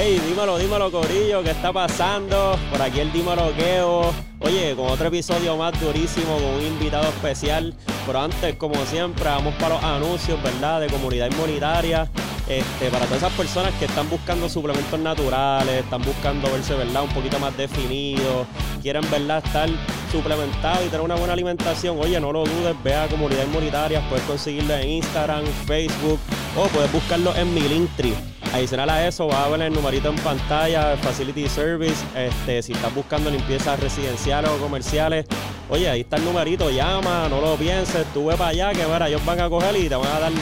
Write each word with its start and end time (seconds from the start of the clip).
Hey, 0.00 0.22
dímelo, 0.28 0.56
dímelo, 0.58 0.92
Corillo, 0.92 1.42
¿qué 1.42 1.50
está 1.50 1.72
pasando? 1.72 2.56
Por 2.70 2.80
aquí 2.80 3.00
el 3.00 3.10
Dímelo 3.10 3.52
Queo. 3.56 4.14
Oye, 4.38 4.76
con 4.76 4.86
otro 4.86 5.08
episodio 5.08 5.56
más 5.56 5.72
durísimo, 5.80 6.36
con 6.36 6.54
un 6.54 6.62
invitado 6.62 7.08
especial. 7.08 7.74
Pero 8.06 8.20
antes, 8.20 8.54
como 8.54 8.76
siempre, 8.86 9.24
vamos 9.24 9.54
para 9.54 9.74
los 9.74 9.82
anuncios, 9.82 10.40
¿verdad? 10.40 10.82
De 10.82 10.86
comunidad 10.86 11.28
inmunitaria. 11.28 12.08
Este, 12.46 12.90
para 12.90 13.06
todas 13.06 13.24
esas 13.24 13.32
personas 13.32 13.74
que 13.74 13.86
están 13.86 14.08
buscando 14.08 14.48
suplementos 14.48 15.00
naturales, 15.00 15.82
están 15.82 16.02
buscando 16.02 16.48
verse, 16.48 16.74
¿verdad? 16.74 17.02
Un 17.02 17.12
poquito 17.12 17.40
más 17.40 17.56
definidos, 17.56 18.46
quieren, 18.80 19.02
¿verdad? 19.10 19.44
Estar 19.44 19.68
suplementados 20.12 20.86
y 20.86 20.90
tener 20.90 21.00
una 21.00 21.16
buena 21.16 21.32
alimentación. 21.32 21.98
Oye, 21.98 22.20
no 22.20 22.30
lo 22.30 22.44
dudes, 22.44 22.76
ve 22.84 22.94
a 22.94 23.08
comunidad 23.08 23.46
inmunitaria, 23.46 24.08
puedes 24.08 24.24
conseguirlo 24.26 24.76
en 24.76 24.90
Instagram, 24.90 25.44
Facebook 25.66 26.20
o 26.56 26.68
puedes 26.68 26.92
buscarlo 26.92 27.34
en 27.34 27.52
mi 27.52 27.62
Linktree. 27.62 28.37
Adicional 28.54 28.88
a 28.88 29.06
eso, 29.06 29.28
va 29.28 29.44
a 29.44 29.48
ver 29.48 29.62
el 29.62 29.72
numerito 29.72 30.08
en 30.08 30.16
pantalla, 30.16 30.96
Facility 30.96 31.48
Service. 31.48 32.02
Este, 32.16 32.62
si 32.62 32.72
estás 32.72 32.94
buscando 32.94 33.30
limpiezas 33.30 33.78
residenciales 33.78 34.50
o 34.50 34.56
comerciales, 34.58 35.26
oye, 35.68 35.88
ahí 35.88 36.00
está 36.00 36.16
el 36.16 36.24
numerito, 36.24 36.70
llama, 36.70 37.28
no 37.28 37.40
lo 37.40 37.56
pienses, 37.56 38.06
tú 38.14 38.26
ve 38.26 38.36
para 38.36 38.50
allá 38.50 38.72
que 38.72 38.86
mira, 38.86 39.08
ellos 39.08 39.24
van 39.24 39.40
a 39.40 39.50
coger 39.50 39.76
y 39.76 39.88
te 39.88 39.96
van 39.96 40.08
a 40.08 40.20
dar 40.20 40.32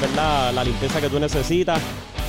la 0.54 0.64
limpieza 0.64 1.00
que 1.00 1.08
tú 1.08 1.18
necesitas. 1.18 1.80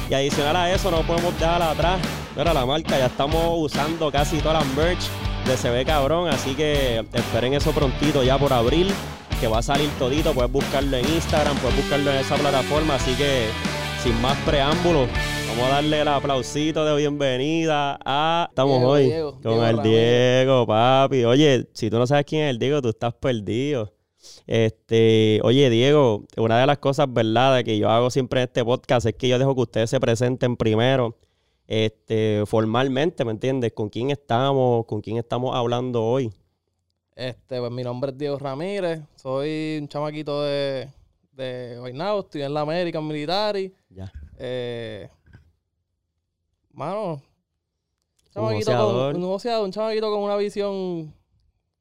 Y 0.09 0.13
adicional 0.13 0.55
a 0.55 0.71
eso, 0.71 0.89
no 0.89 1.01
podemos 1.01 1.37
dejar 1.37 1.61
atrás. 1.61 1.99
Mira 2.35 2.53
la 2.53 2.65
marca, 2.65 2.97
ya 2.97 3.07
estamos 3.07 3.53
usando 3.57 4.11
casi 4.11 4.37
toda 4.37 4.55
la 4.55 4.63
merch 4.75 5.03
de 5.45 5.69
Ve 5.69 5.85
Cabrón, 5.85 6.27
así 6.29 6.55
que 6.55 7.05
esperen 7.13 7.53
eso 7.53 7.71
prontito 7.71 8.23
ya 8.23 8.37
por 8.37 8.51
abril, 8.51 8.91
que 9.39 9.47
va 9.47 9.59
a 9.59 9.61
salir 9.61 9.89
todito. 9.99 10.33
Puedes 10.33 10.51
buscarlo 10.51 10.97
en 10.97 11.07
Instagram, 11.07 11.55
puedes 11.57 11.77
buscarlo 11.77 12.11
en 12.11 12.17
esa 12.17 12.35
plataforma, 12.35 12.95
así 12.95 13.13
que 13.13 13.47
sin 14.03 14.19
más 14.21 14.37
preámbulos, 14.45 15.09
vamos 15.57 15.71
a 15.71 15.75
darle 15.75 16.01
el 16.01 16.07
aplausito 16.07 16.85
de 16.85 16.95
bienvenida 16.95 17.97
a... 18.05 18.45
Estamos 18.49 18.77
Diego, 18.77 18.91
hoy 18.91 19.05
Diego, 19.05 19.31
con 19.31 19.41
Diego 19.41 19.65
el 19.65 19.77
Ramírez. 19.77 20.35
Diego, 20.45 20.67
papi. 20.67 21.25
Oye, 21.25 21.67
si 21.73 21.89
tú 21.89 21.97
no 21.97 22.05
sabes 22.05 22.25
quién 22.25 22.43
es 22.43 22.51
el 22.51 22.59
Diego, 22.59 22.79
tú 22.79 22.89
estás 22.89 23.15
perdido. 23.15 23.91
Este, 24.45 25.39
oye, 25.43 25.71
Diego, 25.71 26.25
una 26.37 26.59
de 26.59 26.67
las 26.67 26.77
cosas, 26.77 27.11
¿verdad?, 27.11 27.63
que 27.63 27.75
yo 27.79 27.89
hago 27.89 28.11
siempre 28.11 28.41
en 28.41 28.47
este 28.47 28.63
podcast 28.63 29.07
es 29.07 29.15
que 29.15 29.27
yo 29.27 29.39
dejo 29.39 29.55
que 29.55 29.61
ustedes 29.61 29.89
se 29.89 29.99
presenten 29.99 30.57
primero, 30.57 31.17
este, 31.65 32.43
formalmente, 32.45 33.25
¿me 33.25 33.31
entiendes? 33.31 33.73
¿Con 33.73 33.89
quién 33.89 34.11
estamos? 34.11 34.85
¿Con 34.85 35.01
quién 35.01 35.17
estamos 35.17 35.55
hablando 35.55 36.05
hoy? 36.05 36.31
Este, 37.15 37.59
pues 37.59 37.71
mi 37.71 37.81
nombre 37.81 38.11
es 38.11 38.17
Diego 38.17 38.37
Ramírez, 38.37 39.01
soy 39.15 39.79
un 39.81 39.87
chamaquito 39.87 40.43
de, 40.43 40.87
de 41.31 41.77
Guaynabo, 41.79 42.19
estoy 42.19 42.43
en 42.43 42.53
la 42.53 42.61
American 42.61 43.07
Military. 43.07 43.73
Ya. 43.89 44.11
Eh, 44.37 45.09
mano, 46.77 47.23
Un 48.35 48.43
con, 48.43 48.55
un, 48.55 49.71
chamaquito 49.71 50.11
con 50.11 50.21
una 50.21 50.37
visión 50.37 51.11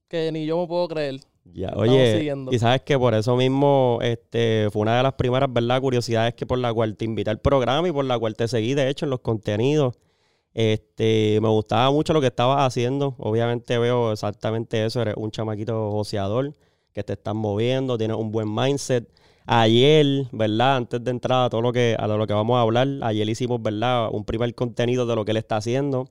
que 0.08 0.32
ni 0.32 0.46
yo 0.46 0.58
me 0.58 0.66
puedo 0.66 0.88
creer. 0.88 1.20
Ya, 1.44 1.72
oye, 1.76 2.34
y 2.50 2.58
sabes 2.58 2.80
que 2.80 2.98
por 2.98 3.14
eso 3.14 3.36
mismo, 3.36 3.98
este, 4.00 4.68
fue 4.72 4.82
una 4.82 4.96
de 4.96 5.02
las 5.02 5.12
primeras, 5.12 5.52
¿verdad? 5.52 5.80
Curiosidades 5.82 6.34
que 6.34 6.46
por 6.46 6.58
la 6.58 6.72
cual 6.72 6.96
te 6.96 7.04
invité 7.04 7.30
al 7.30 7.38
programa 7.38 7.86
y 7.86 7.92
por 7.92 8.06
la 8.06 8.18
cual 8.18 8.34
te 8.34 8.48
seguí, 8.48 8.72
de 8.72 8.88
hecho, 8.88 9.04
en 9.04 9.10
los 9.10 9.20
contenidos. 9.20 9.94
Este, 10.54 11.38
me 11.42 11.48
gustaba 11.50 11.90
mucho 11.90 12.14
lo 12.14 12.22
que 12.22 12.28
estabas 12.28 12.66
haciendo. 12.66 13.14
Obviamente 13.18 13.76
veo 13.78 14.12
exactamente 14.12 14.86
eso. 14.86 15.02
Eres 15.02 15.14
un 15.18 15.30
chamaquito 15.30 15.90
joseador 15.92 16.54
que 16.92 17.04
te 17.04 17.12
estás 17.12 17.34
moviendo, 17.34 17.98
tienes 17.98 18.16
un 18.16 18.32
buen 18.32 18.52
mindset. 18.52 19.06
Ayer, 19.46 20.26
¿verdad? 20.32 20.76
Antes 20.76 21.04
de 21.04 21.10
entrar 21.12 21.46
a 21.46 21.50
todo 21.50 21.62
lo 21.62 21.72
que, 21.72 21.96
a 21.98 22.06
lo 22.08 22.26
que 22.26 22.32
vamos 22.32 22.56
a 22.58 22.62
hablar, 22.62 22.88
ayer 23.02 23.28
hicimos, 23.28 23.62
¿verdad? 23.62 24.08
Un 24.10 24.24
primer 24.24 24.52
contenido 24.56 25.06
de 25.06 25.14
lo 25.14 25.24
que 25.24 25.30
él 25.30 25.36
está 25.36 25.56
haciendo. 25.56 26.08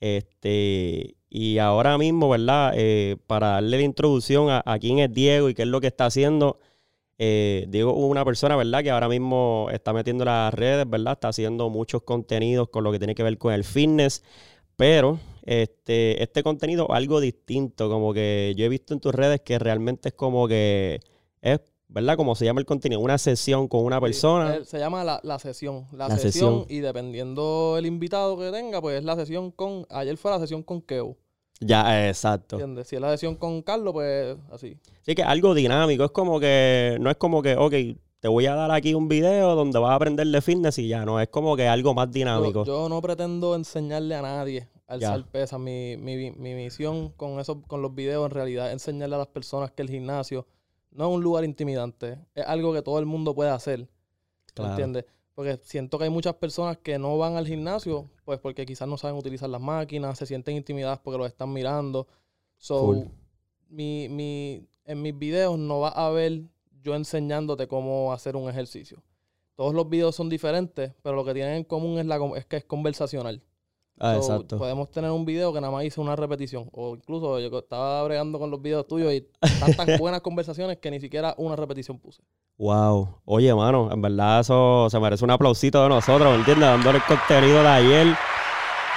Este, 0.00 1.16
y 1.30 1.58
ahora 1.58 1.96
mismo, 1.96 2.28
¿verdad? 2.28 2.72
Eh, 2.76 3.16
para 3.28 3.50
darle 3.52 3.78
la 3.78 3.84
introducción 3.84 4.48
a, 4.50 4.78
quién 4.80 4.98
es 4.98 5.12
Diego 5.12 5.48
y 5.48 5.54
qué 5.54 5.62
es 5.62 5.68
lo 5.68 5.80
que 5.80 5.86
está 5.88 6.06
haciendo. 6.06 6.58
eh, 7.18 7.66
Diego 7.68 7.92
es 7.92 7.98
una 7.98 8.24
persona, 8.24 8.56
¿verdad? 8.56 8.82
Que 8.82 8.90
ahora 8.90 9.08
mismo 9.08 9.68
está 9.72 9.92
metiendo 9.92 10.24
las 10.24 10.52
redes, 10.54 10.88
¿verdad? 10.88 11.14
Está 11.14 11.28
haciendo 11.28 11.70
muchos 11.70 12.02
contenidos 12.02 12.68
con 12.70 12.84
lo 12.84 12.92
que 12.92 12.98
tiene 12.98 13.14
que 13.14 13.22
ver 13.22 13.38
con 13.38 13.52
el 13.52 13.64
fitness. 13.64 14.24
Pero 14.76 15.20
este, 15.44 16.22
este 16.22 16.42
contenido 16.42 16.92
algo 16.92 17.20
distinto. 17.20 17.88
Como 17.90 18.12
que 18.14 18.54
yo 18.56 18.64
he 18.66 18.68
visto 18.68 18.94
en 18.94 19.00
tus 19.00 19.14
redes 19.14 19.40
que 19.42 19.58
realmente 19.58 20.10
es 20.10 20.14
como 20.14 20.48
que 20.48 21.00
es, 21.42 21.60
¿verdad? 21.92 22.16
Como 22.16 22.34
se 22.34 22.44
llama 22.44 22.60
el 22.60 22.66
contenido, 22.66 23.00
una 23.00 23.18
sesión 23.18 23.68
con 23.68 23.84
una 23.84 24.00
persona. 24.00 24.56
Eh, 24.56 24.64
Se 24.64 24.78
llama 24.78 25.04
la, 25.04 25.20
la 25.22 25.38
sesión. 25.38 25.86
La, 25.92 26.08
La 26.08 26.16
sesión, 26.16 26.62
sesión. 26.62 26.66
y 26.68 26.80
dependiendo 26.80 27.76
el 27.78 27.86
invitado 27.86 28.38
que 28.38 28.50
tenga, 28.50 28.80
pues 28.80 28.98
es 28.98 29.04
la 29.04 29.16
sesión 29.16 29.50
con... 29.50 29.86
Ayer 29.90 30.16
fue 30.16 30.30
la 30.30 30.38
sesión 30.40 30.62
con 30.62 30.80
Keo, 30.82 31.16
Ya, 31.60 32.08
exacto. 32.08 32.56
¿entiendes? 32.56 32.88
Si 32.88 32.96
es 32.96 33.02
la 33.02 33.10
sesión 33.10 33.36
con 33.36 33.62
Carlos, 33.62 33.92
pues 33.92 34.36
así. 34.50 34.76
Sí, 35.02 35.14
que 35.14 35.22
algo 35.22 35.54
dinámico. 35.54 36.04
Es 36.04 36.10
como 36.10 36.40
que, 36.40 36.96
no 37.00 37.10
es 37.10 37.16
como 37.16 37.42
que, 37.42 37.56
ok, 37.56 37.74
te 38.20 38.28
voy 38.28 38.46
a 38.46 38.54
dar 38.54 38.70
aquí 38.70 38.94
un 38.94 39.08
video 39.08 39.54
donde 39.54 39.78
vas 39.78 39.90
a 39.90 39.94
aprender 39.96 40.26
de 40.26 40.40
fitness 40.40 40.78
y 40.78 40.88
ya, 40.88 41.04
no, 41.04 41.20
es 41.20 41.28
como 41.28 41.56
que 41.56 41.66
algo 41.68 41.92
más 41.92 42.10
dinámico. 42.10 42.64
Yo, 42.64 42.82
yo 42.84 42.88
no 42.88 43.02
pretendo 43.02 43.54
enseñarle 43.56 44.14
a 44.14 44.22
nadie 44.22 44.68
alzar 44.86 45.24
pesas. 45.30 45.58
Mi, 45.58 45.96
mi, 45.96 46.30
mi 46.32 46.54
misión 46.54 47.10
con 47.16 47.40
eso, 47.40 47.62
con 47.62 47.82
los 47.82 47.94
videos, 47.94 48.24
en 48.26 48.30
realidad, 48.30 48.66
es 48.68 48.74
enseñarle 48.74 49.16
a 49.16 49.18
las 49.18 49.26
personas 49.28 49.70
que 49.72 49.82
el 49.82 49.88
gimnasio 49.90 50.46
no 50.92 51.08
es 51.08 51.14
un 51.14 51.22
lugar 51.22 51.44
intimidante. 51.44 52.18
Es 52.34 52.46
algo 52.46 52.72
que 52.72 52.82
todo 52.82 52.98
el 52.98 53.06
mundo 53.06 53.34
puede 53.34 53.50
hacer. 53.50 53.88
Claro. 54.54 54.72
¿Entiendes? 54.72 55.04
Porque 55.34 55.58
siento 55.62 55.98
que 55.98 56.04
hay 56.04 56.10
muchas 56.10 56.34
personas 56.34 56.76
que 56.78 56.98
no 56.98 57.16
van 57.16 57.36
al 57.36 57.46
gimnasio, 57.46 58.10
pues 58.24 58.38
porque 58.38 58.66
quizás 58.66 58.86
no 58.86 58.98
saben 58.98 59.16
utilizar 59.16 59.48
las 59.48 59.60
máquinas, 59.60 60.18
se 60.18 60.26
sienten 60.26 60.56
intimidadas 60.56 60.98
porque 60.98 61.18
los 61.18 61.26
están 61.26 61.52
mirando. 61.52 62.06
So, 62.58 63.06
mi, 63.68 64.08
mi, 64.10 64.68
en 64.84 65.00
mis 65.00 65.18
videos 65.18 65.58
no 65.58 65.80
vas 65.80 65.94
a 65.96 66.10
ver 66.10 66.42
yo 66.82 66.94
enseñándote 66.94 67.66
cómo 67.66 68.12
hacer 68.12 68.36
un 68.36 68.48
ejercicio. 68.50 69.02
Todos 69.54 69.74
los 69.74 69.88
videos 69.88 70.14
son 70.14 70.28
diferentes, 70.28 70.92
pero 71.02 71.16
lo 71.16 71.24
que 71.24 71.34
tienen 71.34 71.54
en 71.54 71.64
común 71.64 71.98
es, 71.98 72.06
la, 72.06 72.18
es 72.36 72.44
que 72.46 72.56
es 72.56 72.64
conversacional. 72.64 73.42
Ah, 74.04 74.14
So, 74.14 74.34
exacto. 74.34 74.58
Podemos 74.58 74.90
tener 74.90 75.12
un 75.12 75.24
video 75.24 75.52
que 75.52 75.60
nada 75.60 75.72
más 75.72 75.84
hice 75.84 76.00
una 76.00 76.16
repetición. 76.16 76.68
O 76.72 76.96
incluso 76.96 77.38
yo 77.38 77.56
estaba 77.56 78.02
bregando 78.02 78.36
con 78.40 78.50
los 78.50 78.60
videos 78.60 78.84
tuyos 78.88 79.12
y 79.12 79.28
tantas 79.60 79.96
buenas 79.98 80.20
conversaciones 80.22 80.78
que 80.78 80.90
ni 80.90 80.98
siquiera 80.98 81.34
una 81.38 81.54
repetición 81.54 82.00
puse. 82.00 82.20
Wow. 82.58 83.20
Oye, 83.24 83.54
mano, 83.54 83.90
en 83.92 84.02
verdad 84.02 84.40
eso 84.40 84.88
se 84.90 84.98
merece 84.98 85.24
un 85.24 85.30
aplausito 85.30 85.80
de 85.84 85.88
nosotros, 85.88 86.28
¿me 86.32 86.38
entiendes? 86.38 86.68
Dándole 86.68 86.98
el 86.98 87.04
contenido 87.04 87.62
de 87.62 87.68
ayer. 87.68 88.16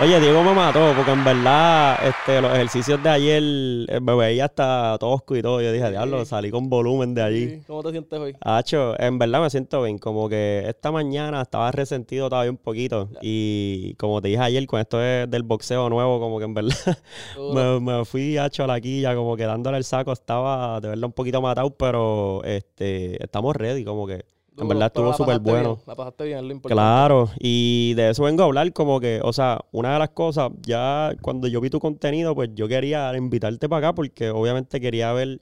Oye, 0.01 0.19
Diego 0.19 0.43
me 0.43 0.53
mató 0.53 0.91
porque 0.93 1.11
en 1.11 1.23
verdad 1.23 1.97
este, 2.05 2.41
los 2.41 2.51
ejercicios 2.53 3.01
de 3.01 3.09
ayer 3.09 3.41
eh, 3.87 3.99
me 4.01 4.13
veía 4.13 4.43
hasta 4.45 4.97
tosco 4.99 5.37
y 5.37 5.41
todo. 5.41 5.61
Yo 5.61 5.71
dije, 5.71 5.85
Sí. 5.85 5.91
diablo, 5.91 6.25
salí 6.25 6.51
con 6.51 6.67
volumen 6.69 7.13
de 7.15 7.21
allí. 7.21 7.49
Sí, 7.49 7.61
¿Cómo 7.65 7.81
te 7.81 7.91
sientes 7.91 8.19
hoy? 8.19 8.35
Hacho, 8.41 8.99
en 8.99 9.17
verdad 9.17 9.41
me 9.41 9.49
siento 9.49 9.81
bien, 9.83 9.97
como 9.97 10.27
que 10.27 10.65
esta 10.67 10.91
mañana 10.91 11.41
estaba 11.41 11.71
resentido 11.71 12.29
todavía 12.29 12.51
un 12.51 12.57
poquito 12.57 13.07
y 13.21 13.93
como 13.93 14.21
te 14.21 14.27
dije 14.27 14.41
ayer 14.41 14.67
con 14.67 14.81
esto 14.81 14.97
de- 14.97 15.27
del 15.27 15.43
boxeo 15.43 15.87
nuevo, 15.89 16.19
como 16.19 16.39
que 16.39 16.45
en 16.45 16.53
verdad 16.55 16.75
me, 17.53 17.79
me 17.79 18.03
fui 18.03 18.37
hacho 18.37 18.65
a 18.65 18.67
la 18.67 18.81
quilla, 18.81 19.15
como 19.15 19.37
que 19.37 19.45
dándole 19.45 19.77
el 19.77 19.85
saco, 19.85 20.11
estaba 20.11 20.81
de 20.81 20.89
verdad 20.89 21.05
un 21.05 21.13
poquito 21.13 21.41
matado, 21.41 21.69
pero 21.69 22.43
este 22.43 23.23
estamos 23.23 23.55
ready, 23.55 23.85
como 23.85 24.05
que 24.07 24.25
en 24.57 24.67
verdad 24.67 24.87
estuvo 24.87 25.13
súper 25.13 25.39
bueno. 25.39 25.75
bien, 25.75 25.83
la 25.87 25.95
pasaste 25.95 26.23
bien, 26.25 26.51
es. 26.51 26.57
Claro, 26.61 27.29
y 27.39 27.93
de 27.95 28.09
eso 28.11 28.23
vengo 28.23 28.43
a 28.43 28.45
hablar 28.45 28.71
como 28.73 28.99
que, 28.99 29.19
o 29.23 29.33
sea, 29.33 29.59
una 29.71 29.93
de 29.93 29.99
las 29.99 30.09
cosas, 30.09 30.51
ya 30.61 31.11
cuando 31.21 31.47
yo 31.47 31.61
vi 31.61 31.69
tu 31.69 31.79
contenido, 31.79 32.33
pues 32.35 32.49
yo 32.53 32.67
quería 32.67 33.15
invitarte 33.17 33.67
para 33.69 33.87
acá 33.89 33.95
porque 33.95 34.29
obviamente 34.29 34.79
quería 34.79 35.11
ver 35.13 35.41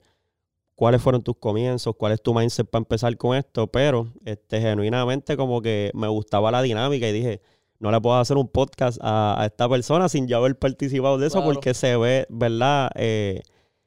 cuáles 0.74 1.00
fueron 1.00 1.22
tus 1.22 1.36
comienzos, 1.36 1.94
cuál 1.96 2.12
es 2.12 2.22
tu 2.22 2.34
mindset 2.34 2.68
para 2.68 2.80
empezar 2.80 3.16
con 3.16 3.36
esto, 3.36 3.68
pero 3.68 4.08
este, 4.24 4.60
genuinamente 4.60 5.36
como 5.36 5.62
que 5.62 5.90
me 5.94 6.08
gustaba 6.08 6.50
la 6.50 6.62
dinámica 6.62 7.08
y 7.08 7.12
dije, 7.12 7.40
no 7.78 7.90
le 7.92 8.00
puedo 8.00 8.16
hacer 8.16 8.36
un 8.36 8.48
podcast 8.48 8.98
a, 9.00 9.40
a 9.40 9.46
esta 9.46 9.68
persona 9.68 10.08
sin 10.08 10.26
yo 10.26 10.38
haber 10.38 10.58
participado 10.58 11.18
de 11.18 11.26
eso 11.28 11.38
Claro. 11.38 11.52
porque 11.52 11.74
se 11.74 11.96
ve, 11.96 12.26
¿verdad? 12.30 12.90
Eh, 12.96 13.42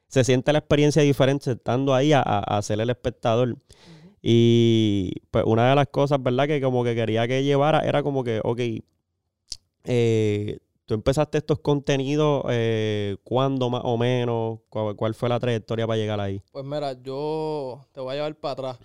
se 0.06 0.24
siente 0.24 0.52
la 0.52 0.60
experiencia 0.60 1.02
diferente 1.02 1.50
estando 1.52 1.92
ahí 1.94 2.12
a, 2.14 2.20
a, 2.22 2.38
a 2.38 2.62
ser 2.62 2.80
el 2.80 2.88
espectador. 2.88 3.56
Y 4.22 5.12
pues 5.30 5.44
una 5.46 5.70
de 5.70 5.76
las 5.76 5.88
cosas, 5.88 6.22
¿verdad? 6.22 6.46
Que 6.46 6.60
como 6.60 6.84
que 6.84 6.94
quería 6.94 7.28
que 7.28 7.44
llevara 7.44 7.80
era 7.80 8.02
como 8.02 8.24
que, 8.24 8.40
ok, 8.42 8.60
eh, 9.84 10.58
tú 10.86 10.94
empezaste 10.94 11.38
estos 11.38 11.60
contenidos, 11.60 12.44
eh, 12.48 13.16
¿cuándo 13.24 13.70
más 13.70 13.82
o 13.84 13.96
menos? 13.96 14.60
¿Cuál, 14.68 14.96
cuál 14.96 15.14
fue 15.14 15.28
la 15.28 15.38
trayectoria 15.38 15.86
para 15.86 15.98
llegar 15.98 16.20
ahí? 16.20 16.42
Pues 16.50 16.64
mira, 16.64 16.94
yo 17.00 17.80
te 17.92 18.00
voy 18.00 18.12
a 18.12 18.14
llevar 18.16 18.34
para 18.36 18.52
atrás. 18.52 18.78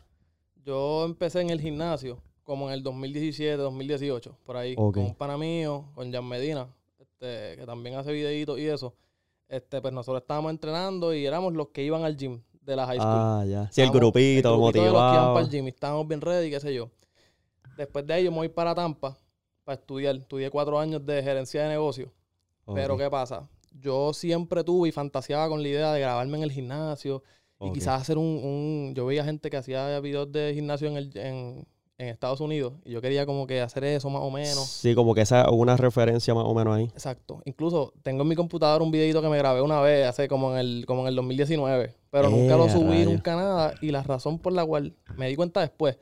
Yo 0.63 1.06
empecé 1.06 1.41
en 1.41 1.50
el 1.50 1.59
gimnasio 1.59 2.21
como 2.44 2.68
en 2.68 2.74
el 2.74 2.83
2017, 2.83 3.57
2018, 3.57 4.38
por 4.44 4.57
ahí, 4.57 4.75
con 4.75 4.97
un 4.97 5.15
pana 5.15 5.38
mío, 5.38 5.85
con 5.95 6.12
Jan 6.12 6.27
Medina, 6.27 6.68
este, 7.00 7.57
que 7.57 7.65
también 7.65 7.95
hace 7.95 8.12
videitos 8.12 8.59
y 8.59 8.68
eso. 8.68 8.94
Este, 9.47 9.81
pues 9.81 9.94
nosotros 9.94 10.21
estábamos 10.21 10.51
entrenando 10.51 11.13
y 11.13 11.25
éramos 11.25 11.53
los 11.53 11.69
que 11.69 11.83
iban 11.83 12.03
al 12.03 12.18
gym 12.18 12.41
de 12.65 12.75
la 12.75 12.86
high 12.88 12.98
school. 13.00 13.10
Ah, 13.10 13.44
ya. 13.48 13.71
Sí, 13.71 13.81
el 13.81 13.92
grupito, 13.92 14.57
grupito 14.57 14.86
de 14.86 14.92
los 14.92 15.06
que 15.06 15.15
iban 15.15 15.30
motivado. 15.30 15.33
para 15.33 15.45
el 15.45 15.51
gym 15.51 15.68
estábamos 15.68 16.07
bien 16.07 16.21
ready, 16.21 16.50
qué 16.50 16.60
sé 16.60 16.74
yo. 16.74 16.89
Después 17.77 18.06
de 18.06 18.13
ahí 18.13 18.24
yo 18.25 18.31
me 18.31 18.38
voy 18.38 18.50
para 18.50 18.75
Tampa 18.75 19.18
para 19.63 19.80
estudiar. 19.80 20.15
Estudié 20.15 20.50
cuatro 20.50 20.80
años 20.80 21.06
de 21.06 21.21
gerencia 21.24 21.63
de 21.63 21.69
negocio. 21.69 22.12
Pero 22.74 22.98
¿qué 22.98 23.10
pasa? 23.10 23.48
Yo 23.71 24.13
siempre 24.13 24.63
tuve 24.63 24.89
y 24.89 24.92
fantaseaba 24.92 25.50
con 25.50 25.62
la 25.62 25.68
idea 25.68 25.92
de 25.94 26.00
grabarme 26.00 26.38
en 26.38 26.44
el 26.44 26.51
gimnasio 26.51 27.24
y 27.60 27.69
ok. 27.69 27.74
quizás 27.74 28.01
hacer 28.01 28.18
un, 28.18 28.25
un- 28.25 28.94
Yo 28.95 29.06
veía 29.06 29.24
gente 29.25 29.50
que 29.50 29.57
hacía 29.57 30.00
videos 30.00 30.31
de 30.31 30.54
gimnasio 30.54 30.88
en, 30.88 30.98
el, 30.98 31.18
en, 31.18 31.68
en 32.03 32.09
Estados 32.09 32.39
Unidos 32.41 32.73
y 32.85 32.91
yo 32.91 33.01
quería 33.01 33.25
como 33.25 33.47
que 33.47 33.61
hacer 33.61 33.83
eso 33.85 34.09
más 34.09 34.21
o 34.21 34.29
menos. 34.29 34.67
Sí, 34.67 34.94
como 34.95 35.13
que 35.15 35.21
esa 35.21 35.41
es 35.44 35.47
una 35.51 35.75
referencia 35.77 36.33
más 36.35 36.45
o 36.45 36.53
menos 36.53 36.75
ahí. 36.75 36.83
Exacto. 36.85 37.41
Incluso 37.45 37.94
tengo 38.03 38.21
en 38.23 38.27
mi 38.29 38.35
computador 38.35 38.81
un 38.81 38.91
videito 38.91 39.21
que 39.21 39.29
me 39.29 39.38
grabé 39.38 39.61
una 39.61 39.81
vez, 39.81 40.05
hace 40.07 40.27
como 40.27 40.51
en 40.53 40.57
el, 40.59 40.85
como 40.85 41.01
en 41.01 41.07
el 41.07 41.15
2019. 41.15 41.95
Pero 42.11 42.29
nunca 42.29 42.55
lo 42.57 42.65
Eh, 42.67 42.69
subí, 42.69 43.05
nunca 43.05 43.35
nada. 43.35 43.73
Y 43.81 43.89
la 43.91 44.03
razón 44.03 44.38
por 44.39 44.53
la 44.53 44.63
cual 44.65 44.94
me 45.17 45.27
di 45.29 45.35
cuenta 45.35 45.61
después, 45.61 45.97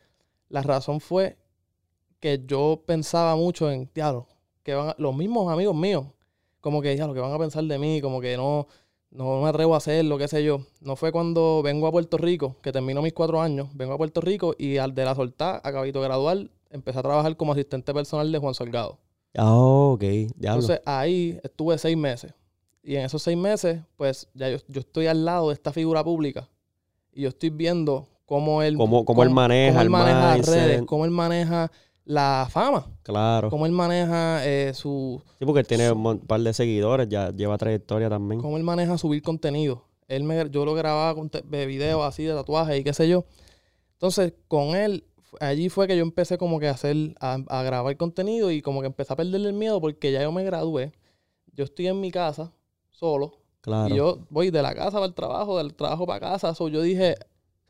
la 0.49 0.61
razón 0.61 0.99
fue 0.99 1.37
que 2.19 2.41
yo 2.45 2.83
pensaba 2.85 3.35
mucho 3.35 3.71
en, 3.71 3.89
diablo, 3.95 4.27
que 4.63 4.75
van 4.75 4.89
a- 4.89 4.95
los 4.97 5.15
mismos 5.15 5.51
amigos 5.51 5.75
míos, 5.75 6.05
como 6.59 6.81
que, 6.81 6.93
diablo, 6.93 7.13
que 7.13 7.19
van 7.19 7.33
a 7.33 7.39
pensar 7.39 7.63
de 7.63 7.77
mí, 7.79 8.01
como 8.01 8.21
que 8.21 8.37
no, 8.37 8.67
no 9.11 9.41
me 9.41 9.49
atrevo 9.49 9.73
a 9.73 9.77
hacerlo, 9.77 10.17
qué 10.17 10.27
sé 10.27 10.43
yo. 10.43 10.61
No 10.79 10.95
fue 10.95 11.11
cuando 11.11 11.61
vengo 11.63 11.87
a 11.87 11.91
Puerto 11.91 12.17
Rico, 12.17 12.55
que 12.61 12.71
termino 12.71 13.01
mis 13.01 13.13
cuatro 13.13 13.41
años, 13.41 13.67
vengo 13.73 13.93
a 13.93 13.97
Puerto 13.97 14.21
Rico 14.21 14.55
y 14.57 14.77
al 14.77 14.95
de 14.95 15.05
la 15.05 15.15
soltar, 15.15 15.61
acabito 15.63 16.01
de 16.01 16.07
graduar, 16.07 16.49
empecé 16.69 16.99
a 16.99 17.03
trabajar 17.03 17.35
como 17.35 17.51
asistente 17.51 17.93
personal 17.93 18.31
de 18.31 18.39
Juan 18.39 18.53
Salgado. 18.53 18.97
Ah, 19.35 19.53
ok, 19.53 20.01
diablo. 20.01 20.61
Entonces 20.61 20.81
ahí 20.85 21.39
estuve 21.43 21.77
seis 21.77 21.97
meses. 21.97 22.33
Y 22.83 22.95
en 22.95 23.05
esos 23.05 23.21
seis 23.21 23.37
meses, 23.37 23.81
pues 23.95 24.27
ya 24.33 24.49
yo, 24.49 24.57
yo 24.67 24.79
estoy 24.79 25.07
al 25.07 25.23
lado 25.23 25.49
de 25.49 25.53
esta 25.53 25.71
figura 25.71 26.03
pública. 26.03 26.49
Y 27.13 27.21
yo 27.21 27.29
estoy 27.29 27.49
viendo 27.49 28.07
cómo 28.25 28.63
él, 28.63 28.77
cómo, 28.77 29.05
cómo 29.05 29.23
él 29.23 29.29
maneja 29.29 29.71
cómo 29.71 29.81
él 29.81 29.85
el 29.85 29.89
maneja 29.89 30.37
las 30.37 30.47
redes, 30.47 30.81
cómo 30.85 31.05
él 31.05 31.11
maneja 31.11 31.71
la 32.05 32.47
fama, 32.49 32.87
Claro. 33.03 33.49
cómo 33.49 33.65
él 33.65 33.71
maneja 33.71 34.45
eh, 34.45 34.73
su, 34.73 35.21
Sí, 35.39 35.45
porque 35.45 35.59
él 35.61 35.67
tiene 35.67 35.91
un 35.91 36.19
par 36.19 36.41
de 36.41 36.53
seguidores, 36.53 37.07
ya 37.09 37.31
lleva 37.31 37.57
trayectoria 37.57 38.09
también. 38.09 38.41
cómo 38.41 38.57
él 38.57 38.63
maneja 38.63 38.97
subir 38.97 39.21
contenido. 39.21 39.83
Él 40.07 40.23
me, 40.23 40.49
yo 40.49 40.65
lo 40.65 40.73
grababa 40.73 41.15
con 41.15 41.31
videos 41.49 42.03
así 42.03 42.23
de 42.23 42.33
tatuajes 42.33 42.79
y 42.79 42.83
qué 42.83 42.93
sé 42.93 43.07
yo. 43.07 43.23
Entonces, 43.93 44.33
con 44.47 44.75
él, 44.75 45.05
allí 45.39 45.69
fue 45.69 45.87
que 45.87 45.95
yo 45.95 46.01
empecé 46.03 46.37
como 46.37 46.59
que 46.59 46.67
a 46.67 46.71
hacer, 46.71 46.95
a, 47.19 47.37
a 47.47 47.63
grabar 47.63 47.95
contenido 47.97 48.51
y 48.51 48.61
como 48.61 48.81
que 48.81 48.87
empecé 48.87 49.13
a 49.13 49.15
perderle 49.15 49.47
el 49.47 49.53
miedo 49.53 49.79
porque 49.79 50.11
ya 50.11 50.21
yo 50.21 50.31
me 50.31 50.43
gradué. 50.43 50.91
Yo 51.53 51.63
estoy 51.63 51.87
en 51.87 51.99
mi 52.01 52.11
casa, 52.11 52.51
solo, 52.89 53.37
Claro. 53.61 53.93
Y 53.93 53.97
yo 53.97 54.17
voy 54.31 54.49
de 54.49 54.61
la 54.63 54.73
casa 54.73 54.93
para 54.93 55.05
el 55.05 55.13
trabajo, 55.13 55.59
del 55.59 55.75
trabajo 55.75 56.07
para 56.07 56.19
casa. 56.19 56.55
So, 56.55 56.67
yo 56.67 56.81
dije, 56.81 57.15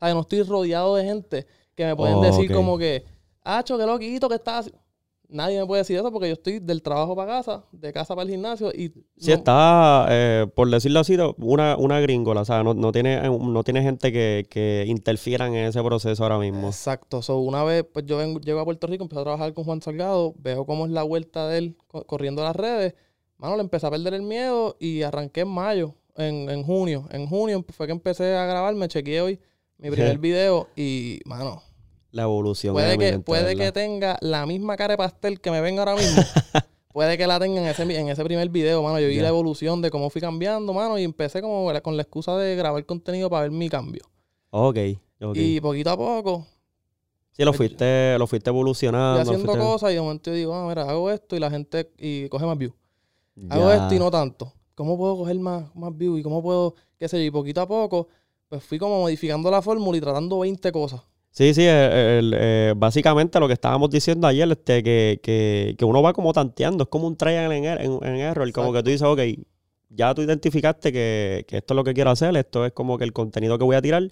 ¿sabes? 0.00 0.14
No 0.14 0.22
estoy 0.22 0.42
rodeado 0.42 0.96
de 0.96 1.04
gente 1.04 1.46
que 1.74 1.84
me 1.84 1.94
pueden 1.94 2.16
Oh, 2.16 2.22
decir 2.22 2.50
como 2.50 2.78
que, 2.78 3.04
Acho, 3.44 3.78
qué 3.78 3.86
loquito 3.86 4.28
que 4.28 4.36
estás. 4.36 4.66
haci-". 4.68 4.74
Nadie 5.28 5.58
me 5.60 5.66
puede 5.66 5.80
decir 5.80 5.96
eso 5.96 6.12
porque 6.12 6.28
yo 6.28 6.34
estoy 6.34 6.58
del 6.58 6.82
trabajo 6.82 7.16
para 7.16 7.38
casa, 7.38 7.64
de 7.72 7.90
casa 7.90 8.14
para 8.14 8.24
el 8.24 8.30
gimnasio 8.30 8.68
y... 8.70 8.88
Sí, 9.16 9.30
no- 9.30 9.34
está, 9.36 10.06
eh, 10.10 10.46
por 10.54 10.68
decirlo 10.68 11.00
así, 11.00 11.16
una, 11.38 11.76
una 11.78 12.00
gringola, 12.00 12.42
o 12.42 12.44
sea, 12.44 12.62
no, 12.62 12.74
no 12.74 12.92
tiene, 12.92 13.14
eh, 13.14 13.30
no 13.30 13.64
tiene 13.64 13.82
gente 13.82 14.12
que, 14.12 14.46
que 14.50 14.84
interfieran 14.86 15.54
en 15.54 15.66
ese 15.68 15.82
proceso 15.82 16.22
ahora 16.22 16.38
mismo. 16.38 16.66
Exacto. 16.66 17.22
So, 17.22 17.38
una 17.38 17.64
vez, 17.64 17.82
pues 17.90 18.04
yo 18.04 18.18
vengo, 18.18 18.40
llego 18.40 18.60
a 18.60 18.64
Puerto 18.66 18.86
Rico, 18.86 19.04
empecé 19.04 19.20
a 19.20 19.24
trabajar 19.24 19.54
con 19.54 19.64
Juan 19.64 19.80
Salgado, 19.80 20.34
veo 20.38 20.66
cómo 20.66 20.84
es 20.84 20.92
la 20.92 21.02
vuelta 21.02 21.48
de 21.48 21.58
él 21.58 21.76
co- 21.86 22.04
corriendo 22.04 22.42
las 22.42 22.54
redes. 22.54 22.94
Mano, 23.38 23.56
le 23.56 23.62
empecé 23.62 23.86
a 23.86 23.90
perder 23.90 24.12
el 24.12 24.22
miedo 24.22 24.76
y 24.78 25.00
arranqué 25.02 25.40
en 25.40 25.48
mayo, 25.48 25.94
en, 26.16 26.50
en 26.50 26.62
junio. 26.62 27.08
En 27.10 27.26
junio 27.26 27.64
fue 27.70 27.86
que 27.86 27.92
empecé 27.92 28.36
a 28.36 28.44
grabar, 28.44 28.74
me 28.74 28.86
chequeé 28.86 29.22
hoy 29.22 29.40
mi 29.78 29.90
primer 29.90 30.18
video 30.18 30.68
y, 30.76 31.20
mano, 31.24 31.62
La 32.12 32.22
evolución. 32.24 32.74
Puede, 32.74 32.98
que, 32.98 33.18
puede 33.18 33.56
que 33.56 33.72
tenga 33.72 34.18
la 34.20 34.46
misma 34.46 34.76
cara 34.76 34.92
de 34.92 34.98
pastel 34.98 35.40
que 35.40 35.50
me 35.50 35.60
venga 35.60 35.82
ahora 35.82 35.96
mismo. 35.96 36.22
puede 36.92 37.16
que 37.16 37.26
la 37.26 37.40
tenga 37.40 37.60
en 37.60 37.66
ese, 37.66 37.82
en 37.82 38.08
ese 38.10 38.22
primer 38.22 38.48
video, 38.50 38.82
mano. 38.82 39.00
Yo 39.00 39.08
vi 39.08 39.16
la 39.16 39.28
evolución 39.28 39.80
de 39.80 39.90
cómo 39.90 40.10
fui 40.10 40.20
cambiando, 40.20 40.72
mano, 40.74 40.98
y 40.98 41.04
empecé 41.04 41.40
como 41.40 41.72
con 41.82 41.96
la 41.96 42.02
excusa 42.02 42.36
de 42.36 42.54
grabar 42.54 42.84
contenido 42.84 43.30
para 43.30 43.42
ver 43.42 43.50
mi 43.50 43.68
cambio. 43.70 44.02
Ok, 44.50 44.78
ok. 45.22 45.36
Y 45.36 45.60
poquito 45.62 45.90
a 45.90 45.96
poco, 45.96 46.46
sí, 47.32 47.42
lo 47.44 47.52
pues, 47.52 47.56
fuiste, 47.56 48.18
lo 48.18 48.26
fuiste 48.26 48.50
evolucionando. 48.50 49.24
fui 49.24 49.34
haciendo 49.34 49.52
fuiste- 49.52 49.66
cosas 49.66 49.90
y 49.92 49.94
de 49.94 50.00
momento 50.02 50.30
yo 50.30 50.36
digo, 50.36 50.54
ah, 50.54 50.68
mira, 50.68 50.82
hago 50.82 51.10
esto 51.10 51.34
y 51.34 51.40
la 51.40 51.50
gente 51.50 51.90
y 51.96 52.28
coge 52.28 52.44
más 52.44 52.58
views. 52.58 52.74
Hago 53.48 53.72
esto 53.72 53.94
y 53.94 53.98
no 53.98 54.10
tanto. 54.10 54.52
¿Cómo 54.74 54.98
puedo 54.98 55.16
coger 55.16 55.38
más, 55.38 55.74
más 55.74 55.96
views? 55.96 56.20
¿Y 56.20 56.22
cómo 56.22 56.42
puedo, 56.42 56.74
qué 56.98 57.08
sé 57.08 57.18
yo? 57.18 57.24
Y 57.24 57.30
poquito 57.30 57.62
a 57.62 57.66
poco, 57.66 58.08
pues 58.48 58.62
fui 58.62 58.78
como 58.78 59.00
modificando 59.00 59.50
la 59.50 59.62
fórmula 59.62 59.96
y 59.96 60.00
tratando 60.02 60.40
20 60.40 60.70
cosas. 60.72 61.00
Sí, 61.34 61.54
sí, 61.54 61.62
el- 61.64 61.92
el- 61.92 62.34
eh, 62.36 62.74
básicamente 62.76 63.40
lo 63.40 63.46
que 63.46 63.54
estábamos 63.54 63.88
diciendo 63.90 64.26
ayer, 64.26 64.50
este, 64.52 64.82
que, 64.82 65.18
que, 65.22 65.74
que 65.78 65.84
uno 65.86 66.02
va 66.02 66.12
como 66.12 66.32
tanteando, 66.34 66.84
es 66.84 66.90
como 66.90 67.06
un 67.06 67.16
trial 67.16 67.50
en, 67.52 67.64
er- 67.64 67.80
en, 67.80 67.98
en 68.06 68.16
error, 68.20 68.50
como 68.52 68.70
que 68.72 68.82
tú 68.82 68.90
dices, 68.90 69.02
ok, 69.08 69.20
ya 69.88 70.14
tú 70.14 70.20
identificaste 70.22 70.92
que, 70.92 71.46
que 71.48 71.56
esto 71.58 71.72
es 71.72 71.76
lo 71.76 71.84
que 71.84 71.94
quiero 71.94 72.10
hacer, 72.10 72.36
esto 72.36 72.66
es 72.66 72.72
como 72.72 72.98
que 72.98 73.04
el 73.04 73.14
contenido 73.14 73.56
que 73.58 73.64
voy 73.64 73.76
a 73.76 73.80
tirar, 73.82 74.08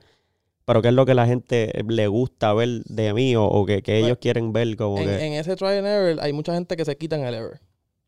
pero 0.65 0.81
qué 0.81 0.89
es 0.89 0.95
lo 0.95 1.05
que 1.05 1.13
la 1.15 1.27
gente 1.27 1.71
le 1.87 2.07
gusta 2.07 2.55
ver 2.55 2.83
de 2.87 3.13
mí 3.13 3.37
o, 3.37 3.45
o 3.45 3.67
que, 3.67 3.83
que 3.83 3.99
ellos 3.99 4.17
quieren 4.19 4.53
ver 4.55 4.75
como 4.77 4.97
en, 4.99 5.05
que... 5.05 5.27
en 5.27 5.33
ese 5.35 5.57
try 5.57 5.77
and 5.77 5.87
error 5.87 6.19
hay 6.23 6.33
mucha 6.33 6.55
gente 6.55 6.75
que 6.77 6.85
se 6.87 6.97
quitan 6.97 7.21
el 7.25 7.35
error. 7.35 7.61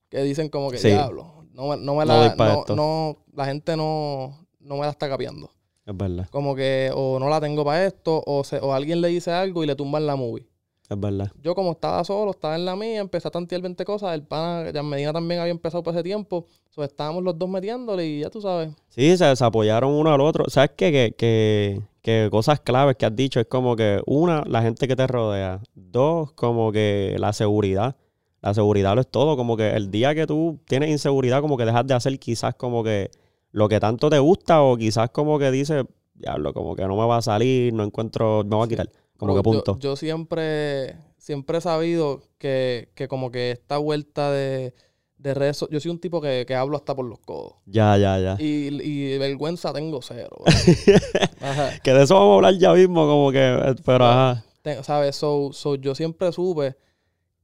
Que 0.08 0.22
dicen 0.22 0.48
como 0.48 0.70
que, 0.70 0.78
Sí. 0.78 0.88
diablo, 0.88 1.46
no, 1.52 1.68
me- 1.68 1.76
no 1.76 1.94
me 1.96 2.06
la... 2.06 2.34
No, 2.34 2.60
esto". 2.60 2.76
no- 2.76 3.24
la 3.34 3.44
gente 3.46 3.76
no, 3.76 4.46
no 4.60 4.76
me 4.76 4.82
la 4.82 4.90
está 4.90 5.08
capeando. 5.08 5.50
Es 5.84 5.96
verdad, 5.96 6.28
Como 6.30 6.54
que 6.54 6.90
o 6.94 7.18
no 7.18 7.28
la 7.28 7.40
tengo 7.40 7.64
para 7.64 7.84
esto, 7.86 8.22
o, 8.24 8.44
se, 8.44 8.58
o 8.58 8.72
alguien 8.72 9.00
le 9.00 9.08
dice 9.08 9.32
algo 9.32 9.64
y 9.64 9.66
le 9.66 9.74
tumban 9.74 10.06
la 10.06 10.14
movie. 10.14 10.46
es 10.88 11.00
verdad. 11.00 11.32
Yo 11.42 11.54
como 11.56 11.72
estaba 11.72 12.04
solo, 12.04 12.30
estaba 12.30 12.54
en 12.54 12.64
la 12.64 12.76
mía, 12.76 13.00
empecé 13.00 13.26
a 13.28 13.30
tantear 13.32 13.62
20 13.62 13.84
cosas. 13.84 14.14
El 14.14 14.22
pana, 14.22 14.70
Jan 14.72 14.86
Medina 14.88 15.12
también 15.12 15.40
había 15.40 15.50
empezado 15.50 15.82
por 15.82 15.92
ese 15.94 16.02
tiempo. 16.04 16.46
So, 16.70 16.84
estábamos 16.84 17.24
los 17.24 17.36
dos 17.36 17.48
metiéndole 17.48 18.06
y 18.06 18.20
ya 18.20 18.30
tú 18.30 18.40
sabes. 18.40 18.70
Sí, 18.90 19.16
se, 19.16 19.34
se 19.34 19.44
apoyaron 19.44 19.92
uno 19.92 20.12
al 20.12 20.20
otro. 20.20 20.44
¿Sabes 20.48 20.70
qué? 20.76 20.92
Que, 20.92 21.14
que, 21.18 21.80
que 22.00 22.28
cosas 22.30 22.60
claves 22.60 22.94
que 22.96 23.06
has 23.06 23.16
dicho 23.16 23.40
es 23.40 23.46
como 23.46 23.74
que, 23.74 24.00
una, 24.06 24.44
la 24.46 24.62
gente 24.62 24.86
que 24.86 24.94
te 24.94 25.06
rodea. 25.08 25.60
Dos, 25.74 26.32
como 26.32 26.70
que 26.70 27.16
la 27.18 27.32
seguridad. 27.32 27.96
La 28.40 28.54
seguridad 28.54 28.94
lo 28.94 29.00
es 29.00 29.08
todo. 29.08 29.36
Como 29.36 29.56
que 29.56 29.70
el 29.70 29.90
día 29.90 30.14
que 30.14 30.26
tú 30.26 30.60
tienes 30.66 30.90
inseguridad, 30.90 31.40
como 31.40 31.56
que 31.56 31.64
dejas 31.64 31.86
de 31.86 31.94
hacer 31.94 32.18
quizás 32.20 32.54
como 32.54 32.84
que 32.84 33.10
lo 33.52 33.68
que 33.68 33.78
tanto 33.80 34.10
te 34.10 34.18
gusta 34.18 34.62
o 34.62 34.76
quizás 34.76 35.10
como 35.10 35.38
que 35.38 35.50
dices, 35.50 35.84
diablo, 36.14 36.52
como 36.52 36.74
que 36.74 36.82
no 36.86 36.96
me 36.96 37.06
va 37.06 37.18
a 37.18 37.22
salir, 37.22 37.72
no 37.72 37.84
encuentro, 37.84 38.42
me 38.44 38.56
voy 38.56 38.66
a 38.66 38.68
quitar. 38.68 38.90
Como 39.16 39.34
que 39.34 39.42
Pero 39.42 39.52
punto. 39.52 39.78
Yo, 39.78 39.94
siempre, 39.94 40.96
siempre 41.16 41.58
he 41.58 41.60
sabido 41.60 42.22
que, 42.38 42.90
que 42.94 43.06
como 43.08 43.30
que 43.30 43.52
esta 43.52 43.78
vuelta 43.78 44.32
de, 44.32 44.74
de 45.18 45.34
redes 45.34 45.64
Yo 45.70 45.78
soy 45.78 45.90
un 45.92 46.00
tipo 46.00 46.20
que, 46.20 46.44
que 46.46 46.54
hablo 46.56 46.76
hasta 46.76 46.94
por 46.96 47.04
los 47.04 47.20
codos. 47.20 47.54
Ya, 47.66 47.96
ya, 47.96 48.18
ya. 48.18 48.36
Y, 48.40 48.68
y 48.82 49.18
vergüenza 49.18 49.72
tengo 49.72 50.00
cero. 50.02 50.36
Ajá. 51.40 51.78
Que 51.84 51.92
de 51.92 52.02
eso 52.02 52.14
vamos 52.14 52.32
a 52.32 52.34
hablar 52.36 52.54
ya 52.58 52.72
mismo, 52.72 53.06
como 53.06 53.30
que, 53.30 53.38
eh, 53.38 53.74
pero 53.84 54.04
ajá. 54.06 54.44
¿Sabes? 54.82 55.16
So, 55.16 55.50
so, 55.52 55.74
yo 55.74 55.94
siempre 55.94 56.32
supe 56.32 56.76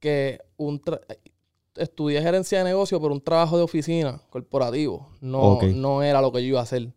que 0.01 0.41
un 0.57 0.81
tra- 0.81 1.01
estudié 1.79 2.21
gerencia 2.23 2.59
de 2.59 2.65
negocio, 2.65 3.01
pero 3.01 3.13
un 3.13 3.21
trabajo 3.21 3.57
de 3.57 3.63
oficina 3.63 4.21
corporativo 4.31 5.09
no, 5.21 5.59
no 5.75 6.03
era 6.03 6.21
lo 6.21 6.33
que 6.33 6.43
yo 6.43 6.49
iba 6.49 6.61
a 6.61 6.65
hacer. 6.65 6.89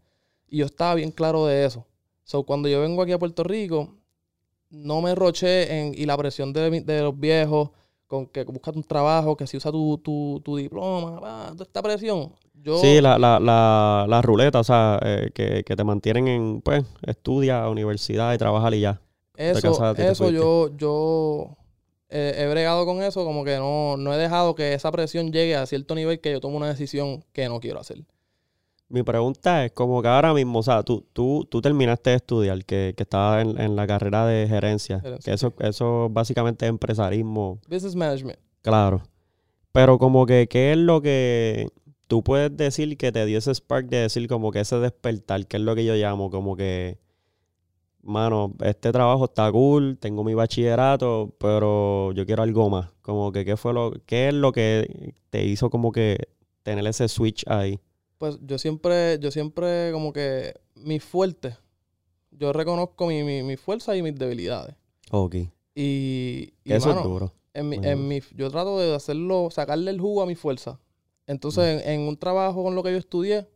Y 0.50 0.58
yo 0.58 0.66
estaba 0.66 0.96
bien 0.96 1.12
claro 1.12 1.46
de 1.46 1.66
eso. 1.66 1.86
So, 2.24 2.44
cuando 2.44 2.68
yo 2.70 2.82
vengo 2.82 3.02
aquí 3.02 3.12
a 3.12 3.20
Puerto 3.20 3.44
Rico, 3.44 3.96
no 4.70 5.02
me 5.02 5.16
roché 5.16 5.80
en, 5.80 5.94
y 5.94 6.06
la 6.06 6.18
presión 6.18 6.54
de, 6.54 7.02
los 7.02 7.20
viejos 7.20 7.70
con 8.08 8.26
que 8.28 8.44
buscas 8.44 8.76
un 8.76 8.84
trabajo, 8.84 9.38
que 9.38 9.48
si 9.48 9.58
usa 9.58 9.72
tu, 9.72 9.98
tu, 10.00 10.42
tu 10.44 10.58
diploma, 10.58 11.20
toda 11.52 11.64
esta 11.64 11.82
presión. 11.82 12.34
Yo, 12.54 12.78
Sí, 12.78 13.02
la, 13.02 13.18
la, 13.18 13.40
la, 13.40 14.06
la 14.08 14.22
ruleta, 14.22 14.60
o 14.60 14.64
sea, 14.64 15.00
eh, 15.02 15.32
que, 15.34 15.64
que 15.64 15.76
te 15.76 15.84
mantienen 15.84 16.28
en, 16.28 16.62
pues, 16.62 16.84
estudia, 17.02 17.68
universidad 17.70 18.34
y 18.34 18.38
trabajar 18.38 18.74
y 18.74 18.82
ya. 18.82 19.02
Eso, 19.36 19.94
eso 19.96 20.30
yo, 20.30 20.70
yo 20.78 21.58
eh, 22.12 22.36
he 22.38 22.48
bregado 22.48 22.86
con 22.86 23.02
eso, 23.02 23.26
como 23.26 23.44
que 23.44 23.58
no, 23.58 23.98
no 23.98 24.14
he 24.14 24.18
dejado 24.18 24.54
que 24.54 24.74
esa 24.74 24.92
presión 24.92 25.32
llegue 25.32 25.56
a 25.56 25.66
cierto 25.66 25.96
nivel 25.96 26.20
que 26.20 26.32
yo 26.32 26.40
tomo 26.42 26.58
una 26.58 26.68
decisión 26.68 27.24
que 27.34 27.48
no 27.50 27.60
quiero 27.60 27.80
hacer. 27.80 28.04
Mi 28.90 29.04
pregunta 29.04 29.64
es 29.64 29.72
como 29.72 30.02
que 30.02 30.10
ahora 30.10 30.34
mismo, 30.34 30.60
o 30.60 30.64
sea, 30.64 30.84
tú, 30.84 31.06
tú, 31.14 31.48
tú 31.50 31.62
terminaste 31.62 32.10
de 32.10 32.16
estudiar, 32.18 32.66
que, 32.66 32.94
que 32.98 33.04
estabas 33.04 33.46
en, 33.46 33.60
en 33.60 33.76
la 33.78 33.88
carrera 33.88 34.26
de 34.26 34.48
gerencia, 34.50 35.00
Gerencia, 35.00 35.32
que 35.32 35.34
eso, 35.34 35.54
eso 35.60 36.10
básicamente 36.12 36.66
es 36.66 36.70
empresarismo, 36.70 37.60
Business 37.70 37.96
management. 37.96 38.40
claro. 38.62 39.02
Pero 39.72 39.98
como 39.98 40.26
que, 40.26 40.48
¿qué 40.50 40.74
es 40.74 40.78
lo 40.78 41.02
que 41.02 41.70
tú 42.08 42.24
puedes 42.26 42.56
decir 42.58 42.98
que 42.98 43.14
te 43.14 43.26
dio 43.26 43.38
ese 43.38 43.56
spark 43.56 43.88
de 43.88 44.00
decir 44.00 44.28
como 44.28 44.52
que 44.52 44.60
ese 44.60 44.76
despertar, 44.76 45.48
que 45.48 45.56
es 45.56 45.64
lo 45.64 45.76
que 45.76 45.86
yo 45.86 45.96
llamo, 45.96 46.30
como 46.30 46.58
que, 46.58 47.00
mano, 48.04 48.54
este 48.64 48.92
trabajo 48.92 49.26
está 49.26 49.52
cool, 49.52 49.98
tengo 50.00 50.24
mi 50.24 50.34
bachillerato, 50.34 51.34
pero 51.40 52.12
yo 52.14 52.26
quiero 52.26 52.44
algo 52.44 52.70
más. 52.70 52.92
Como 53.02 53.32
que, 53.32 53.46
¿qué 53.46 53.58
fue 53.58 53.74
lo, 53.74 53.94
qué 54.06 54.30
es 54.30 54.34
lo 54.34 54.52
que 54.52 55.14
te 55.30 55.44
hizo 55.46 55.70
como 55.70 55.92
que 55.92 56.18
tener 56.64 56.86
ese 56.88 57.08
switch 57.08 57.44
ahí? 57.48 57.80
Pues 58.18 58.38
yo 58.42 58.58
siempre, 58.58 59.20
yo 59.20 59.32
siempre 59.32 59.92
como 59.92 60.14
que 60.14 60.54
mis 60.76 61.04
fuertes, 61.04 61.56
yo 62.32 62.54
reconozco 62.54 63.08
mi, 63.08 63.24
mi, 63.24 63.44
mis 63.44 63.60
fuerzas 63.60 63.98
y 63.98 64.02
mis 64.02 64.16
debilidades. 64.16 64.76
Ok. 65.12 65.36
Y, 65.76 66.54
eso 66.66 66.90
mano, 66.90 67.00
es 67.00 67.06
duro. 67.06 67.34
En 67.54 67.70
mi, 67.70 67.78
en 67.82 68.08
mi, 68.08 68.22
yo 68.36 68.50
trato 68.50 68.80
de 68.80 68.94
hacerlo, 68.94 69.50
sacarle 69.52 69.92
el 69.92 70.00
jugo 70.00 70.22
a 70.22 70.26
mi 70.26 70.36
fuerza. 70.36 70.80
Entonces, 71.28 71.84
en, 71.86 72.02
en 72.02 72.08
un 72.08 72.18
trabajo 72.18 72.64
con 72.64 72.76
lo 72.76 72.84
que 72.84 72.92
yo 72.92 72.98
estudié, 72.98 73.48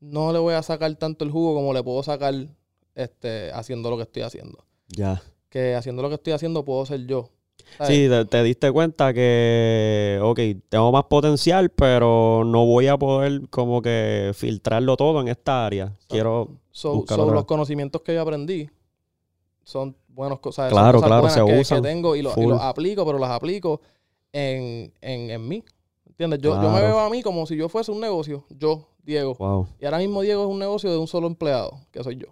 no 0.00 0.32
le 0.32 0.38
voy 0.38 0.54
a 0.54 0.62
sacar 0.62 0.94
tanto 0.96 1.24
el 1.24 1.30
jugo 1.30 1.54
como 1.54 1.72
le 1.72 1.82
puedo 1.82 2.02
sacar 2.02 2.34
este, 2.98 3.50
haciendo 3.52 3.90
lo 3.90 3.96
que 3.96 4.02
estoy 4.02 4.22
haciendo. 4.22 4.64
Ya. 4.88 5.22
Que 5.48 5.74
haciendo 5.74 6.02
lo 6.02 6.08
que 6.08 6.16
estoy 6.16 6.32
haciendo 6.32 6.64
puedo 6.64 6.84
ser 6.84 7.06
yo. 7.06 7.30
¿sabes? 7.76 7.94
Sí, 7.94 8.08
te, 8.08 8.24
te 8.24 8.42
diste 8.42 8.72
cuenta 8.72 9.12
que, 9.12 10.18
ok, 10.22 10.40
tengo 10.68 10.90
más 10.92 11.04
potencial, 11.04 11.70
pero 11.70 12.42
no 12.44 12.66
voy 12.66 12.86
a 12.88 12.96
poder 12.96 13.48
como 13.50 13.82
que 13.82 14.32
filtrarlo 14.34 14.96
todo 14.96 15.20
en 15.20 15.28
esta 15.28 15.66
área. 15.66 15.96
Quiero, 16.08 16.48
So, 16.70 17.04
los 17.32 17.44
conocimientos 17.44 18.02
que 18.02 18.14
yo 18.14 18.22
aprendí 18.22 18.68
son 19.64 19.96
buenos 20.08 20.40
cosas. 20.40 20.70
Claro, 20.70 20.98
son 21.00 21.08
cosas 21.08 21.20
claro, 21.20 21.28
se 21.34 21.40
que, 21.40 21.52
que 21.56 21.60
usan 21.60 21.82
tengo 21.82 22.16
y, 22.16 22.22
lo- 22.22 22.32
y 22.36 22.46
los 22.46 22.60
aplico, 22.60 23.04
pero 23.04 23.18
las 23.18 23.30
aplico 23.30 23.80
en, 24.32 24.92
en, 25.00 25.30
en 25.30 25.48
mí. 25.48 25.64
¿Entiendes? 26.06 26.40
Yo, 26.40 26.60
yo 26.60 26.70
me 26.70 26.80
veo 26.80 26.98
a 26.98 27.10
mí 27.10 27.22
como 27.22 27.46
si 27.46 27.56
yo 27.56 27.68
fuese 27.68 27.92
un 27.92 28.00
negocio. 28.00 28.44
Yo, 28.50 28.88
Diego. 29.04 29.34
wow, 29.38 29.68
Y 29.80 29.84
ahora 29.84 29.98
mismo 29.98 30.22
Diego 30.22 30.42
es 30.44 30.48
un 30.48 30.58
negocio 30.58 30.90
de 30.90 30.98
un 30.98 31.06
solo 31.06 31.26
empleado, 31.26 31.78
que 31.92 32.02
soy 32.02 32.16
yo. 32.16 32.28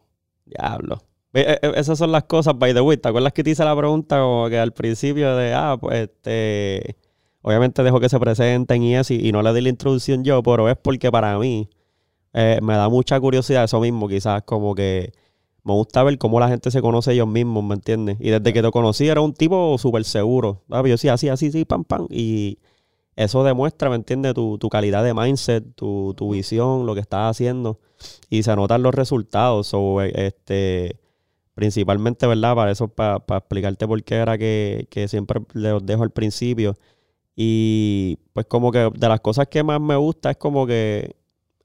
Diablo. 0.46 1.02
Eh, 1.34 1.58
eh, 1.60 1.72
Esas 1.76 1.98
son 1.98 2.12
las 2.12 2.24
cosas, 2.24 2.58
by 2.58 2.72
the 2.72 2.80
way. 2.80 2.96
¿Te 2.96 3.08
acuerdas 3.08 3.32
que 3.32 3.44
te 3.44 3.50
hice 3.50 3.64
la 3.64 3.76
pregunta 3.76 4.18
como 4.20 4.48
que 4.48 4.58
al 4.58 4.72
principio 4.72 5.36
de, 5.36 5.52
ah, 5.52 5.76
pues, 5.78 6.08
este, 6.08 6.96
obviamente 7.42 7.82
dejo 7.82 8.00
que 8.00 8.08
se 8.08 8.18
presenten 8.18 8.82
y 8.82 8.96
eso, 8.96 9.12
y, 9.14 9.28
y 9.28 9.32
no 9.32 9.42
le 9.42 9.52
di 9.52 9.60
la 9.60 9.68
introducción 9.68 10.24
yo, 10.24 10.42
pero 10.42 10.68
es 10.68 10.76
porque 10.76 11.10
para 11.12 11.38
mí 11.38 11.68
eh, 12.32 12.58
me 12.62 12.74
da 12.74 12.88
mucha 12.88 13.18
curiosidad 13.20 13.64
eso 13.64 13.80
mismo, 13.80 14.08
quizás 14.08 14.42
como 14.42 14.74
que 14.74 15.12
me 15.64 15.72
gusta 15.72 16.02
ver 16.04 16.16
cómo 16.18 16.38
la 16.38 16.48
gente 16.48 16.70
se 16.70 16.80
conoce 16.80 17.12
ellos 17.12 17.26
mismos, 17.26 17.64
¿me 17.64 17.74
entiendes? 17.74 18.18
Y 18.20 18.30
desde 18.30 18.52
que 18.52 18.62
te 18.62 18.70
conocí 18.70 19.08
era 19.08 19.20
un 19.20 19.34
tipo 19.34 19.76
súper 19.78 20.04
seguro. 20.04 20.62
¿sabes? 20.70 20.90
Yo 20.90 20.96
sí, 20.96 21.08
así, 21.08 21.28
así, 21.28 21.50
sí, 21.50 21.64
pam, 21.64 21.82
pam. 21.84 22.06
Y 22.08 22.58
eso 23.16 23.44
demuestra, 23.44 23.88
¿me 23.88 23.96
entiendes? 23.96 24.35
Tu, 24.35 24.58
tu 24.58 24.68
calidad 24.68 25.02
de 25.02 25.14
mindset, 25.14 25.75
tu, 25.75 26.14
tu 26.16 26.30
visión, 26.32 26.87
lo 26.87 26.94
que 26.94 27.00
estás 27.00 27.30
haciendo. 27.30 27.80
Y 28.30 28.42
se 28.42 28.54
notan 28.54 28.82
los 28.82 28.94
resultados. 28.94 29.68
So, 29.68 30.02
eh, 30.02 30.12
este, 30.14 31.00
principalmente, 31.54 32.26
¿verdad? 32.26 32.54
Para 32.54 32.70
eso, 32.70 32.88
para, 32.88 33.25
explicarte 33.28 33.87
por 33.88 34.02
qué 34.04 34.16
era 34.16 34.37
que, 34.38 34.87
que 34.90 35.08
siempre 35.08 35.40
les 35.54 35.85
dejo 35.87 36.02
al 36.02 36.11
principio. 36.11 36.76
Y 37.35 38.18
pues 38.35 38.46
como 38.46 38.70
que 38.73 38.90
de 38.94 39.08
las 39.08 39.20
cosas 39.20 39.49
que 39.49 39.62
más 39.62 39.80
me 39.80 39.96
gusta 39.96 40.30
es 40.30 40.37
como 40.37 40.66
que 40.66 41.16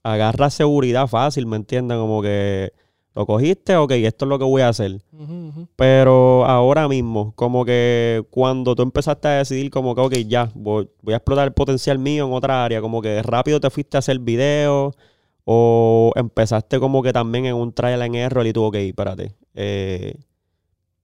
agarra 0.02 0.50
seguridad 0.50 1.06
fácil, 1.06 1.46
¿me 1.46 1.56
entiendes? 1.56 1.98
Como 1.98 2.22
que 2.22 2.72
lo 3.14 3.26
cogiste, 3.26 3.76
ok, 3.76 3.92
esto 3.92 4.24
es 4.24 4.28
lo 4.28 4.38
que 4.38 4.44
voy 4.44 4.62
a 4.62 4.68
hacer. 4.68 5.02
Pero 5.76 6.44
ahora 6.46 6.88
mismo, 6.88 7.32
como 7.36 7.64
que 7.64 8.24
cuando 8.30 8.74
tú 8.74 8.82
empezaste 8.82 9.28
a 9.28 9.38
decidir 9.38 9.70
como 9.70 9.94
que, 9.94 10.00
ok, 10.00 10.14
ya, 10.26 10.50
voy, 10.54 10.88
voy 11.02 11.14
a 11.14 11.18
explotar 11.18 11.46
el 11.46 11.52
potencial 11.52 11.98
mío 11.98 12.26
en 12.26 12.32
otra 12.32 12.64
área, 12.64 12.80
como 12.80 13.02
que 13.02 13.22
rápido 13.22 13.60
te 13.60 13.70
fuiste 13.70 13.96
a 13.96 14.00
hacer 14.00 14.18
videos 14.18 14.94
o 15.44 16.12
empezaste 16.16 16.78
como 16.78 17.02
que 17.02 17.12
también 17.12 17.46
en 17.46 17.54
un 17.54 17.72
trial 17.72 18.02
and 18.02 18.14
error 18.16 18.46
y 18.46 18.52
tú, 18.52 18.64
ok, 18.64 18.76
espérate. 18.76 19.34
eh, 19.54 20.14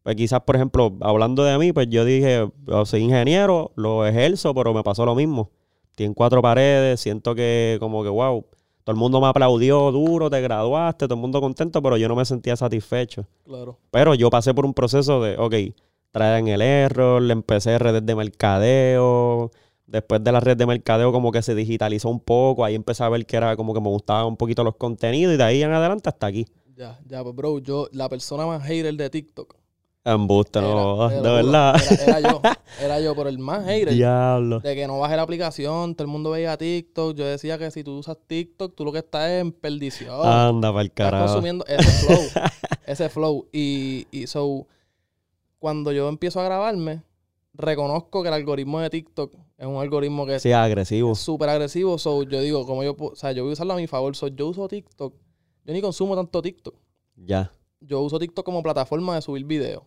pues 0.03 0.17
quizás, 0.17 0.41
por 0.41 0.57
ejemplo, 0.57 0.97
hablando 1.03 1.45
de 1.45 1.59
mí, 1.59 1.71
pues 1.73 1.89
yo 1.91 2.03
dije, 2.03 2.49
soy 2.87 3.03
ingeniero, 3.03 3.73
lo 3.77 4.07
ejerzo, 4.07 4.55
pero 4.55 4.73
me 4.73 4.83
pasó 4.83 5.05
lo 5.05 5.15
mismo. 5.15 5.51
Tienen 5.97 6.15
cuatro 6.15 6.41
paredes, 6.41 7.01
siento 7.01 7.35
que 7.35 7.77
como 7.79 8.03
que, 8.03 8.09
wow, 8.09 8.47
todo 8.89 8.95
el 8.95 9.01
mundo 9.01 9.21
me 9.21 9.27
aplaudió 9.27 9.93
duro, 9.93 10.31
te 10.31 10.41
graduaste, 10.41 11.05
todo 11.05 11.15
el 11.15 11.21
mundo 11.21 11.43
contento, 11.43 11.83
pero 11.83 11.99
yo 11.99 12.09
no 12.09 12.17
me 12.17 12.25
sentía 12.25 12.57
satisfecho. 12.57 13.27
Claro. 13.45 13.79
Pero 13.91 14.15
yo 14.15 14.31
pasé 14.31 14.55
por 14.55 14.65
un 14.65 14.73
proceso 14.73 15.23
de, 15.23 15.37
ok, 15.37 15.77
traen 16.11 16.49
el 16.49 16.63
error, 16.63 17.21
le 17.21 17.35
empecé 17.35 17.79
redes 17.79 18.07
de 18.07 18.15
mercadeo. 18.15 19.51
Después 19.87 20.25
de 20.25 20.33
la 20.33 20.41
red 20.41 20.57
de 20.57 20.65
mercadeo 20.65 21.13
como 21.13 21.31
que 21.33 21.43
se 21.43 21.55
digitalizó 21.55 22.09
un 22.09 22.21
poco. 22.21 22.65
Ahí 22.65 22.75
empecé 22.75 23.05
a 23.05 23.11
ver 23.11 23.27
que 23.27 23.37
era 23.37 23.55
como 23.57 23.75
que 23.75 23.81
me 23.83 23.91
gustaban 23.91 24.25
un 24.25 24.39
poquito 24.39 24.65
los 24.65 24.77
contenidos. 24.77 25.35
Y 25.35 25.37
de 25.37 25.45
ahí 25.45 25.63
en 25.63 25.71
adelante 25.71 26.09
hasta 26.09 26.27
aquí. 26.27 26.47
Ya, 26.75 26.99
ya, 27.07 27.23
pues, 27.23 27.37
bro, 27.37 27.59
yo, 27.59 27.89
la 27.93 28.09
persona 28.09 28.47
más 28.47 28.63
hater 28.63 28.95
de 28.95 29.11
TikTok. 29.11 29.55
Embuste, 30.13 30.59
era- 30.59 30.69
no, 30.69 31.09
te 31.09 31.15
de 31.17 31.21
verdad. 31.23 31.77
Era, 31.91 32.19
era 32.19 32.31
yo. 32.33 32.41
Era 32.81 33.01
yo, 33.01 33.17
pero 33.17 33.29
el 33.29 33.39
más 33.39 33.65
hater. 33.65 33.93
Diablo. 33.95 34.61
De 34.61 34.75
que 34.77 34.87
no 34.87 34.99
bajé 35.01 35.17
la 35.17 35.23
aplicación, 35.23 35.95
todo 35.97 36.05
el 36.05 36.13
mundo 36.13 36.31
veía 36.31 36.57
TikTok. 36.57 37.17
Yo 37.17 37.27
decía 37.27 37.59
que 37.59 37.71
si 37.73 37.83
tú 37.83 37.99
usas 37.99 38.17
TikTok, 38.29 38.75
tú 38.77 38.85
lo 38.85 38.93
que 38.93 38.99
estás 38.99 39.29
es 39.31 39.41
en 39.41 39.51
perdición. 39.53 40.25
Anda 40.25 40.71
para 40.71 40.83
el 40.83 40.87
estás 40.89 41.07
carajo. 41.07 41.25
consumiendo 41.27 41.65
ese 41.67 41.91
flow. 42.07 42.23
ese 42.87 43.09
flow. 43.09 43.49
Y, 43.53 44.07
y 44.13 44.27
so, 44.29 44.67
cuando 45.59 45.91
yo 45.93 46.09
empiezo 46.09 46.41
a 46.41 46.45
grabarme, 46.45 47.03
reconozco 47.55 48.23
que 48.23 48.29
el 48.29 48.35
algoritmo 48.35 48.79
de 48.81 48.91
TikTok 48.91 49.35
es 49.57 49.67
un 49.67 49.77
algoritmo 49.81 50.25
que 50.27 50.39
Sí, 50.39 50.53
agresivo. 50.53 51.13
es 51.13 51.19
súper 51.19 51.49
agresivo. 51.49 51.99
So, 51.99 52.23
yo 52.23 52.41
digo, 52.41 52.65
como 52.65 52.85
yo, 52.85 52.95
o 52.97 53.17
sea, 53.17 53.33
yo 53.33 53.43
voy 53.43 53.51
a 53.51 53.53
usarlo 53.55 53.73
a 53.73 53.77
mi 53.77 53.87
favor. 53.89 54.15
So, 54.15 54.29
yo 54.29 54.47
uso 54.47 54.69
TikTok. 54.69 55.15
Yo 55.65 55.73
ni 55.73 55.81
consumo 55.81 56.15
tanto 56.15 56.41
TikTok. 56.41 56.75
Ya. 57.17 57.51
Yo 57.81 58.01
uso 58.03 58.19
TikTok 58.21 58.45
como 58.45 58.63
plataforma 58.63 59.17
de 59.17 59.23
subir 59.23 59.45
videos. 59.45 59.83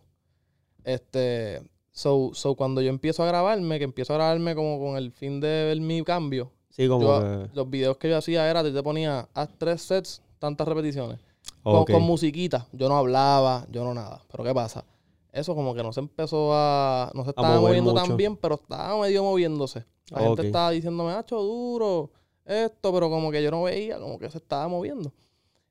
Este, 0.84 1.62
so, 1.90 2.30
so 2.34 2.54
cuando 2.54 2.80
yo 2.80 2.88
empiezo 2.90 3.22
a 3.22 3.26
grabarme, 3.26 3.78
que 3.78 3.84
empiezo 3.84 4.12
a 4.14 4.16
grabarme 4.16 4.54
como 4.54 4.78
con 4.78 4.96
el 4.96 5.12
fin 5.12 5.40
de 5.40 5.48
ver 5.66 5.80
mi 5.80 6.02
cambio, 6.02 6.50
Sí, 6.70 6.88
como 6.88 7.02
yo- 7.04 7.20
que... 7.20 7.50
los 7.54 7.70
videos 7.70 7.96
que 7.98 8.08
yo 8.08 8.16
hacía 8.16 8.48
era, 8.48 8.62
te 8.62 8.82
ponía, 8.82 9.28
haz 9.34 9.50
tres 9.58 9.82
sets, 9.82 10.22
tantas 10.38 10.66
repeticiones. 10.66 11.18
Con, 11.62 11.76
ok. 11.76 11.90
con 11.92 12.02
musiquita. 12.02 12.66
Yo 12.72 12.88
no 12.88 12.96
hablaba, 12.96 13.66
yo 13.70 13.84
no 13.84 13.94
nada. 13.94 14.22
Pero 14.30 14.42
¿qué 14.42 14.52
pasa? 14.54 14.84
Eso 15.32 15.54
como 15.54 15.74
que 15.74 15.82
no 15.82 15.92
se 15.92 16.00
empezó 16.00 16.50
a... 16.52 17.10
No 17.14 17.24
se 17.24 17.30
estaba 17.30 17.60
moviendo 17.60 17.92
mucho. 17.92 18.04
tan 18.04 18.16
bien, 18.16 18.36
pero 18.36 18.56
estaba 18.56 19.00
medio 19.00 19.22
moviéndose. 19.22 19.84
La 20.10 20.20
gente 20.20 20.46
estaba 20.46 20.70
diciéndome, 20.70 21.12
hacho 21.12 21.40
duro, 21.40 22.10
esto, 22.44 22.92
pero 22.92 23.08
como 23.08 23.30
que 23.30 23.42
yo 23.42 23.50
no 23.50 23.62
veía, 23.62 23.98
como 23.98 24.18
que 24.18 24.28
se 24.30 24.38
estaba 24.38 24.68
moviendo. 24.68 25.12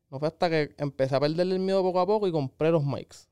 No 0.10 0.20
fue 0.20 0.28
hasta 0.30 0.50
que 0.50 0.74
empecé 0.78 1.16
a 1.16 1.20
perderle 1.20 1.56
el 1.56 1.60
miedo 1.60 1.82
poco 1.84 2.00
a 2.00 2.06
poco 2.08 2.28
y 2.28 2.32
compré 2.32 2.72
los 2.72 2.84
mics. 2.84 3.30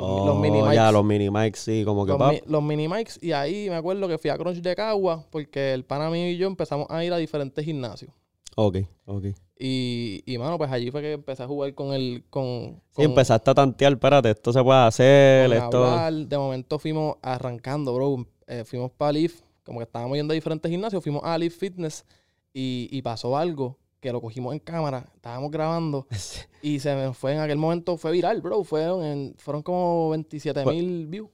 Los, 0.00 0.26
los 0.26 0.38
mini 0.38 0.60
Oh, 0.60 0.64
mics. 0.64 0.74
Ya, 0.74 0.92
los 0.92 1.04
mini 1.04 1.30
mics, 1.30 1.58
sí, 1.60 1.82
como 1.84 2.06
que... 2.06 2.12
los, 2.12 2.30
mi- 2.32 2.40
los 2.46 2.62
mini 2.62 2.88
mics. 2.88 3.18
Y 3.22 3.32
ahí 3.32 3.68
me 3.68 3.76
acuerdo 3.76 4.08
que 4.08 4.18
fui 4.18 4.30
a 4.30 4.38
Crunch 4.38 4.58
de 4.58 4.74
Cagua 4.74 5.24
porque 5.30 5.72
el 5.74 5.84
pana 5.84 6.08
mío 6.10 6.28
y 6.28 6.36
yo 6.36 6.46
empezamos 6.46 6.86
a 6.90 7.04
ir 7.04 7.12
a 7.12 7.16
diferentes 7.18 7.64
gimnasios. 7.64 8.10
Ok, 8.56 8.78
ok. 9.06 9.26
Y, 9.58 10.22
y 10.26 10.38
mano, 10.38 10.56
pues 10.58 10.70
allí 10.72 10.90
fue 10.90 11.02
que 11.02 11.12
empecé 11.12 11.42
a 11.42 11.46
jugar 11.46 11.74
con 11.74 11.92
el... 11.92 12.24
Con, 12.30 12.80
Sí, 12.90 12.94
con- 12.94 13.04
empezaste 13.04 13.50
a 13.50 13.54
tantear, 13.54 13.92
espérate, 13.92 14.30
esto 14.30 14.52
se 14.52 14.62
puede 14.62 14.80
hacer, 14.80 15.52
esto... 15.52 15.84
hablar. 15.84 16.12
De 16.26 16.38
momento 16.38 16.78
fuimos 16.78 17.16
arrancando, 17.22 17.94
bro. 17.94 18.26
Eh, 18.46 18.64
fuimos 18.64 18.90
para 18.90 19.12
Leaf, 19.12 19.40
como 19.64 19.78
que 19.78 19.84
estábamos 19.84 20.16
yendo 20.16 20.32
a 20.32 20.34
diferentes 20.34 20.68
gimnasios, 20.70 21.02
fuimos 21.02 21.22
a 21.24 21.36
Leaf 21.38 21.54
Fitness 21.56 22.04
y, 22.52 22.88
y 22.90 23.02
pasó 23.02 23.36
algo 23.36 23.76
que 24.00 24.12
lo 24.12 24.20
cogimos 24.20 24.52
en 24.54 24.58
cámara, 24.60 25.06
estábamos 25.14 25.50
grabando 25.50 26.06
y 26.62 26.80
se 26.80 26.94
me 26.94 27.12
fue 27.14 27.34
en 27.34 27.40
aquel 27.40 27.58
momento, 27.58 27.96
fue 27.96 28.12
viral, 28.12 28.40
bro. 28.40 28.64
Fueron, 28.64 29.04
en- 29.04 29.34
fueron 29.38 29.62
como 29.62 30.10
27 30.10 30.62
Pues- 30.62 30.76
mil 30.76 31.06
views. 31.06 31.28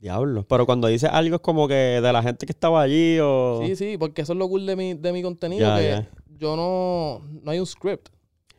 Diablo. 0.00 0.44
Pero 0.46 0.64
cuando 0.64 0.86
dices 0.86 1.10
algo 1.12 1.36
es 1.36 1.42
como 1.42 1.66
que 1.66 1.74
de 1.74 2.12
la 2.12 2.22
gente 2.22 2.46
que 2.46 2.52
estaba 2.52 2.80
allí 2.82 3.18
o... 3.20 3.60
Sí, 3.64 3.74
sí, 3.74 3.96
porque 3.98 4.22
eso 4.22 4.32
es 4.32 4.38
lo 4.38 4.48
cool 4.48 4.64
de 4.64 4.76
mi, 4.76 4.94
de 4.94 5.12
mi 5.12 5.22
contenido, 5.22 5.66
Ya, 5.66 5.76
que 5.76 5.88
ya. 5.88 6.08
yo 6.38 6.54
no, 6.56 7.20
no 7.42 7.50
hay 7.50 7.58
un 7.58 7.66
script. 7.66 8.08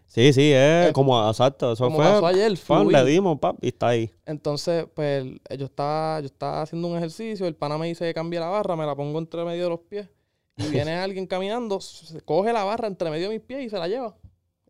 Sí, 0.06 0.34
sí, 0.34 0.52
es 0.52 0.90
Eh, 0.90 0.92
como, 0.94 1.26
exacto, 1.30 1.72
eso 1.72 1.86
Como 1.86 1.98
fue... 1.98 2.06
pasó 2.08 2.26
ayer, 2.28 2.58
fluí. 2.58 2.92
le 2.92 3.06
dimos, 3.06 3.40
pap, 3.40 3.56
y 3.62 3.68
está 3.70 3.90
ahí. 3.90 4.12
Entonces, 4.26 4.86
pues, 4.94 5.24
yo 5.58 5.66
estaba, 5.66 6.20
yo 6.20 6.26
estaba 6.26 6.64
haciendo 6.64 6.88
un 6.90 6.98
ejercicio, 6.98 7.46
el 7.48 7.56
pana 7.56 7.78
me 7.78 7.88
dice 7.88 8.06
que 8.06 8.14
cambie 8.14 8.40
la 8.40 8.48
barra, 8.48 8.76
me 8.76 8.86
la 8.86 8.96
pongo 8.96 9.18
entre 9.20 9.46
medio 9.46 9.64
de 9.66 9.70
los 9.70 9.80
pies. 9.82 10.10
Y 10.60 10.70
viene 10.70 10.94
alguien 10.96 11.26
caminando, 11.26 11.80
se 11.82 12.22
coge 12.22 12.52
la 12.54 12.64
barra 12.64 12.88
entre 12.88 13.10
medio 13.10 13.30
de 13.30 13.36
mis 13.36 13.44
pies 13.46 13.66
y 13.66 13.70
se 13.70 13.78
la 13.78 13.88
lleva. 13.88 14.16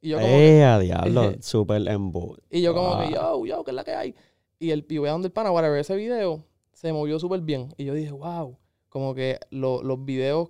Y 0.02 0.10
yo 0.10 0.18
como 0.18 0.30
que, 0.30 0.60
Eh, 0.60 0.64
a 0.64 0.80
diablo, 0.80 1.34
súper 1.42 1.88
embu... 1.88 2.38
y 2.50 2.62
yo 2.62 2.74
como 2.74 2.98
que, 3.00 3.06
Ah. 3.06 3.12
yo, 3.34 3.46
yo, 3.46 3.64
¿qué 3.64 3.72
es 3.72 3.76
la 3.76 3.84
que 3.84 3.92
hay? 3.94 4.16
Y 4.60 4.72
el 4.72 4.86
a 5.08 5.12
donde 5.12 5.28
el 5.28 5.32
pana, 5.34 5.52
whatever, 5.52 5.80
ese 5.80 5.96
video 5.96 6.46
se 6.74 6.94
movió 6.94 7.20
súper 7.20 7.42
bien. 7.42 7.74
Y 7.78 7.86
yo 7.86 7.94
dije, 7.94 8.12
wow, 8.12 8.58
como 8.90 9.14
que 9.16 9.40
lo- 9.52 9.84
los 9.84 10.04
videos, 10.06 10.50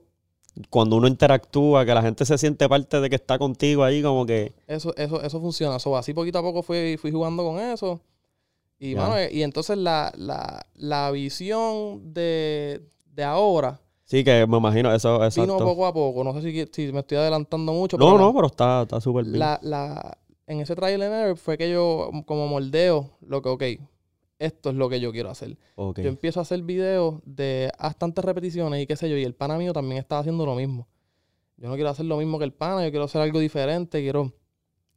Cuando 0.69 0.97
uno 0.97 1.07
interactúa, 1.07 1.85
que 1.85 1.93
la 1.93 2.01
gente 2.01 2.25
se 2.25 2.37
siente 2.37 2.67
parte 2.67 2.99
de 2.99 3.09
que 3.09 3.15
está 3.15 3.37
contigo 3.39 3.83
ahí, 3.83 4.01
como 4.01 4.25
que... 4.25 4.51
eso, 4.67 4.93
eso, 4.97 5.21
eso 5.21 5.39
funciona. 5.39 5.79
So, 5.79 5.95
así 5.95 6.13
poquito 6.13 6.39
a 6.39 6.41
poco 6.41 6.63
fui, 6.63 6.97
fui 6.97 7.11
jugando 7.11 7.43
con 7.43 7.59
eso. 7.59 8.01
Y, 8.77 8.93
Ya. 8.95 9.01
mano, 9.01 9.17
eh, 9.17 9.29
y 9.31 9.43
entonces 9.43 9.77
la, 9.77 10.11
la, 10.17 10.65
la 10.75 11.11
visión 11.11 12.13
de, 12.13 12.81
de 13.13 13.23
ahora 13.23 13.79
Sí, 14.09 14.23
que 14.23 14.47
me 14.47 14.57
imagino, 14.57 14.91
eso, 14.93 15.23
exacto. 15.23 15.53
vino 15.55 15.57
poco 15.65 15.85
a 15.85 15.93
poco. 15.93 16.23
No 16.23 16.33
sé 16.33 16.41
si, 16.41 16.67
si 16.87 16.91
me 16.91 17.01
estoy 17.01 17.17
adelantando 17.19 17.71
mucho. 17.73 17.95
No, 17.95 18.05
pero 18.07 18.17
no, 18.17 18.27
la- 18.27 18.33
pero 18.33 18.47
está 18.47 18.81
está 18.81 18.99
súper 18.99 19.23
bien. 19.25 19.37
la, 19.39 19.59
la, 19.61 20.17
en 20.47 20.59
ese 20.61 20.75
trial 20.75 21.01
and 21.03 21.13
error 21.13 21.37
fue 21.37 21.57
que 21.59 21.69
yo 21.69 22.09
como 22.25 22.47
moldeo 22.47 23.11
lo 23.21 23.43
que, 23.43 23.49
ok, 23.49 23.63
esto 24.39 24.69
es 24.71 24.75
lo 24.75 24.89
que 24.89 24.99
yo 24.99 25.11
quiero 25.11 25.29
hacer. 25.29 25.57
Yo 25.77 25.93
empiezo 26.09 26.39
a 26.39 26.41
hacer 26.43 26.63
videos 26.63 27.19
de 27.23 27.71
haz 27.77 27.97
tantas 27.97 28.25
repeticiones 28.25 28.81
y 28.81 28.87
qué 28.87 28.95
sé 28.95 29.09
yo, 29.11 29.15
y 29.15 29.23
el 29.23 29.35
pana 29.35 29.57
mío 29.59 29.73
también 29.73 29.99
estaba 29.99 30.21
haciendo 30.21 30.43
lo 30.45 30.55
mismo. 30.55 30.87
Yo 31.57 31.67
no 31.69 31.75
quiero 31.75 31.89
hacer 31.89 32.05
lo 32.05 32.17
mismo 32.17 32.39
que 32.39 32.45
el 32.45 32.53
pana, 32.53 32.83
yo 32.85 32.89
quiero 32.89 33.05
hacer 33.05 33.21
algo 33.21 33.37
diferente, 33.39 34.01
quiero... 34.01 34.33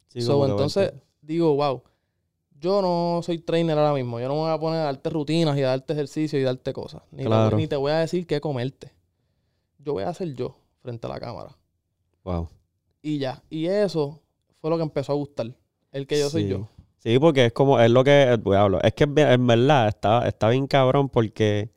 Sí, 0.08 0.22
So, 0.22 0.46
entonces 0.46 0.92
digo, 1.20 1.54
wow, 1.54 1.82
yo 2.60 2.80
no 2.80 3.20
soy 3.22 3.38
trainer 3.40 3.76
ahora 3.76 3.92
mismo. 3.94 4.20
Yo 4.20 4.28
no 4.28 4.34
me 4.34 4.40
voy 4.42 4.50
a 4.52 4.58
poner 4.58 4.80
a 4.80 4.84
darte 4.84 5.10
rutinas 5.10 5.58
y 5.58 5.62
a 5.62 5.68
darte 5.68 5.92
ejercicio 5.92 6.38
y 6.38 6.42
darte 6.42 6.72
cosas. 6.72 7.02
Ni, 7.10 7.24
Claro. 7.24 7.50
te, 7.50 7.56
ni 7.56 7.66
te 7.66 7.76
voy 7.76 7.92
a 7.92 7.98
decir 7.98 8.26
qué 8.26 8.40
comerte. 8.40 8.92
Yo 9.84 9.94
voy 9.94 10.04
a 10.04 10.10
hacer 10.10 10.34
yo 10.34 10.56
frente 10.80 11.06
a 11.06 11.10
la 11.10 11.20
cámara. 11.20 11.56
Wow. 12.24 12.48
Y 13.02 13.18
ya. 13.18 13.42
Y 13.50 13.66
eso 13.66 14.20
fue 14.60 14.70
lo 14.70 14.76
que 14.76 14.82
empezó 14.84 15.12
a 15.12 15.16
gustar. 15.16 15.48
El 15.90 16.06
que 16.06 16.18
yo 16.18 16.30
soy 16.30 16.48
yo. 16.48 16.68
Sí, 16.98 17.18
porque 17.18 17.46
es 17.46 17.52
como, 17.52 17.80
es 17.80 17.90
lo 17.90 18.04
que, 18.04 18.38
diablo, 18.44 18.80
es 18.80 18.92
que 18.94 19.04
en 19.04 19.14
ver- 19.14 19.32
en 19.32 19.44
verdad 19.46 19.88
está, 19.88 20.26
está 20.28 20.48
bien 20.50 20.68
cabrón 20.68 21.08
porque 21.08 21.70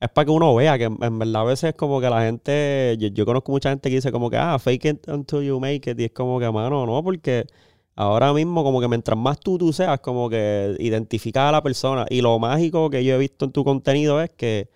es 0.00 0.08
para 0.08 0.24
que 0.24 0.30
uno 0.30 0.54
vea 0.54 0.78
que 0.78 0.84
en, 0.84 1.18
verdad 1.18 1.42
a 1.42 1.44
veces 1.44 1.70
es 1.70 1.74
como 1.74 2.00
que 2.00 2.08
la 2.08 2.22
gente, 2.22 2.96
yo, 2.98 3.08
yo 3.08 3.26
conozco 3.26 3.52
mucha 3.52 3.68
gente 3.68 3.90
que 3.90 3.96
dice 3.96 4.10
como 4.10 4.30
que, 4.30 4.38
ah, 4.38 4.58
fake 4.58 4.84
it 4.86 5.08
until 5.08 5.42
you 5.42 5.60
make 5.60 5.90
it, 5.90 6.00
y 6.00 6.04
es 6.04 6.12
como 6.12 6.40
que, 6.40 6.50
mano, 6.50 6.86
no, 6.86 7.04
porque 7.04 7.44
ahora 7.94 8.32
mismo 8.32 8.64
como 8.64 8.80
que 8.80 8.88
mientras 8.88 9.18
más 9.18 9.38
tú 9.38 9.58
tú 9.58 9.70
seas, 9.74 10.00
como 10.00 10.30
que 10.30 10.74
identificas 10.78 11.50
a 11.50 11.52
la 11.52 11.62
persona, 11.62 12.06
y 12.08 12.22
lo 12.22 12.38
mágico 12.38 12.88
que 12.88 13.04
yo 13.04 13.14
he 13.16 13.18
visto 13.18 13.44
en 13.44 13.52
tu 13.52 13.62
contenido 13.62 14.18
es 14.22 14.30
que 14.30 14.70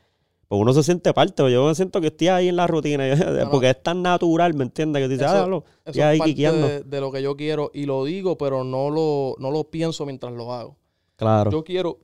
pues 0.48 0.60
uno 0.60 0.72
se 0.72 0.82
siente 0.82 1.12
parte, 1.14 1.50
yo 1.50 1.66
me 1.66 1.74
siento 1.74 2.00
que 2.00 2.08
estoy 2.08 2.28
ahí 2.28 2.48
en 2.48 2.56
la 2.56 2.66
rutina, 2.66 3.04
porque 3.50 3.70
es 3.70 3.82
tan 3.82 4.02
natural, 4.02 4.54
¿me 4.54 4.64
entiendes? 4.64 5.00
Que 5.02 5.06
tú 5.06 5.12
dices, 5.12 5.26
Eso- 5.26 5.36
ah, 5.36 5.46
Eso 5.46 5.64
estoy 5.86 6.00
ahí 6.02 6.14
es 6.16 6.50
parte 6.52 6.52
de, 6.68 6.80
de 6.82 7.00
lo 7.00 7.10
que 7.12 7.22
yo 7.22 7.36
quiero 7.36 7.70
y 7.74 7.86
lo 7.86 8.04
digo, 8.04 8.36
pero 8.38 8.64
no 8.64 8.90
lo, 8.90 9.34
no 9.38 9.50
lo 9.50 9.64
pienso 9.70 10.04
mientras 10.06 10.32
lo 10.32 10.52
hago. 10.52 10.76
Claro, 11.16 11.50
Yo 11.50 11.62
quiero, 11.64 11.98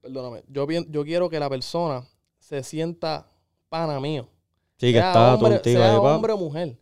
perdóname, 0.00 0.42
yo, 0.48 0.66
yo 0.88 1.04
quiero 1.04 1.28
que 1.30 1.38
la 1.40 1.48
persona 1.48 2.04
se 2.38 2.62
sienta 2.62 3.26
pana 3.68 4.00
mío. 4.00 4.28
sí, 4.78 4.92
que 4.92 4.98
sea 4.98 5.08
está 5.08 5.34
hombre, 5.34 5.60
sea 5.62 5.90
ahí, 5.92 5.96
hombre 5.98 6.32
o 6.32 6.36
mujer. 6.38 6.76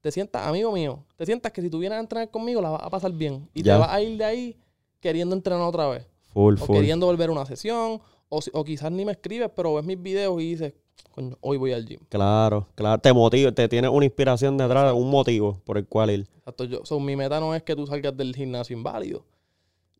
Te 0.00 0.10
sientas 0.10 0.46
amigo 0.46 0.72
mío. 0.72 1.04
Te 1.16 1.26
sientas 1.26 1.52
que 1.52 1.60
si 1.60 1.68
tú 1.68 1.78
vienes 1.78 1.96
a 1.98 2.00
entrenar 2.00 2.30
conmigo 2.30 2.62
la 2.62 2.70
vas 2.70 2.82
a 2.82 2.88
pasar 2.90 3.12
bien. 3.12 3.48
Y 3.52 3.62
Ya. 3.62 3.74
te 3.74 3.80
vas 3.80 3.90
a 3.92 4.00
ir 4.00 4.16
de 4.16 4.24
ahí 4.24 4.56
queriendo 4.98 5.34
entrenar 5.36 5.62
otra 5.62 5.88
vez. 5.88 6.06
full, 6.32 6.54
O 6.54 6.64
full. 6.64 6.76
queriendo 6.76 7.04
volver 7.06 7.28
a 7.28 7.32
una 7.32 7.44
sesión. 7.46 8.00
O, 8.30 8.40
o 8.52 8.64
quizás 8.64 8.90
ni 8.90 9.04
me 9.04 9.12
escribes, 9.12 9.50
pero 9.54 9.74
ves 9.74 9.84
mis 9.84 10.00
videos 10.00 10.40
y 10.40 10.52
dices, 10.52 10.72
coño, 11.12 11.36
hoy 11.40 11.58
voy 11.58 11.72
al 11.72 11.84
gym. 11.84 12.00
Claro, 12.08 12.68
claro, 12.74 13.00
te 13.00 13.12
motiva, 13.12 13.52
te 13.52 13.68
tiene 13.68 13.88
una 13.88 14.06
inspiración 14.06 14.56
detrás, 14.56 14.92
un 14.94 15.10
motivo 15.10 15.60
por 15.64 15.76
el 15.76 15.86
cual 15.86 16.10
ir. 16.10 16.26
Exacto, 16.38 16.64
yo, 16.64 16.80
so, 16.84 16.98
mi 16.98 17.16
meta 17.16 17.40
no 17.40 17.54
es 17.54 17.62
que 17.62 17.76
tú 17.76 17.86
salgas 17.86 18.16
del 18.16 18.34
gimnasio 18.34 18.76
inválido. 18.76 19.24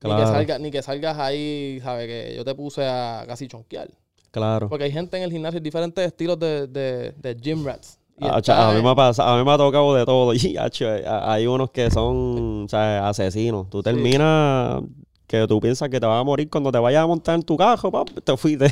Ni, 0.03 0.17
que 0.17 0.23
salgas, 0.23 0.61
ni 0.61 0.71
que 0.71 0.83
salgas 0.83 1.19
ahí, 1.19 1.79
¿sabes? 1.83 2.07
Que 2.07 2.35
yo 2.35 2.45
te 2.45 2.55
puse 2.55 2.87
a 2.87 3.25
casi 3.27 3.49
chonquear. 3.49 3.91
Claro. 4.31 4.69
Porque 4.69 4.85
hay 4.85 4.93
gente 4.93 5.17
en 5.17 5.25
el 5.25 5.31
gimnasio, 5.31 5.61
diferentes 5.61 6.07
estilos 6.07 6.39
de, 6.39 6.67
de, 6.69 7.13
de 7.13 7.35
gym 7.35 7.67
rats. 7.67 7.99
Ah, 8.21 8.41
cha- 8.41 8.69
a, 8.69 8.75
mí 8.75 8.83
me 8.83 8.91
ha 8.91 8.95
pasado, 8.95 9.31
a 9.31 9.39
mí 9.39 9.45
me 9.45 9.53
ha 9.53 9.57
tocado 9.59 9.95
de 9.95 10.05
todo. 10.05 10.33
Y, 10.35 10.57
hay 10.57 11.47
unos 11.47 11.71
que 11.71 11.91
son 11.91 12.65
o 12.65 12.69
sea, 12.69 13.09
asesinos. 13.09 13.69
Tú 13.71 13.83
terminas 13.83 14.83
que 15.31 15.47
tú 15.47 15.61
piensas 15.61 15.89
que 15.89 16.01
te 16.01 16.07
vas 16.07 16.21
a 16.21 16.25
morir 16.25 16.51
cuando 16.51 16.73
te 16.73 16.79
vayas 16.81 17.05
a 17.05 17.07
montar 17.07 17.37
en 17.37 17.43
tu 17.45 17.57
carro, 17.57 17.91
pap, 17.93 18.09
te 18.25 18.37
fuiste. 18.37 18.67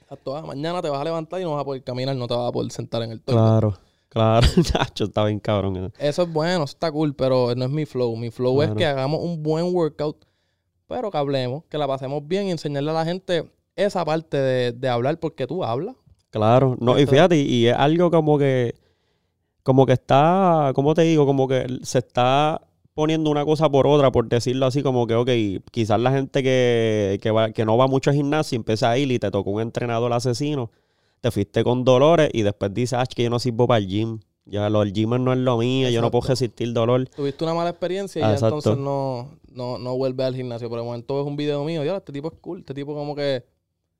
exacto, 0.00 0.34
ah, 0.34 0.40
mañana 0.40 0.80
te 0.80 0.88
vas 0.88 0.98
a 1.00 1.04
levantar 1.04 1.38
y 1.38 1.44
no 1.44 1.52
vas 1.52 1.60
a 1.60 1.64
poder 1.66 1.84
caminar, 1.84 2.16
no 2.16 2.26
te 2.26 2.34
vas 2.34 2.48
a 2.48 2.52
poder 2.52 2.72
sentar 2.72 3.02
en 3.02 3.10
el 3.12 3.20
toilet. 3.20 3.42
claro, 3.42 3.74
claro. 4.08 4.46
Chacho, 4.62 5.04
está 5.04 5.26
bien 5.26 5.38
cabrón. 5.38 5.92
Eso 5.98 6.22
es 6.22 6.32
bueno, 6.32 6.64
eso 6.64 6.72
está 6.72 6.90
cool, 6.90 7.14
pero 7.14 7.54
no 7.54 7.64
es 7.66 7.70
mi 7.70 7.84
flow. 7.84 8.16
Mi 8.16 8.30
flow 8.30 8.56
Claro. 8.56 8.72
es 8.72 8.78
que 8.78 8.86
hagamos 8.86 9.20
un 9.22 9.42
buen 9.42 9.66
workout, 9.74 10.24
pero 10.86 11.10
que 11.10 11.18
hablemos, 11.18 11.64
que 11.68 11.76
la 11.76 11.86
pasemos 11.86 12.26
bien 12.26 12.46
y 12.46 12.52
enseñarle 12.52 12.90
a 12.90 12.94
la 12.94 13.04
gente 13.04 13.52
esa 13.76 14.02
parte 14.06 14.38
de, 14.38 14.72
de 14.72 14.88
hablar 14.88 15.20
porque 15.20 15.46
tú 15.46 15.62
hablas. 15.62 15.94
Claro. 16.30 16.74
No, 16.80 16.98
y 16.98 17.04
fíjate, 17.06 17.36
y, 17.36 17.42
y 17.42 17.66
es 17.68 17.76
algo 17.76 18.10
como 18.10 18.38
que, 18.38 18.74
como 19.62 19.84
que 19.84 19.92
está, 19.92 20.72
¿cómo 20.74 20.94
te 20.94 21.02
digo? 21.02 21.26
Como 21.26 21.46
que 21.46 21.66
se 21.82 21.98
está 21.98 22.62
poniendo 22.98 23.30
una 23.30 23.44
cosa 23.44 23.70
por 23.70 23.86
otra, 23.86 24.10
por 24.10 24.28
decirlo 24.28 24.66
así, 24.66 24.82
como 24.82 25.06
que, 25.06 25.14
ok, 25.14 25.30
quizás 25.70 26.00
la 26.00 26.10
gente 26.10 26.42
que, 26.42 27.20
que, 27.22 27.30
va, 27.30 27.52
que 27.52 27.64
no 27.64 27.76
va 27.76 27.86
mucho 27.86 28.10
al 28.10 28.16
gimnasio 28.16 28.56
empieza 28.56 28.90
a 28.90 28.98
ir 28.98 29.12
y 29.12 29.20
te 29.20 29.30
tocó 29.30 29.50
un 29.52 29.60
entrenador 29.60 30.12
asesino, 30.12 30.72
te 31.20 31.30
fuiste 31.30 31.62
con 31.62 31.84
dolores 31.84 32.28
y 32.32 32.42
después 32.42 32.74
dices, 32.74 32.94
ah, 32.98 33.02
es 33.04 33.08
que 33.10 33.22
yo 33.22 33.30
no 33.30 33.38
sirvo 33.38 33.68
para 33.68 33.78
el 33.78 33.86
gym. 33.86 34.18
Ya 34.46 34.68
lo 34.68 34.80
del 34.80 34.92
gym 34.92 35.10
no 35.22 35.32
es 35.32 35.38
lo 35.38 35.58
mío, 35.58 35.90
yo 35.90 36.00
no 36.00 36.10
puedo 36.10 36.26
resistir 36.26 36.72
dolor. 36.72 37.08
Tuviste 37.14 37.44
una 37.44 37.54
mala 37.54 37.70
experiencia 37.70 38.18
y 38.20 38.24
Ah, 38.24 38.34
ya 38.34 38.46
entonces 38.46 38.76
no, 38.76 39.28
no, 39.52 39.78
no 39.78 39.96
vuelves 39.96 40.26
al 40.26 40.34
gimnasio. 40.34 40.68
Por 40.68 40.80
el 40.80 40.84
momento 40.84 41.18
ves 41.18 41.26
un 41.26 41.36
video 41.36 41.62
mío, 41.62 41.84
ya, 41.84 41.98
este 41.98 42.12
tipo 42.12 42.26
es 42.26 42.34
cool, 42.40 42.58
este 42.60 42.74
tipo 42.74 42.94
como 42.94 43.14
que 43.14 43.44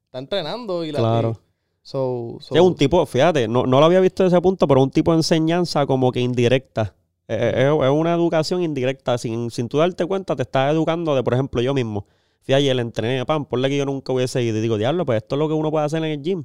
está 0.07 0.19
entrenando 0.19 0.85
y 0.85 0.91
la 0.91 0.99
Claro. 0.99 1.39
y- 1.41 1.49
So, 1.83 2.39
so- 2.41 2.49
Sí, 2.49 2.55
es 2.57 2.61
un 2.61 2.75
tipo, 2.75 3.07
fíjate, 3.07 3.47
no, 3.47 3.65
no 3.65 3.79
lo 3.79 3.87
había 3.87 4.01
visto 4.01 4.25
desde 4.25 4.37
ese 4.37 4.43
punto, 4.43 4.67
pero 4.67 4.83
un 4.83 4.91
tipo 4.91 5.13
de 5.13 5.19
enseñanza 5.19 5.87
como 5.87 6.11
que 6.11 6.19
indirecta. 6.21 6.95
Eh, 7.29 7.53
eh, 7.55 7.69
Es, 7.69 7.85
es 7.85 7.91
una 7.91 8.15
educación 8.15 8.63
indirecta. 8.63 9.19
Sin, 9.19 9.51
sin 9.51 9.69
tú 9.69 9.79
darte 9.79 10.05
cuenta, 10.07 10.35
te 10.35 10.43
estás 10.43 10.73
educando 10.73 11.15
de, 11.15 11.23
por 11.23 11.35
ejemplo, 11.35 11.61
yo 11.61 11.75
mismo. 11.75 12.07
Fui 12.43 12.55
ayer, 12.55 12.79
entrené, 12.79 13.25
pam, 13.27 13.45
ponle 13.45 13.69
que 13.69 13.77
yo 13.77 13.85
nunca 13.85 14.13
hubiese 14.13 14.43
ido. 14.43 14.57
Y 14.59 14.61
digo, 14.61 14.79
diablo, 14.79 15.05
pues 15.05 15.19
esto 15.19 15.35
es 15.35 15.39
lo 15.39 15.49
que 15.49 15.55
uno 15.55 15.71
puede 15.71 15.85
hacer 15.85 16.03
en 16.03 16.11
el 16.11 16.23
gym. 16.23 16.43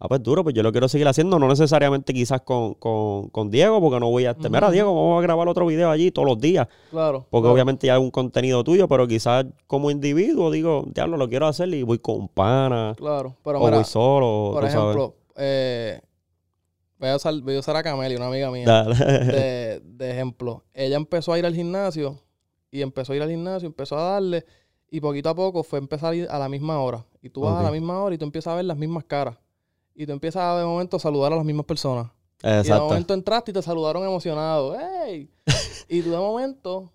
Ah, 0.00 0.06
pues 0.06 0.22
duro, 0.22 0.44
pues 0.44 0.54
yo 0.54 0.62
lo 0.62 0.70
quiero 0.70 0.86
seguir 0.86 1.08
haciendo, 1.08 1.40
no 1.40 1.48
necesariamente 1.48 2.14
quizás 2.14 2.42
con, 2.42 2.74
con, 2.74 3.30
con 3.30 3.50
Diego, 3.50 3.80
porque 3.80 3.98
no 3.98 4.08
voy 4.08 4.26
a... 4.26 4.30
Ujú. 4.30 4.48
Mira, 4.48 4.70
Diego, 4.70 4.94
vamos 4.94 5.18
a 5.18 5.22
grabar 5.22 5.48
otro 5.48 5.66
video 5.66 5.90
allí 5.90 6.12
todos 6.12 6.28
los 6.28 6.38
días, 6.38 6.68
claro. 6.90 7.26
porque 7.28 7.42
claro. 7.42 7.54
obviamente 7.54 7.88
ya 7.88 7.94
es 7.94 8.00
un 8.00 8.12
contenido 8.12 8.62
tuyo, 8.62 8.86
pero 8.86 9.08
quizás 9.08 9.46
como 9.66 9.90
individuo 9.90 10.52
digo, 10.52 10.84
diablo, 10.94 11.16
lo 11.16 11.28
quiero 11.28 11.48
hacer 11.48 11.74
y 11.74 11.82
voy 11.82 11.98
con 11.98 12.28
pana, 12.28 12.94
Claro, 12.96 13.34
pero 13.42 13.58
o 13.58 13.64
mira, 13.64 13.78
voy 13.78 13.84
solo, 13.84 14.52
por 14.54 14.64
ejemplo, 14.66 15.16
eh, 15.34 16.00
voy, 16.98 17.08
a 17.08 17.16
usar, 17.16 17.34
voy 17.40 17.56
a 17.56 17.60
usar 17.60 17.76
a 17.76 17.82
Cameli, 17.82 18.16
una 18.16 18.26
amiga 18.26 18.50
mía. 18.50 18.66
Dale. 18.66 18.94
de, 19.24 19.80
de 19.84 20.10
ejemplo. 20.10 20.64
Ella 20.74 20.96
empezó 20.96 21.32
a 21.32 21.38
ir 21.38 21.46
al 21.46 21.54
gimnasio 21.54 22.20
y 22.70 22.82
empezó 22.82 23.12
a 23.12 23.16
ir 23.16 23.22
al 23.22 23.30
gimnasio, 23.30 23.66
empezó 23.66 23.96
a 23.98 24.12
darle 24.12 24.44
y 24.90 25.00
poquito 25.00 25.28
a 25.28 25.34
poco 25.34 25.62
fue 25.62 25.78
a 25.78 25.82
empezar 25.82 26.12
a 26.12 26.16
ir 26.16 26.28
a 26.30 26.38
la 26.38 26.48
misma 26.48 26.80
hora. 26.80 27.04
Y 27.20 27.30
tú 27.30 27.42
vas 27.42 27.58
a 27.58 27.62
la 27.62 27.70
misma 27.70 28.02
hora 28.02 28.14
y 28.14 28.18
tú 28.18 28.24
empiezas 28.24 28.52
a 28.52 28.56
ver 28.56 28.64
las 28.64 28.76
mismas 28.76 29.04
caras. 29.04 29.36
Y 29.94 30.06
tú 30.06 30.12
empiezas 30.12 30.42
a 30.42 30.58
de 30.58 30.64
momento 30.64 30.96
a 30.96 31.00
saludar 31.00 31.32
a 31.32 31.36
las 31.36 31.44
mismas 31.44 31.66
personas. 31.66 32.10
Y 32.42 32.46
de 32.46 32.58
Exacto. 32.60 32.84
momento 32.84 33.14
entraste 33.14 33.50
y 33.50 33.54
te 33.54 33.62
saludaron 33.62 34.04
emocionado. 34.04 34.78
¡Ey! 35.04 35.30
y 35.88 36.02
tú 36.02 36.10
de 36.10 36.16
momento 36.16 36.92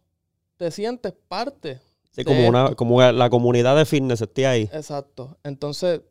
te 0.58 0.72
sientes 0.72 1.14
parte. 1.28 1.82
Sí, 2.12 2.24
como 2.24 2.48
una, 2.48 2.76
como 2.76 3.02
la 3.02 3.30
comunidad 3.30 3.76
de 3.76 3.86
fitness 3.86 4.22
esté 4.22 4.48
ahí. 4.48 4.70
Exacto. 4.72 5.38
Entonces, 5.44 6.02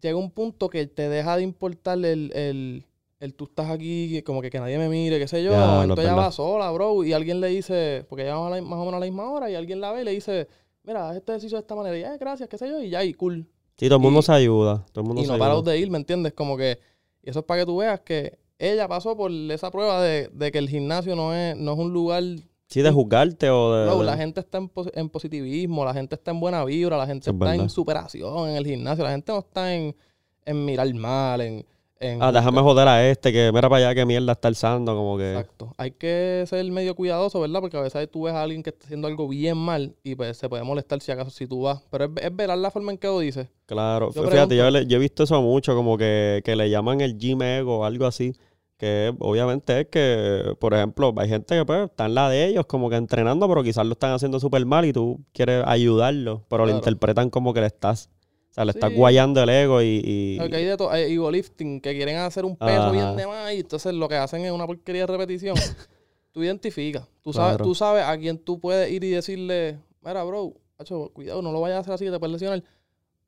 llega 0.00 0.16
un 0.16 0.30
punto 0.30 0.68
que 0.68 0.86
te 0.86 1.08
deja 1.08 1.36
de 1.36 1.42
importar 1.42 1.98
el, 1.98 2.32
el, 2.34 2.84
el 3.20 3.34
tú 3.34 3.44
estás 3.44 3.70
aquí, 3.70 4.22
como 4.22 4.40
que, 4.42 4.50
que 4.50 4.60
nadie 4.60 4.78
me 4.78 4.88
mire, 4.88 5.18
qué 5.18 5.28
sé 5.28 5.42
yo. 5.42 5.52
Ya, 5.52 5.84
es 5.84 5.98
ella 5.98 6.14
va 6.14 6.30
sola, 6.32 6.70
bro, 6.70 7.04
y 7.04 7.12
alguien 7.12 7.40
le 7.40 7.48
dice, 7.48 8.04
porque 8.08 8.22
ella 8.24 8.36
va 8.36 8.50
la- 8.50 8.62
más 8.62 8.78
o 8.78 8.84
menos 8.84 8.94
a 8.94 9.00
la 9.00 9.06
misma 9.06 9.30
hora, 9.30 9.50
y 9.50 9.54
alguien 9.54 9.80
la 9.80 9.92
ve 9.92 10.02
y 10.02 10.04
le 10.04 10.10
dice, 10.12 10.48
mira, 10.84 11.08
haz 11.10 11.16
este 11.16 11.32
ejercicio 11.32 11.56
de 11.58 11.60
esta 11.62 11.74
manera, 11.74 11.96
y, 11.98 12.02
eh, 12.02 12.16
gracias, 12.18 12.48
qué 12.48 12.58
sé 12.58 12.68
yo, 12.68 12.80
y 12.82 12.90
ya, 12.90 13.02
y 13.04 13.14
cool. 13.14 13.46
Sí, 13.76 13.86
todo 13.86 13.96
el 13.96 14.02
mundo 14.02 14.20
Y- 14.20 14.22
se 14.24 14.32
ayuda. 14.32 14.84
Todo 14.92 15.02
el 15.02 15.06
mundo 15.06 15.22
Y 15.22 15.26
se 15.26 15.32
no 15.32 15.38
paras 15.38 15.56
ayuda. 15.58 15.72
de 15.72 15.78
ir, 15.78 15.90
¿me 15.90 15.98
entiendes? 15.98 16.32
Como 16.32 16.56
que, 16.56 16.78
y 17.22 17.30
eso 17.30 17.40
es 17.40 17.44
para 17.44 17.60
que 17.62 17.66
tú 17.66 17.76
veas 17.78 18.00
que 18.00 18.38
ella 18.58 18.88
pasó 18.88 19.16
por 19.16 19.30
esa 19.30 19.70
prueba 19.70 20.02
de, 20.02 20.28
de 20.32 20.50
que 20.50 20.58
el 20.58 20.68
gimnasio 20.68 21.14
no 21.14 21.32
es, 21.34 21.56
no 21.56 21.74
es 21.74 21.78
un 21.78 21.92
lugar 21.92 22.22
Sí, 22.68 22.82
de 22.82 22.90
juzgarte 22.90 23.48
o 23.50 23.72
de... 23.74 23.90
De- 23.96 24.04
la 24.04 24.16
gente 24.16 24.40
está 24.40 24.58
en, 24.58 24.68
pos- 24.68 24.90
en 24.94 25.08
positivismo, 25.08 25.84
la 25.84 25.94
gente 25.94 26.14
está 26.14 26.30
en 26.32 26.40
buena 26.40 26.64
vibra, 26.64 26.96
la 26.98 27.06
gente 27.06 27.30
es 27.30 27.34
está 27.34 27.44
verdad. 27.46 27.64
en 27.64 27.70
superación 27.70 28.50
en 28.50 28.56
el 28.56 28.66
gimnasio, 28.66 29.04
la 29.04 29.10
gente 29.10 29.32
no 29.32 29.38
está 29.38 29.74
en, 29.74 29.96
en 30.44 30.64
mirar 30.66 30.92
mal, 30.94 31.40
en... 31.40 31.64
en 31.98 32.22
Ah, 32.22 32.30
déjame 32.30 32.60
joder 32.60 32.86
a 32.86 33.08
este, 33.08 33.32
que 33.32 33.50
mira 33.54 33.70
para 33.70 33.86
allá 33.88 33.94
qué 33.94 34.04
mierda 34.04 34.32
está 34.32 34.48
alzando, 34.48 34.94
como 34.94 35.16
que... 35.16 35.30
Exacto. 35.32 35.72
Hay 35.78 35.92
que 35.92 36.44
ser 36.46 36.62
medio 36.70 36.94
cuidadoso, 36.94 37.40
¿verdad? 37.40 37.60
Porque 37.62 37.78
a 37.78 37.80
veces 37.80 38.06
tú 38.10 38.24
ves 38.24 38.34
a 38.34 38.42
alguien 38.42 38.62
que 38.62 38.68
está 38.68 38.84
haciendo 38.84 39.08
algo 39.08 39.26
bien 39.28 39.56
mal 39.56 39.96
y 40.04 40.14
pues 40.14 40.36
se 40.36 40.46
puede 40.50 40.62
molestar 40.62 41.00
si 41.00 41.10
acaso 41.10 41.30
si 41.30 41.46
tú 41.46 41.62
vas. 41.62 41.82
Pero 41.90 42.04
es, 42.04 42.10
es 42.22 42.36
velar 42.36 42.58
la 42.58 42.70
forma 42.70 42.92
en 42.92 42.98
que 42.98 43.06
lo 43.06 43.18
dices. 43.20 43.48
Claro. 43.64 44.12
Yo 44.12 44.24
Fíjate, 44.28 44.56
yo, 44.56 44.70
le- 44.70 44.86
yo 44.86 44.96
he 44.98 45.00
visto 45.00 45.22
eso 45.22 45.40
mucho, 45.40 45.74
como 45.74 45.96
que, 45.96 46.42
que 46.44 46.54
le 46.54 46.68
llaman 46.68 47.00
el 47.00 47.16
gym 47.18 47.40
ego 47.40 47.78
o 47.78 47.84
algo 47.84 48.04
así. 48.04 48.34
Que 48.78 49.12
obviamente 49.18 49.80
es 49.80 49.86
que, 49.88 50.54
por 50.60 50.72
ejemplo, 50.72 51.12
hay 51.16 51.28
gente 51.28 51.56
que 51.56 51.64
pues 51.64 51.86
está 51.90 52.06
en 52.06 52.14
la 52.14 52.30
de 52.30 52.46
ellos 52.46 52.64
como 52.66 52.88
que 52.88 52.94
entrenando, 52.96 53.48
pero 53.48 53.62
quizás 53.64 53.84
lo 53.84 53.92
están 53.94 54.12
haciendo 54.12 54.38
súper 54.38 54.64
mal 54.64 54.84
y 54.84 54.92
tú 54.92 55.20
quieres 55.32 55.64
ayudarlo, 55.66 56.44
pero 56.48 56.64
lo 56.64 56.70
interpretan 56.72 57.28
como 57.28 57.52
que 57.52 57.60
le 57.60 57.66
estás... 57.66 58.08
O 58.50 58.54
sea, 58.54 58.64
le 58.64 58.70
estás 58.70 58.90
Sí. 58.90 58.96
guayando 58.96 59.42
el 59.42 59.48
ego 59.50 59.82
y... 59.82 60.00
y- 60.04 60.38
hay 60.40 60.64
de 60.64 60.76
todo, 60.76 60.90
hay 60.90 61.12
ego 61.12 61.30
lifting 61.30 61.80
que 61.80 61.92
quieren 61.94 62.16
hacer 62.18 62.44
un 62.44 62.56
peso 62.56 62.82
Ajá. 62.82 62.90
bien 62.92 63.16
de 63.16 63.26
más 63.26 63.52
y 63.52 63.58
entonces 63.60 63.92
lo 63.94 64.08
que 64.08 64.14
hacen 64.16 64.44
es 64.44 64.50
una 64.52 64.66
porquería 64.66 65.02
de 65.02 65.06
repetición. 65.08 65.54
tú 66.32 66.42
identificas, 66.42 67.06
tú 67.22 67.32
sabes, 67.32 67.56
Claro. 67.56 67.64
tú 67.64 67.74
sabes 67.74 68.04
a 68.04 68.16
quién 68.16 68.38
tú 68.38 68.58
puedes 68.60 68.90
ir 68.92 69.02
y 69.04 69.10
decirle, 69.10 69.78
mira, 70.02 70.22
bro, 70.24 70.54
macho, 70.78 71.10
cuidado, 71.12 71.42
no 71.42 71.50
lo 71.52 71.60
vayas 71.60 71.78
a 71.78 71.80
hacer 71.80 71.94
así 71.94 72.04
que 72.04 72.10
te 72.12 72.18
puedes 72.20 72.32
lesionar. 72.32 72.62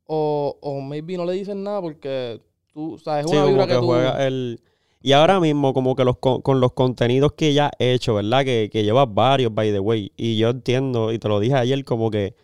O, 0.06 0.56
o 0.60 0.80
maybe 0.80 1.16
no 1.16 1.24
le 1.24 1.32
dices 1.34 1.54
nada 1.56 1.80
porque 1.80 2.40
tú, 2.72 2.98
sabes, 2.98 3.24
es 3.26 3.30
Sí, 3.30 3.36
una 3.36 3.44
como 3.44 3.52
vibra 3.56 3.66
que 3.66 3.72
que, 3.74 3.78
tú... 3.80 3.86
juega 3.86 4.26
el... 4.26 4.60
Y 5.02 5.12
ahora 5.12 5.40
mismo, 5.40 5.72
como 5.72 5.96
que 5.96 6.04
los 6.04 6.18
con, 6.18 6.42
con 6.42 6.60
los 6.60 6.72
contenidos 6.72 7.32
que 7.32 7.54
ya 7.54 7.70
he 7.78 7.94
hecho, 7.94 8.14
¿verdad? 8.14 8.44
Que, 8.44 8.68
que 8.70 8.84
llevas 8.84 9.12
varios, 9.12 9.54
by 9.54 9.72
the 9.72 9.80
way. 9.80 10.12
Y 10.16 10.36
yo 10.36 10.50
entiendo, 10.50 11.12
y 11.12 11.18
te 11.18 11.28
lo 11.28 11.40
dije 11.40 11.54
ayer, 11.54 11.84
como 11.84 12.10
que 12.10 12.34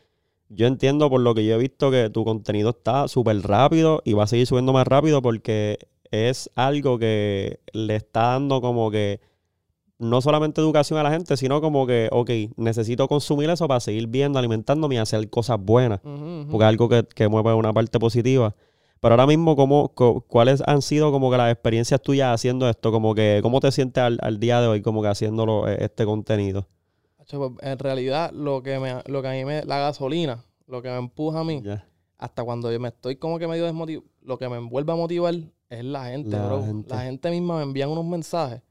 yo 0.48 0.66
entiendo 0.66 1.10
por 1.10 1.20
lo 1.20 1.34
que 1.34 1.44
yo 1.44 1.56
he 1.56 1.58
visto 1.58 1.90
que 1.90 2.08
tu 2.10 2.24
contenido 2.24 2.70
está 2.70 3.08
súper 3.08 3.40
rápido 3.42 4.00
y 4.04 4.12
va 4.12 4.24
a 4.24 4.26
seguir 4.26 4.46
subiendo 4.46 4.72
más 4.72 4.86
rápido 4.86 5.20
porque 5.20 5.78
es 6.10 6.50
algo 6.54 6.98
que 6.98 7.60
le 7.72 7.96
está 7.96 8.28
dando 8.28 8.60
como 8.60 8.90
que 8.90 9.20
no 9.98 10.20
solamente 10.20 10.60
educación 10.60 10.98
a 10.98 11.02
la 11.02 11.10
gente, 11.10 11.36
sino 11.36 11.60
como 11.60 11.86
que, 11.86 12.08
ok, 12.12 12.30
necesito 12.56 13.08
consumir 13.08 13.48
eso 13.50 13.66
para 13.66 13.80
seguir 13.80 14.06
viendo, 14.08 14.38
alimentándome 14.38 14.96
y 14.96 14.98
hacer 14.98 15.28
cosas 15.30 15.58
buenas, 15.58 16.00
porque 16.00 16.64
es 16.64 16.68
algo 16.68 16.88
que, 16.88 17.04
que 17.14 17.28
mueve 17.28 17.54
una 17.54 17.72
parte 17.72 17.98
positiva. 17.98 18.54
Pero 19.00 19.12
ahora 19.12 19.26
mismo, 19.26 19.56
¿cómo, 19.56 19.92
¿cuáles 20.26 20.62
han 20.66 20.82
sido 20.82 21.12
como 21.12 21.30
que 21.30 21.36
las 21.36 21.52
experiencias 21.52 22.00
tuyas 22.00 22.34
haciendo 22.34 22.68
esto? 22.68 22.90
Como 22.90 23.14
que, 23.14 23.40
¿cómo 23.42 23.60
te 23.60 23.70
sientes 23.70 24.02
al, 24.02 24.18
al 24.22 24.40
día 24.40 24.60
de 24.60 24.68
hoy 24.68 24.82
como 24.82 25.02
que 25.02 25.08
haciéndolo 25.08 25.68
eh, 25.68 25.76
este 25.80 26.04
contenido? 26.04 26.66
Pues, 27.28 27.52
en 27.60 27.78
realidad, 27.78 28.30
lo 28.32 28.62
que, 28.62 28.78
me, 28.78 29.02
lo 29.06 29.20
que 29.22 29.28
a 29.28 29.32
mí 29.32 29.44
me... 29.44 29.64
La 29.64 29.78
gasolina, 29.78 30.44
lo 30.66 30.80
que 30.80 30.88
me 30.88 30.96
empuja 30.96 31.40
a 31.40 31.44
mí, 31.44 31.62
hasta 32.18 32.44
cuando 32.44 32.72
yo 32.72 32.80
me 32.80 32.88
estoy 32.88 33.16
como 33.16 33.38
que 33.38 33.46
medio 33.48 33.64
desmotivado, 33.64 34.06
lo 34.22 34.38
que 34.38 34.48
me 34.48 34.58
vuelve 34.58 34.92
a 34.92 34.96
motivar 34.96 35.34
es 35.68 35.84
la 35.84 36.06
gente, 36.06 36.30
La 36.30 36.46
bro. 36.46 36.64
gente. 36.64 36.94
La 36.94 37.02
gente 37.02 37.30
misma 37.30 37.56
me 37.56 37.62
envían 37.64 37.90
unos 37.90 38.04
mensajes. 38.04 38.62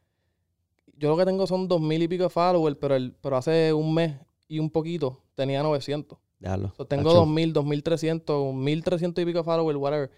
Yo 0.97 1.09
lo 1.09 1.17
que 1.17 1.25
tengo 1.25 1.45
son 1.45 1.67
dos 1.67 1.81
mil 1.81 2.01
y 2.01 2.07
pico 2.07 2.23
de 2.23 2.29
followers, 2.29 2.77
pero, 2.79 2.95
el, 2.95 3.13
pero 3.21 3.35
hace 3.35 3.73
un 3.73 3.93
mes 3.93 4.15
y 4.47 4.59
un 4.59 4.69
poquito 4.69 5.21
tenía 5.35 5.61
900. 5.61 6.17
Diablo. 6.39 6.73
So, 6.77 6.85
tengo 6.85 7.03
Tacho. 7.05 7.17
2000, 7.19 7.53
2300, 7.53 8.53
1300 8.53 9.21
y 9.21 9.25
pico 9.25 9.43
followers, 9.43 9.77
whatever. 9.79 10.11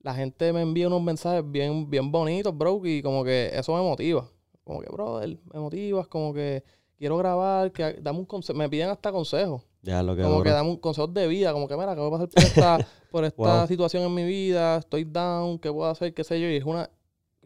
La 0.00 0.14
gente 0.14 0.52
me 0.52 0.62
envía 0.62 0.88
unos 0.88 1.02
mensajes 1.02 1.42
bien, 1.48 1.88
bien 1.88 2.10
bonitos, 2.10 2.56
bro, 2.56 2.80
y 2.84 3.02
como 3.02 3.22
que 3.24 3.50
eso 3.54 3.74
me 3.76 3.82
motiva. 3.82 4.28
Como 4.64 4.80
que, 4.80 4.88
brother, 4.90 5.38
me 5.52 5.60
motivas, 5.60 6.06
como 6.08 6.32
que 6.34 6.64
quiero 6.98 7.16
grabar, 7.16 7.70
que 7.72 7.94
dame 8.02 8.18
un 8.18 8.24
consejo. 8.26 8.58
Me 8.58 8.68
piden 8.68 8.90
hasta 8.90 9.12
consejos. 9.12 9.62
Como 9.84 10.42
que 10.42 10.50
dame 10.50 10.70
un 10.70 10.76
consejo 10.76 11.06
de 11.08 11.26
vida, 11.26 11.52
como 11.52 11.66
que 11.68 11.76
mira, 11.76 11.94
¿qué 11.94 12.00
voy 12.00 12.08
a 12.08 12.12
pasar 12.12 12.28
por 12.28 12.44
esta, 12.44 12.86
por 13.10 13.24
esta 13.24 13.58
Wow. 13.60 13.66
situación 13.66 14.02
en 14.04 14.14
mi 14.14 14.24
vida? 14.24 14.76
Estoy 14.78 15.04
down, 15.04 15.58
¿qué 15.58 15.72
puedo 15.72 15.88
hacer? 15.90 16.14
¿Qué 16.14 16.22
sé 16.24 16.40
yo? 16.40 16.48
Y 16.48 16.56
es 16.56 16.64
una, 16.64 16.88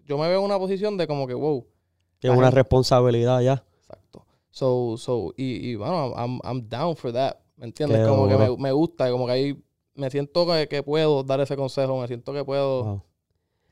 yo 0.04 0.18
me 0.18 0.28
veo 0.28 0.38
en 0.40 0.44
una 0.44 0.58
posición 0.58 0.96
de 0.98 1.06
como 1.06 1.26
que, 1.26 1.32
wow, 1.34 1.66
la 2.22 2.32
una 2.32 2.46
gente- 2.46 2.56
responsabilidad 2.56 3.40
ya. 3.40 3.64
exacto. 3.78 4.26
So, 4.50 4.96
so, 4.98 5.32
y, 5.36 5.70
y 5.70 5.74
bueno, 5.76 6.12
I'm, 6.16 6.40
I'm 6.44 6.68
down 6.68 6.94
for 6.96 7.12
that, 7.12 7.36
¿me 7.56 7.66
entiendes? 7.66 8.00
Qué 8.00 8.06
como 8.06 8.28
que 8.28 8.36
me, 8.36 8.56
me 8.56 8.72
gusta, 8.72 9.10
como 9.10 9.26
que 9.26 9.32
ahí 9.32 9.62
me 9.94 10.10
siento 10.10 10.46
que, 10.46 10.68
que 10.68 10.82
puedo 10.82 11.22
dar 11.24 11.40
ese 11.40 11.56
consejo, 11.56 12.00
me 12.00 12.06
siento 12.06 12.32
que 12.32 12.44
puedo. 12.44 12.84
Wow. 12.84 13.02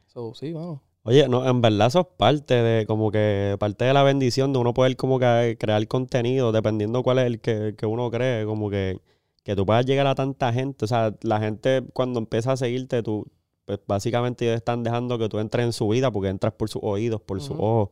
So, 0.06 0.34
sí, 0.34 0.52
bueno. 0.52 0.82
Oye, 1.06 1.28
no, 1.28 1.46
en 1.46 1.60
verdad 1.60 1.88
eso 1.88 2.00
es 2.00 2.06
parte 2.16 2.54
de, 2.54 2.86
como 2.86 3.10
que, 3.10 3.56
parte 3.60 3.84
de 3.84 3.92
la 3.92 4.02
bendición 4.02 4.54
de 4.54 4.58
uno 4.58 4.72
poder 4.72 4.96
como 4.96 5.18
que 5.18 5.56
crear 5.60 5.86
contenido, 5.86 6.50
dependiendo 6.50 7.02
cuál 7.02 7.18
es 7.18 7.26
el 7.26 7.40
que, 7.40 7.74
que 7.76 7.84
uno 7.84 8.10
cree, 8.10 8.46
como 8.46 8.70
que, 8.70 9.00
que 9.42 9.54
tú 9.54 9.66
puedas 9.66 9.84
llegar 9.84 10.06
a 10.06 10.14
tanta 10.14 10.50
gente. 10.50 10.86
O 10.86 10.88
sea, 10.88 11.14
la 11.20 11.40
gente 11.40 11.82
cuando 11.92 12.20
empieza 12.20 12.52
a 12.52 12.56
seguirte, 12.56 13.02
tú, 13.02 13.26
pues 13.66 13.80
básicamente 13.86 14.46
ellos 14.46 14.56
están 14.56 14.82
dejando 14.82 15.18
que 15.18 15.28
tú 15.28 15.40
entres 15.40 15.66
en 15.66 15.72
su 15.74 15.88
vida 15.88 16.10
porque 16.10 16.30
entras 16.30 16.54
por 16.54 16.70
sus 16.70 16.80
oídos, 16.82 17.20
por 17.20 17.38
sus 17.42 17.50
Ujú. 17.50 17.62
ojos. 17.62 17.88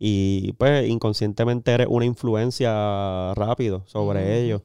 Y 0.00 0.54
pues 0.54 0.88
inconscientemente 0.88 1.70
eres 1.70 1.86
una 1.88 2.04
influencia 2.06 3.32
rápido 3.34 3.84
sobre 3.86 4.40
ellos. 4.40 4.62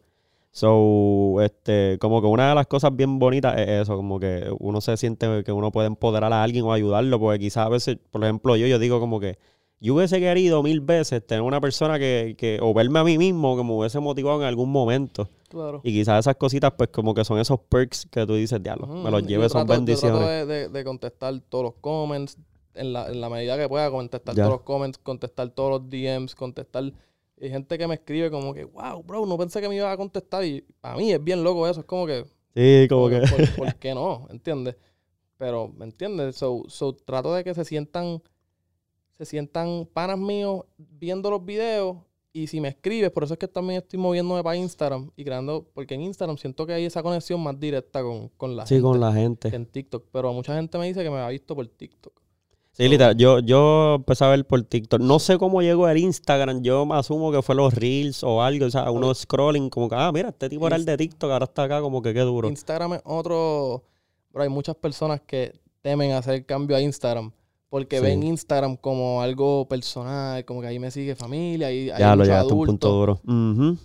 So, 0.56 1.42
este, 1.42 1.98
como 2.00 2.22
que 2.22 2.28
una 2.28 2.48
de 2.48 2.56
las 2.56 2.66
cosas 2.68 2.96
bien 2.96 3.20
bonitas 3.20 3.60
es 3.60 3.68
eso, 3.82 3.98
como 3.98 4.22
que 4.22 4.48
uno 4.60 4.80
se 4.80 4.96
siente 4.96 5.44
que 5.44 5.52
uno 5.52 5.70
puede 5.70 5.88
empoderar 5.88 6.32
a 6.32 6.44
alguien 6.44 6.64
o 6.64 6.72
ayudarlo, 6.72 7.20
porque 7.20 7.40
quizás 7.40 7.66
a 7.66 7.70
veces, 7.70 7.98
por 8.10 8.24
ejemplo, 8.24 8.56
yo, 8.56 8.66
yo 8.66 8.80
digo 8.80 9.02
como 9.02 9.20
que 9.20 9.38
yo 9.82 9.96
hubiese 9.96 10.18
querido 10.22 10.64
mil 10.64 10.80
veces 10.80 11.28
tener 11.28 11.42
una 11.42 11.60
persona 11.60 12.00
que, 12.00 12.36
que 12.38 12.60
o 12.62 12.74
verme 12.74 13.00
a 13.00 13.04
mí 13.04 13.18
mismo 13.18 13.58
que 13.58 13.66
me 13.66 13.74
hubiese 13.74 14.00
motivado 14.00 14.40
en 14.40 14.48
algún 14.48 14.72
momento. 14.72 15.28
Claro. 15.50 15.82
Y 15.84 15.92
quizás 15.92 16.20
esas 16.22 16.38
cositas, 16.38 16.72
pues 16.78 16.88
como 16.88 17.14
que 17.14 17.26
son 17.26 17.38
esos 17.38 17.60
perks 17.60 18.08
que 18.10 18.26
tú 18.26 18.36
dices, 18.36 18.64
diablo, 18.64 18.88
me 18.88 19.12
los 19.12 19.24
lleve, 19.28 19.50
son 19.50 19.68
trato- 19.68 19.74
Yo 19.74 19.86
bendiciones. 19.86 20.18
trato 20.20 20.32
de, 20.32 20.46
de- 20.46 20.70
de 20.70 20.84
contestar 20.86 21.38
todos 21.50 21.66
los 21.66 21.74
comments 21.82 22.38
en 22.76 22.94
la, 22.94 23.10
en 23.10 23.20
la 23.20 23.30
medida 23.30 23.58
que 23.58 23.68
pueda, 23.68 23.92
contestar 23.92 24.34
Ya. 24.34 24.44
todos 24.44 24.56
los 24.60 24.62
comments, 24.62 24.98
contestar 25.00 25.50
todos 25.50 25.70
los 25.82 25.90
DMs, 25.90 26.34
contestar. 26.34 26.94
Hay 27.42 27.50
gente 27.50 27.78
que 27.78 27.88
me 27.88 27.96
escribe 27.96 28.32
como 28.32 28.54
que, 28.54 28.64
wow, 28.64 29.04
bro, 29.04 29.26
no 29.26 29.38
pensé 29.38 29.60
que 29.62 29.68
me 29.70 29.76
iba 29.76 29.92
a 29.92 29.98
contestar. 29.98 30.44
Y 30.46 30.62
para 30.80 30.96
mí 30.96 31.12
es 31.12 31.24
bien 31.24 31.44
loco 31.44 31.68
eso. 31.68 31.82
Es 31.82 31.86
como 31.86 32.06
que, 32.06 32.26
Sí, 32.56 32.88
como 32.88 33.10
que... 33.10 33.20
¿por, 33.22 33.56
por 33.58 33.76
qué 33.76 33.94
no? 33.94 34.28
¿Entiendes? 34.30 34.76
Pero, 35.38 35.68
¿me 35.68 35.84
entiendes? 35.86 36.38
So, 36.38 36.64
so, 36.68 36.94
trato 36.96 37.34
de 37.34 37.44
que 37.44 37.54
se 37.54 37.66
sientan, 37.66 38.22
se 39.18 39.26
sientan 39.26 39.86
panas 39.92 40.18
míos 40.18 40.64
viendo 40.78 41.30
los 41.30 41.44
videos. 41.44 41.98
Y 42.32 42.48
si 42.48 42.60
me 42.60 42.68
escribes, 42.70 43.12
por 43.12 43.24
eso 43.24 43.34
es 43.34 43.40
que 43.40 43.48
también 43.48 43.82
estoy 43.82 43.98
moviéndome 44.00 44.44
para 44.44 44.58
Instagram 44.58 45.10
y 45.16 45.24
creando, 45.24 45.66
porque 45.74 45.94
en 45.96 46.02
Instagram 46.02 46.38
siento 46.38 46.66
que 46.66 46.74
hay 46.74 46.84
esa 46.84 47.02
conexión 47.02 47.42
más 47.42 47.58
directa 47.58 48.02
con, 48.04 48.28
con 48.30 48.58
la 48.58 48.66
Sí, 48.66 48.76
gente 48.76 48.84
con 48.84 49.00
la 49.00 49.14
que 49.14 49.20
gente. 49.20 49.56
en 49.56 49.66
TikTok. 49.66 50.06
Pero 50.12 50.34
mucha 50.34 50.54
gente 50.56 50.78
me 50.78 50.86
dice 50.88 51.02
que 51.04 51.10
me 51.10 51.18
ha 51.20 51.30
visto 51.30 51.56
por 51.56 51.66
TikTok. 51.68 52.14
Sí, 52.78 52.90
literal. 52.90 53.16
Yo, 53.16 53.40
yo 53.40 53.96
empecé 53.96 54.26
a 54.26 54.30
ver 54.30 54.46
por 54.46 54.62
TikTok. 54.62 55.00
No 55.00 55.18
sé 55.20 55.38
cómo 55.38 55.62
llegó 55.62 55.88
el 55.88 55.98
Instagram. 55.98 56.62
Yo 56.62 56.86
me 56.86 56.96
asumo 56.96 57.32
que 57.32 57.42
fue 57.42 57.56
los 57.56 57.74
Reels 57.74 58.22
o 58.24 58.42
algo. 58.42 58.66
O 58.66 58.70
sea, 58.70 58.92
uno 58.92 59.14
scrolling 59.16 59.70
como 59.70 59.88
que, 59.88 59.96
ah, 59.96 60.12
mira, 60.12 60.28
este 60.30 60.50
tipo 60.50 60.68
era 60.68 60.76
el 60.76 60.84
de 60.84 60.98
TikTok, 60.98 61.32
ahora 61.32 61.46
está 61.46 61.64
acá 61.64 61.80
como 61.80 62.02
que 62.02 62.14
qué 62.14 62.20
duro. 62.20 62.50
Instagram 62.50 62.96
es 62.96 63.02
otro. 63.06 63.84
Pero 64.34 64.44
hay 64.44 64.50
muchas 64.50 64.76
personas 64.76 65.22
que 65.22 65.54
temen 65.82 66.12
hacer 66.12 66.46
cambio 66.46 66.76
a 66.76 66.82
Instagram. 66.82 67.32
Porque 67.70 67.98
Sí. 68.00 68.04
ven 68.04 68.24
Instagram 68.24 68.76
como 68.76 69.22
algo 69.22 69.68
personal, 69.70 70.44
como 70.44 70.60
que 70.62 70.68
ahí 70.68 70.80
me 70.80 70.92
sigue 70.92 71.16
familia, 71.16 71.68
ahí 71.68 71.90
hay 71.90 72.00
Ya 72.00 72.10
lo 72.12 72.18
muchos 72.18 72.28
llegaste 72.28 72.52
a 72.52 72.56
un 72.56 72.66
punto 72.66 72.88
adultos. 72.88 73.22
duro. 73.26 73.52
Ujú. 73.72 73.78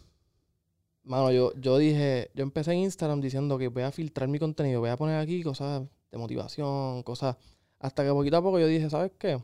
Mano, 1.04 1.32
yo, 1.32 1.52
yo 1.60 1.78
dije, 1.78 2.30
yo 2.34 2.42
empecé 2.42 2.72
en 2.72 2.80
Instagram 2.80 3.20
diciendo 3.20 3.56
que 3.58 3.68
voy 3.68 3.82
a 3.84 3.90
filtrar 3.90 4.28
mi 4.28 4.38
contenido, 4.38 4.80
voy 4.80 4.90
a 4.90 4.96
poner 4.96 5.18
aquí 5.18 5.42
cosas 5.42 5.82
de 6.10 6.18
motivación, 6.18 7.02
cosas. 7.02 7.36
Hasta 7.80 8.04
que 8.04 8.10
poquito 8.10 8.36
a 8.36 8.42
poco 8.42 8.58
yo 8.58 8.66
dije, 8.66 8.88
¿sabes 8.90 9.10
qué? 9.18 9.38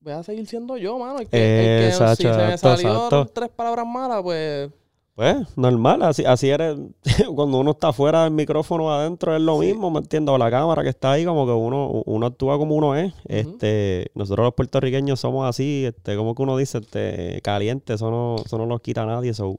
Voy 0.00 0.12
a 0.12 0.22
seguir 0.22 0.46
siendo 0.46 0.76
yo, 0.76 0.98
mano. 0.98 1.18
El 1.20 1.28
que, 1.28 1.36
el 1.36 1.80
que 1.82 1.86
Exacto, 1.88 2.16
si 2.16 2.22
se 2.22 2.28
me 2.30 2.52
exacto. 2.52 3.26
tres 3.26 3.48
palabras 3.50 3.86
malas, 3.86 4.22
pues 4.22 4.70
Pues, 5.14 5.36
normal. 5.56 6.02
Así, 6.02 6.24
así 6.24 6.48
eres. 6.48 6.78
Cuando 7.34 7.58
uno 7.60 7.72
está 7.72 7.92
fuera 7.92 8.24
del 8.24 8.32
micrófono 8.32 8.90
adentro 8.92 9.36
es 9.36 9.42
lo 9.42 9.60
Sí. 9.60 9.66
mismo, 9.66 9.90
¿me 9.90 9.98
entiendes? 9.98 10.34
O 10.34 10.38
la 10.38 10.50
cámara 10.50 10.82
que 10.82 10.88
está 10.88 11.12
ahí, 11.12 11.24
como 11.26 11.44
que 11.46 11.52
uno, 11.52 12.02
uno 12.06 12.26
actúa 12.26 12.56
como 12.56 12.74
uno 12.74 12.96
es. 12.96 13.12
Este, 13.28 14.06
nosotros 14.14 14.44
los 14.46 14.54
puertorriqueños 14.54 15.20
somos 15.20 15.46
así, 15.46 15.84
este, 15.84 16.16
como 16.16 16.34
que 16.34 16.42
uno 16.42 16.56
dice, 16.56 16.78
este, 16.78 17.40
caliente, 17.42 17.92
eso 17.94 18.10
no, 18.10 18.36
eso 18.44 18.56
no 18.56 18.64
lo 18.66 18.78
quita 18.78 19.04
nadie. 19.04 19.34
So, 19.34 19.58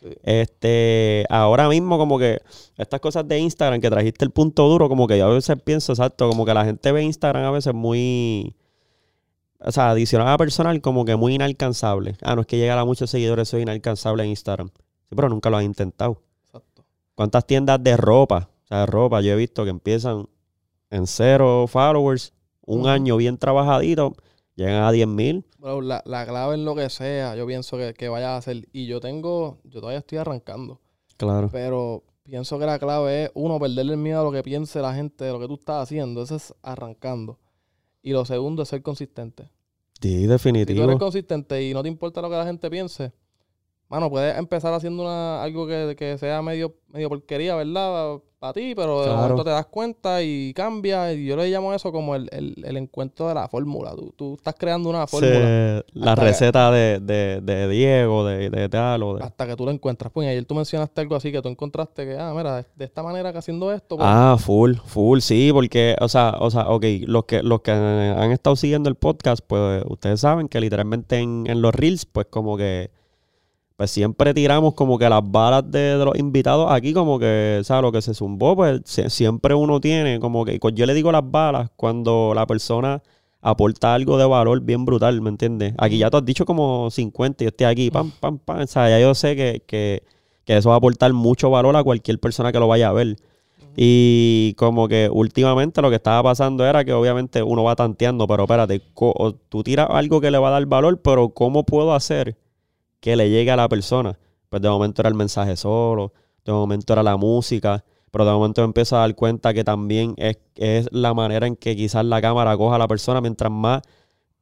sí. 0.00 0.08
Este, 0.22 1.24
ahora 1.28 1.68
mismo 1.68 1.98
como 1.98 2.18
que 2.18 2.40
estas 2.76 3.00
cosas 3.00 3.26
de 3.28 3.38
Instagram 3.38 3.80
que 3.80 3.90
trajiste 3.90 4.24
el 4.24 4.30
punto 4.30 4.68
duro, 4.68 4.88
como 4.88 5.06
que 5.06 5.18
yo 5.18 5.26
a 5.26 5.34
veces 5.34 5.56
pienso, 5.62 5.92
exacto, 5.92 6.28
como 6.28 6.44
que 6.44 6.54
la 6.54 6.64
gente 6.64 6.92
ve 6.92 7.02
Instagram 7.02 7.44
a 7.44 7.50
veces 7.50 7.74
muy, 7.74 8.54
o 9.60 9.70
sea, 9.72 9.90
adicional 9.90 10.28
a 10.28 10.38
personal, 10.38 10.80
como 10.80 11.04
que 11.04 11.16
muy 11.16 11.34
inalcanzable. 11.34 12.16
Ah, 12.22 12.34
no 12.34 12.42
es 12.42 12.46
que 12.46 12.56
llegar 12.56 12.78
a 12.78 12.84
muchos 12.84 13.10
seguidores, 13.10 13.48
soy 13.48 13.62
inalcanzable 13.62 14.24
en 14.24 14.30
Instagram. 14.30 14.70
Sí, 15.08 15.14
pero 15.14 15.28
nunca 15.28 15.50
lo 15.50 15.58
has 15.58 15.64
intentado. 15.64 16.22
exacto. 16.46 16.84
¿Cuántas 17.14 17.46
tiendas 17.46 17.82
de 17.82 17.96
ropa, 17.96 18.50
o 18.64 18.66
sea, 18.66 18.80
de 18.80 18.86
ropa, 18.86 19.20
yo 19.20 19.32
he 19.32 19.36
visto 19.36 19.64
que 19.64 19.70
empiezan 19.70 20.28
en 20.90 21.06
cero 21.06 21.66
followers, 21.68 22.32
un 22.64 22.86
año 22.86 23.16
bien 23.16 23.36
trabajadito, 23.36 24.14
llegan 24.56 24.82
a 24.84 24.92
10 24.92 25.06
mil? 25.08 25.44
La, 25.60 26.02
la 26.04 26.26
clave 26.26 26.54
en 26.54 26.64
lo 26.64 26.74
que 26.74 26.88
sea, 26.90 27.34
yo 27.36 27.46
pienso 27.46 27.76
que, 27.76 27.94
que 27.94 28.08
vaya 28.08 28.34
a 28.34 28.36
hacer. 28.38 28.68
Y 28.72 28.86
yo 28.86 29.00
tengo, 29.00 29.58
yo 29.64 29.80
todavía 29.80 29.98
estoy 30.00 30.18
arrancando. 30.18 30.80
Claro. 31.16 31.48
Pero 31.52 32.04
pienso 32.22 32.58
que 32.58 32.66
la 32.66 32.78
clave 32.78 33.24
es, 33.24 33.30
uno, 33.34 33.58
perderle 33.58 33.92
el 33.92 33.98
miedo 33.98 34.20
a 34.20 34.24
lo 34.24 34.32
que 34.32 34.42
piense 34.42 34.80
la 34.80 34.94
gente 34.94 35.24
de 35.24 35.32
lo 35.32 35.40
que 35.40 35.46
tú 35.46 35.54
estás 35.54 35.82
haciendo. 35.82 36.22
Eso 36.22 36.36
es 36.36 36.54
arrancando. 36.62 37.38
Y 38.02 38.12
lo 38.12 38.24
segundo 38.24 38.62
es 38.62 38.68
ser 38.68 38.82
consistente. 38.82 39.50
Sí, 40.00 40.08
Si 40.08 40.14
tú 40.14 40.16
eres 40.16 40.28
definitivo. 40.30 40.98
consistente 40.98 41.62
y 41.62 41.74
no 41.74 41.82
te 41.82 41.88
importa 41.88 42.22
lo 42.22 42.30
que 42.30 42.36
la 42.36 42.46
gente 42.46 42.70
piense, 42.70 43.12
mano, 43.88 44.08
puedes 44.08 44.38
empezar 44.38 44.72
haciendo 44.72 45.02
una, 45.02 45.42
algo 45.42 45.66
que, 45.66 45.94
que 45.98 46.16
sea 46.16 46.40
medio, 46.40 46.76
medio 46.88 47.10
porquería, 47.10 47.54
¿verdad? 47.56 48.20
Para 48.40 48.54
ti, 48.54 48.72
pero 48.74 49.04
de 49.04 49.10
momento 49.14 49.44
te 49.44 49.50
das 49.50 49.66
cuenta 49.66 50.22
y 50.22 50.54
cambia. 50.54 51.12
Y 51.12 51.26
yo 51.26 51.36
le 51.36 51.50
llamo 51.50 51.74
eso 51.74 51.92
como 51.92 52.14
el, 52.14 52.26
el, 52.32 52.54
el 52.64 52.76
encuentro 52.78 53.28
de 53.28 53.34
la 53.34 53.46
fórmula. 53.48 53.94
Tú, 53.94 54.14
tú 54.16 54.34
estás 54.34 54.54
creando 54.58 54.88
una 54.88 55.06
fórmula. 55.06 55.84
La 55.92 56.14
que- 56.14 56.20
receta 56.22 56.70
de, 56.70 57.00
de, 57.00 57.42
de 57.42 57.68
Diego, 57.68 58.24
de, 58.24 58.48
de 58.48 58.68
tal 58.70 59.02
o 59.02 59.16
de... 59.18 59.24
hasta 59.24 59.46
que 59.46 59.54
tú 59.56 59.66
lo 59.66 59.70
encuentras. 59.70 60.10
Pues 60.10 60.26
ayer 60.26 60.42
tú 60.46 60.54
mencionaste 60.54 61.02
algo 61.02 61.16
así 61.16 61.30
que 61.30 61.42
tú 61.42 61.50
encontraste 61.50 62.06
que, 62.06 62.16
ah, 62.18 62.32
mira, 62.34 62.56
de, 62.56 62.64
de 62.76 62.84
esta 62.86 63.02
manera 63.02 63.30
que 63.30 63.36
haciendo 63.36 63.70
esto, 63.74 63.98
pues, 63.98 64.08
Ah, 64.10 64.36
full, 64.40 64.72
full, 64.86 65.18
sí, 65.20 65.50
porque, 65.52 65.94
o 66.00 66.08
sea, 66.08 66.34
o 66.40 66.50
sea, 66.50 66.66
ok, 66.70 66.84
los 67.02 67.26
que, 67.26 67.42
los 67.42 67.60
que 67.60 67.72
han, 67.72 67.82
han 67.82 68.32
estado 68.32 68.56
siguiendo 68.56 68.88
el 68.88 68.94
podcast, 68.94 69.44
pues 69.46 69.84
ustedes 69.86 70.18
saben 70.18 70.48
que 70.48 70.60
literalmente 70.62 71.18
en, 71.18 71.44
en 71.46 71.60
los 71.60 71.74
reels, 71.74 72.06
pues 72.06 72.26
como 72.30 72.56
que, 72.56 72.90
pues 73.80 73.92
siempre 73.92 74.34
tiramos 74.34 74.74
como 74.74 74.98
que 74.98 75.08
las 75.08 75.22
balas 75.24 75.70
de, 75.70 75.96
de 75.96 76.04
los 76.04 76.14
invitados 76.18 76.70
aquí, 76.70 76.92
como 76.92 77.18
que, 77.18 77.62
¿sabes? 77.64 77.80
Lo 77.80 77.90
que 77.90 78.02
se 78.02 78.12
zumbó, 78.12 78.54
pues 78.54 78.82
sie- 78.84 79.08
siempre 79.08 79.54
uno 79.54 79.80
tiene, 79.80 80.20
como 80.20 80.44
que, 80.44 80.60
yo 80.74 80.84
le 80.84 80.92
digo 80.92 81.10
las 81.10 81.22
balas 81.24 81.70
cuando 81.76 82.32
la 82.34 82.46
persona 82.46 83.02
aporta 83.40 83.94
algo 83.94 84.18
de 84.18 84.26
valor 84.26 84.60
bien 84.60 84.84
brutal, 84.84 85.22
¿me 85.22 85.30
entiendes? 85.30 85.72
Aquí 85.78 85.96
ya 85.96 86.10
tú 86.10 86.18
has 86.18 86.26
dicho 86.26 86.44
como 86.44 86.90
50, 86.90 87.42
yo 87.42 87.48
estoy 87.48 87.68
aquí, 87.68 87.90
pam, 87.90 88.10
pam, 88.20 88.36
pam, 88.38 88.60
o 88.60 88.66
sea, 88.66 88.90
ya 88.90 89.00
yo 89.00 89.14
sé 89.14 89.34
que, 89.34 89.62
que, 89.66 90.02
que 90.44 90.58
eso 90.58 90.68
va 90.68 90.74
a 90.74 90.78
aportar 90.78 91.14
mucho 91.14 91.48
valor 91.48 91.74
a 91.74 91.82
cualquier 91.82 92.18
persona 92.20 92.52
que 92.52 92.58
lo 92.58 92.68
vaya 92.68 92.90
a 92.90 92.92
ver. 92.92 93.16
Y 93.76 94.52
como 94.58 94.88
que 94.88 95.08
últimamente 95.10 95.80
lo 95.80 95.88
que 95.88 95.96
estaba 95.96 96.22
pasando 96.22 96.66
era 96.66 96.84
que 96.84 96.92
obviamente 96.92 97.42
uno 97.42 97.64
va 97.64 97.76
tanteando, 97.76 98.26
pero 98.26 98.42
espérate, 98.42 98.82
tú 99.48 99.62
tiras 99.62 99.86
algo 99.88 100.20
que 100.20 100.30
le 100.30 100.36
va 100.36 100.48
a 100.48 100.50
dar 100.50 100.66
valor, 100.66 101.00
pero 101.00 101.30
¿cómo 101.30 101.64
puedo 101.64 101.94
hacer 101.94 102.36
que 103.00 103.16
le 103.16 103.30
llegue 103.30 103.50
a 103.50 103.56
la 103.56 103.68
persona? 103.68 104.18
Pues 104.48 104.62
de 104.62 104.68
momento 104.68 105.02
era 105.02 105.08
el 105.08 105.14
mensaje 105.14 105.56
solo, 105.56 106.12
de 106.44 106.52
momento 106.52 106.92
era 106.92 107.02
la 107.02 107.16
música, 107.16 107.84
pero 108.10 108.24
de 108.24 108.32
momento 108.32 108.62
me 108.62 108.66
empiezo 108.66 108.96
a 108.96 109.00
dar 109.00 109.14
cuenta 109.14 109.54
que 109.54 109.64
también 109.64 110.14
es, 110.16 110.38
es 110.56 110.88
la 110.92 111.14
manera 111.14 111.46
en 111.46 111.56
que 111.56 111.76
quizás 111.76 112.04
la 112.04 112.20
cámara 112.20 112.56
coja 112.56 112.76
a 112.76 112.78
la 112.78 112.88
persona 112.88 113.20
mientras 113.20 113.50
más 113.50 113.82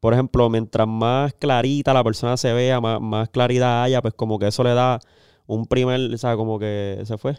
por 0.00 0.14
ejemplo, 0.14 0.48
mientras 0.48 0.86
más 0.86 1.34
clarita 1.34 1.92
la 1.92 2.04
persona 2.04 2.36
se 2.36 2.52
vea, 2.52 2.80
más, 2.80 3.00
más, 3.00 3.28
claridad 3.30 3.82
haya, 3.82 4.00
pues 4.00 4.14
como 4.14 4.38
que 4.38 4.46
eso 4.46 4.62
le 4.62 4.74
da 4.74 5.00
un 5.46 5.66
primer, 5.66 6.14
o 6.14 6.18
sea, 6.18 6.36
como 6.36 6.58
que 6.58 7.02
se 7.04 7.18
fue. 7.18 7.38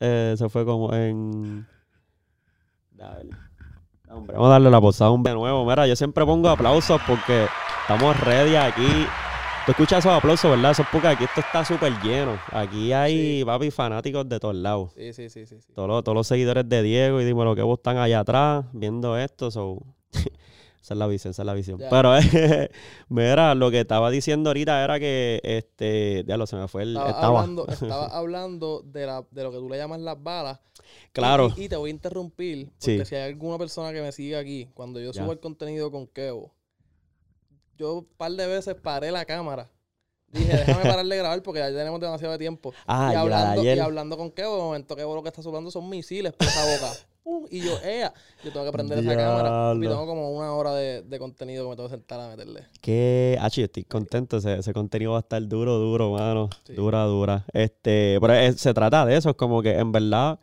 Eh, 0.00 0.34
se 0.36 0.48
fue 0.48 0.64
como 0.64 0.92
en... 0.94 1.66
Vamos 4.06 4.46
a 4.46 4.48
darle 4.48 4.70
la 4.70 4.80
posada 4.80 5.10
un 5.10 5.22
de 5.22 5.32
nuevo. 5.32 5.64
Mira, 5.64 5.86
yo 5.86 5.96
siempre 5.96 6.24
pongo 6.24 6.48
aplausos 6.48 7.00
porque 7.06 7.46
estamos 7.82 8.18
ready 8.20 8.56
aquí. 8.56 9.06
Tú 9.68 9.72
escuchas 9.72 9.98
esos 9.98 10.12
aplausos, 10.12 10.50
¿verdad? 10.50 10.70
Eso 10.70 10.80
es 10.80 10.88
porque 10.90 11.08
aquí 11.08 11.24
esto 11.24 11.40
está 11.42 11.62
súper 11.62 11.92
lleno. 12.02 12.38
Aquí 12.52 12.90
hay, 12.94 13.44
papi, 13.44 13.70
fanáticos 13.70 14.26
de 14.26 14.40
todos 14.40 14.54
lados. 14.54 14.92
Sí, 14.96 15.12
sí, 15.12 15.28
sí, 15.28 15.44
sí. 15.44 15.58
Todos, 15.74 15.86
los, 15.86 16.02
todos 16.02 16.16
los 16.16 16.26
seguidores 16.26 16.66
de 16.66 16.82
Diego 16.82 17.20
y 17.20 17.26
dime 17.26 17.44
lo 17.44 17.54
que 17.54 17.60
vos 17.60 17.78
están 17.78 17.98
allá 17.98 18.20
atrás 18.20 18.64
viendo 18.72 19.18
esto. 19.18 19.50
So. 19.50 19.82
Esa 20.80 20.94
es 20.94 20.98
la 20.98 21.06
visión, 21.06 21.32
esa 21.32 21.42
es 21.42 21.46
la 21.46 21.52
visión. 21.52 21.78
Pero, 21.90 22.12
mira, 23.10 23.54
lo 23.54 23.70
que 23.70 23.80
estaba 23.80 24.08
diciendo 24.08 24.48
ahorita 24.48 24.82
era 24.82 24.98
que, 24.98 25.38
este, 25.42 26.24
ya 26.26 26.38
lo 26.38 26.46
se 26.46 26.56
me 26.56 26.66
fue 26.66 26.84
el... 26.84 26.96
Estaba, 26.96 27.40
Hablando, 27.40 27.66
estaba 27.68 28.06
hablando 28.06 28.82
de, 28.86 29.04
la, 29.04 29.26
de 29.30 29.42
lo 29.42 29.52
que 29.52 29.58
tú 29.58 29.68
le 29.68 29.76
llamas 29.76 30.00
las 30.00 30.22
balas. 30.22 30.60
Claro. 31.12 31.52
Y, 31.58 31.68
te 31.68 31.76
voy 31.76 31.90
a 31.90 31.92
interrumpir, 31.92 32.70
porque 32.80 33.04
si 33.04 33.16
hay 33.16 33.28
alguna 33.28 33.58
persona 33.58 33.92
que 33.92 34.00
me 34.00 34.12
sigue 34.12 34.38
aquí, 34.38 34.70
cuando 34.72 34.98
yo 34.98 35.12
subo 35.12 35.32
el 35.32 35.40
contenido 35.40 35.90
con 35.90 36.06
Kevo, 36.06 36.54
yo 37.78 37.94
un 37.94 38.04
par 38.16 38.32
de 38.32 38.46
veces 38.46 38.74
paré 38.74 39.10
la 39.10 39.24
cámara. 39.24 39.70
Dije, 40.30 40.58
déjame 40.58 40.82
parar 40.82 41.06
de 41.06 41.16
grabar 41.16 41.42
porque 41.42 41.60
ya 41.60 41.68
tenemos 41.68 42.00
demasiado 42.00 42.36
tiempo. 42.36 42.74
Ah, 42.86 43.10
y, 43.12 43.16
hablando, 43.16 43.64
y 43.64 43.78
hablando 43.78 44.16
con 44.16 44.30
Kevo, 44.30 44.56
de 44.56 44.62
momento 44.62 44.96
Kevo 44.96 45.14
lo 45.14 45.22
que 45.22 45.28
está 45.28 45.42
subiendo 45.42 45.70
son 45.70 45.88
misiles 45.88 46.32
por 46.34 46.46
esa 46.46 46.64
boca 46.64 46.92
y 47.50 47.60
yo, 47.60 47.78
¡ea! 47.82 48.12
Yo 48.44 48.52
tengo 48.52 48.66
que 48.66 48.72
prender 48.72 48.98
esa 48.98 49.16
cámara. 49.16 49.74
Y 49.76 49.80
tengo 49.80 50.06
como 50.06 50.30
una 50.32 50.52
hora 50.52 50.74
de, 50.74 51.02
de, 51.02 51.18
contenido 51.18 51.64
que 51.64 51.70
me 51.70 51.76
tengo 51.76 51.88
que 51.88 51.94
sentar 51.96 52.20
a 52.20 52.28
meterle. 52.28 52.64
Que, 52.80 53.36
ah, 53.40 53.48
yo 53.48 53.64
estoy 53.64 53.84
contento. 53.84 54.38
Ese, 54.38 54.58
ese, 54.58 54.72
contenido 54.72 55.12
va 55.12 55.18
a 55.18 55.20
estar 55.20 55.46
duro, 55.46 55.78
duro, 55.78 56.10
mano. 56.10 56.48
Dura, 56.68 57.04
dura. 57.04 57.44
Este, 57.52 58.18
pero 58.20 58.52
se 58.56 58.74
trata 58.74 59.04
de 59.06 59.16
eso. 59.16 59.30
Es 59.30 59.36
como 59.36 59.62
que 59.62 59.72
en 59.78 59.92
verdad, 59.92 60.38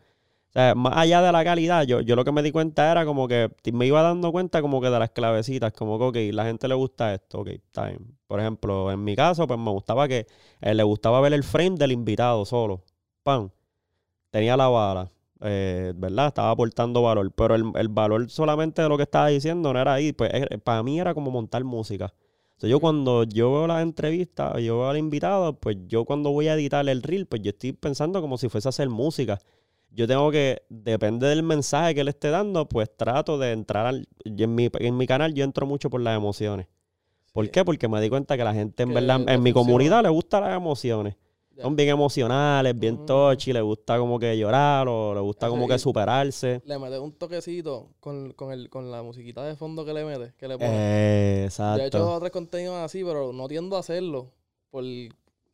sea, 0.55 0.75
más 0.75 0.93
allá 0.95 1.21
de 1.21 1.31
la 1.31 1.43
calidad, 1.43 1.83
yo, 1.83 2.01
yo 2.01 2.15
lo 2.15 2.25
que 2.25 2.31
me 2.31 2.41
di 2.41 2.51
cuenta 2.51 2.91
era 2.91 3.05
como 3.05 3.27
que 3.27 3.51
me 3.73 3.85
iba 3.85 4.01
dando 4.01 4.31
cuenta 4.31 4.61
como 4.61 4.81
que 4.81 4.89
de 4.89 4.99
las 4.99 5.11
clavecitas, 5.11 5.73
como 5.73 5.99
que, 5.99 6.05
ok, 6.05 6.33
la 6.33 6.45
gente 6.45 6.67
le 6.67 6.75
gusta 6.75 7.13
esto, 7.13 7.41
ok, 7.41 7.49
time. 7.71 7.99
Por 8.27 8.39
ejemplo, 8.39 8.91
en 8.91 9.03
mi 9.03 9.15
caso, 9.15 9.47
pues 9.47 9.59
me 9.59 9.71
gustaba 9.71 10.07
que 10.07 10.27
eh, 10.61 10.73
le 10.73 10.83
gustaba 10.83 11.21
ver 11.21 11.33
el 11.33 11.43
frame 11.43 11.77
del 11.77 11.91
invitado 11.91 12.45
solo. 12.45 12.83
Pam. 13.23 13.49
Tenía 14.31 14.57
la 14.57 14.67
bala 14.67 15.11
eh, 15.41 15.93
¿verdad? 15.95 16.27
Estaba 16.27 16.51
aportando 16.51 17.01
valor, 17.01 17.31
pero 17.33 17.55
el, 17.55 17.87
valor 17.89 18.29
solamente 18.29 18.81
de 18.81 18.89
lo 18.89 18.97
que 18.97 19.03
estaba 19.03 19.27
diciendo 19.27 19.73
no 19.73 19.79
era 19.79 19.93
ahí, 19.93 20.13
pues 20.13 20.31
para 20.63 20.81
mí 20.83 20.99
era 20.99 21.13
como 21.13 21.31
montar 21.31 21.63
música. 21.63 22.13
O 22.63 22.67
yo 22.67 22.79
cuando 22.79 23.23
yo 23.25 23.51
veo 23.51 23.67
las 23.67 23.83
entrevistas, 23.83 24.53
yo 24.63 24.79
veo 24.79 24.89
al 24.89 24.97
invitado, 24.97 25.53
pues 25.59 25.77
yo 25.87 26.05
cuando 26.05 26.31
voy 26.31 26.47
a 26.47 26.53
editar 26.55 26.87
el 26.87 27.03
reel, 27.03 27.27
pues 27.27 27.41
yo 27.41 27.49
estoy 27.49 27.73
pensando 27.73 28.21
como 28.21 28.37
si 28.37 28.49
fuese 28.49 28.67
a 28.67 28.69
hacer 28.69 28.89
música. 28.89 29.39
Yo 29.95 30.07
tengo 30.07 30.29
que, 30.29 30.63
depende 30.67 31.27
del 31.27 31.41
mensaje 31.41 31.95
que 31.95 32.03
le 32.03 32.09
esté 32.09 32.29
dando, 32.29 32.67
pues 32.67 32.89
trato 32.97 33.37
de 33.37 33.53
entrar 33.53 33.85
al, 33.85 34.05
en, 34.25 34.53
mi, 34.53 34.69
en 34.79 34.97
mi 34.97 35.07
canal 35.07 35.33
yo 35.33 35.45
entro 35.45 35.65
mucho 35.65 35.89
por 35.89 36.01
las 36.01 36.17
emociones. 36.17 36.67
¿Por 37.31 37.49
qué? 37.49 37.63
Porque 37.63 37.87
me 37.87 38.01
di 38.01 38.09
cuenta 38.09 38.35
que 38.35 38.43
la 38.43 38.53
gente 38.53 38.83
en 38.83 38.93
verdad, 38.93 39.21
en 39.25 39.41
mi 39.41 39.53
comunidad 39.53 40.03
le 40.03 40.09
gustan 40.09 40.43
las 40.43 40.55
emociones. 40.55 41.15
Son 41.61 41.77
bien 41.77 41.87
emocionales, 41.87 42.77
bien 42.77 42.95
mm. 42.95 43.05
touchy, 43.05 43.53
le 43.53 43.61
gusta 43.61 43.97
como 43.97 44.19
que 44.19 44.37
llorar 44.37 44.85
o 44.89 45.13
le 45.13 45.21
gusta 45.21 45.47
como 45.47 45.65
que 45.65 45.79
superarse. 45.79 46.61
Le 46.65 46.77
metes 46.77 46.99
un 46.99 47.13
toquecito 47.13 47.91
con, 48.01 48.33
con, 48.33 48.51
el, 48.51 48.69
con 48.69 48.91
la 48.91 49.01
musiquita 49.01 49.45
de 49.45 49.55
fondo 49.55 49.85
que 49.85 49.93
le 49.93 50.03
metes, 50.03 50.33
que 50.33 50.49
le 50.49 50.57
pones. 50.57 50.73
Eh, 50.73 51.43
exacto. 51.45 51.77
Yo 51.77 51.83
he 51.83 51.87
hecho 51.87 52.13
otros 52.13 52.31
contenidos 52.31 52.75
así, 52.75 53.01
pero 53.05 53.31
no 53.31 53.47
tiendo 53.47 53.77
a 53.77 53.79
hacerlo. 53.79 54.33
Por, 54.69 54.83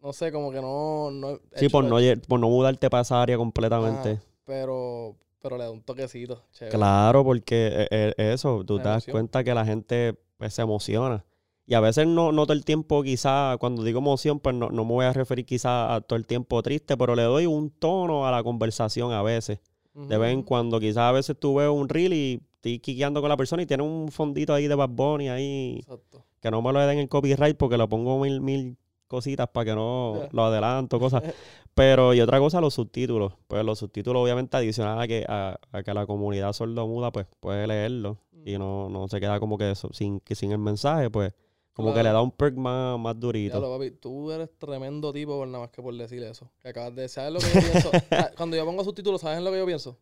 no 0.01 0.13
sé, 0.13 0.31
como 0.31 0.51
que 0.51 0.59
no... 0.61 1.11
no 1.11 1.39
sí, 1.53 1.69
por 1.69 1.83
no, 1.83 1.97
por 2.27 2.39
no 2.39 2.49
mudarte 2.49 2.89
para 2.89 3.01
esa 3.01 3.21
área 3.21 3.37
completamente. 3.37 4.19
Pero, 4.45 5.15
pero 5.41 5.57
le 5.57 5.63
da 5.63 5.71
un 5.71 5.81
toquecito. 5.81 6.43
Claro, 6.69 7.23
porque 7.23 7.87
eh, 7.91 8.13
eh, 8.17 8.33
eso, 8.33 8.63
tú 8.65 8.77
te 8.77 8.83
das 8.85 9.05
cuenta 9.05 9.43
que 9.43 9.53
la 9.53 9.65
gente 9.65 10.15
pues, 10.37 10.53
se 10.53 10.61
emociona. 10.61 11.25
Y 11.65 11.73
a 11.73 11.79
veces 11.79 12.05
no, 12.07 12.31
no 12.31 12.45
todo 12.45 12.53
el 12.53 12.65
tiempo, 12.65 13.01
quizá, 13.03 13.55
cuando 13.59 13.83
digo 13.83 13.99
emoción, 13.99 14.39
pues 14.39 14.55
no, 14.55 14.69
me 14.69 14.83
voy 14.83 15.05
a 15.05 15.13
referir 15.13 15.45
quizá 15.45 15.95
a 15.95 16.01
todo 16.01 16.17
el 16.17 16.27
tiempo 16.27 16.61
triste, 16.61 16.97
pero 16.97 17.15
le 17.15 17.23
doy 17.23 17.45
un 17.45 17.69
tono 17.69 18.27
a 18.27 18.31
la 18.31 18.43
conversación 18.43 19.13
a 19.13 19.21
veces. 19.21 19.59
De 19.93 20.17
vez 20.17 20.31
en 20.31 20.43
cuando, 20.43 20.79
quizás 20.79 20.97
a 20.97 21.11
veces 21.11 21.37
tú 21.37 21.55
ves 21.55 21.69
un 21.69 21.89
reel 21.89 22.13
y 22.13 22.41
estoy 22.55 22.79
quiqueando 22.79 23.19
con 23.19 23.29
la 23.29 23.35
persona 23.35 23.61
y 23.61 23.65
tiene 23.65 23.83
un 23.83 24.09
fondito 24.09 24.53
ahí 24.53 24.67
de 24.67 24.75
Bad 24.75 24.89
Bunny 24.89 25.29
ahí. 25.29 25.77
Exacto. 25.79 26.23
Que 26.39 26.49
no 26.49 26.61
me 26.61 26.71
lo 26.71 26.79
den 26.79 26.99
en 26.99 27.07
copyright 27.07 27.57
porque 27.57 27.77
lo 27.77 27.89
pongo 27.89 28.19
mil, 28.19 28.41
mil 28.41 28.77
cositas 29.11 29.49
para 29.49 29.65
que 29.65 29.75
no 29.75 30.29
lo 30.31 30.45
adelanto, 30.45 30.99
cosas. 30.99 31.21
Pero 31.75 32.13
y 32.13 32.21
otra 32.21 32.39
cosa, 32.39 32.61
los 32.61 32.73
subtítulos. 32.73 33.33
Pues 33.47 33.63
los 33.63 33.77
subtítulos 33.77 34.23
obviamente 34.23 34.55
adicional 34.57 34.99
a 34.99 35.07
que, 35.07 35.25
a, 35.27 35.59
que 35.83 35.93
la 35.93 36.05
comunidad 36.05 36.53
sordomuda 36.53 37.11
pues 37.11 37.27
puede 37.39 37.67
leerlo 37.67 38.17
y 38.45 38.57
no, 38.57 38.89
no 38.89 39.07
se 39.07 39.19
queda 39.19 39.39
como 39.39 39.57
que 39.57 39.71
eso, 39.71 39.89
sin, 39.93 40.21
sin 40.31 40.51
el 40.51 40.57
mensaje, 40.57 41.09
pues 41.09 41.33
como 41.73 41.93
que 41.93 42.03
le 42.03 42.09
da 42.09 42.21
un 42.21 42.31
perk 42.31 42.55
más, 42.55 42.99
más 42.99 43.19
durito. 43.19 43.61
papi, 43.61 43.91
tú 43.91 44.31
eres 44.31 44.49
tremendo 44.57 45.13
tipo 45.13 45.37
por 45.37 45.47
nada 45.47 45.65
más 45.65 45.71
que 45.71 45.81
por 45.81 45.95
decir 45.95 46.23
eso. 46.23 46.49
Que 46.61 46.69
acabas 46.69 46.95
de 46.95 47.07
¿Sabes 47.07 47.33
lo 47.33 47.39
que 47.39 47.47
yo 47.47 47.71
pienso? 47.71 47.91
Ah, 48.11 48.31
cuando 48.35 48.55
yo 48.57 48.65
pongo 48.65 48.83
subtítulos, 48.83 49.21
¿sabes 49.21 49.41
lo 49.41 49.51
que 49.51 49.57
yo 49.57 49.65
pienso? 49.65 49.97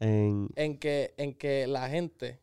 En... 0.00 0.48
en 0.56 0.78
que, 0.78 1.14
en 1.16 1.34
que 1.34 1.66
la 1.66 1.88
gente 1.88 2.40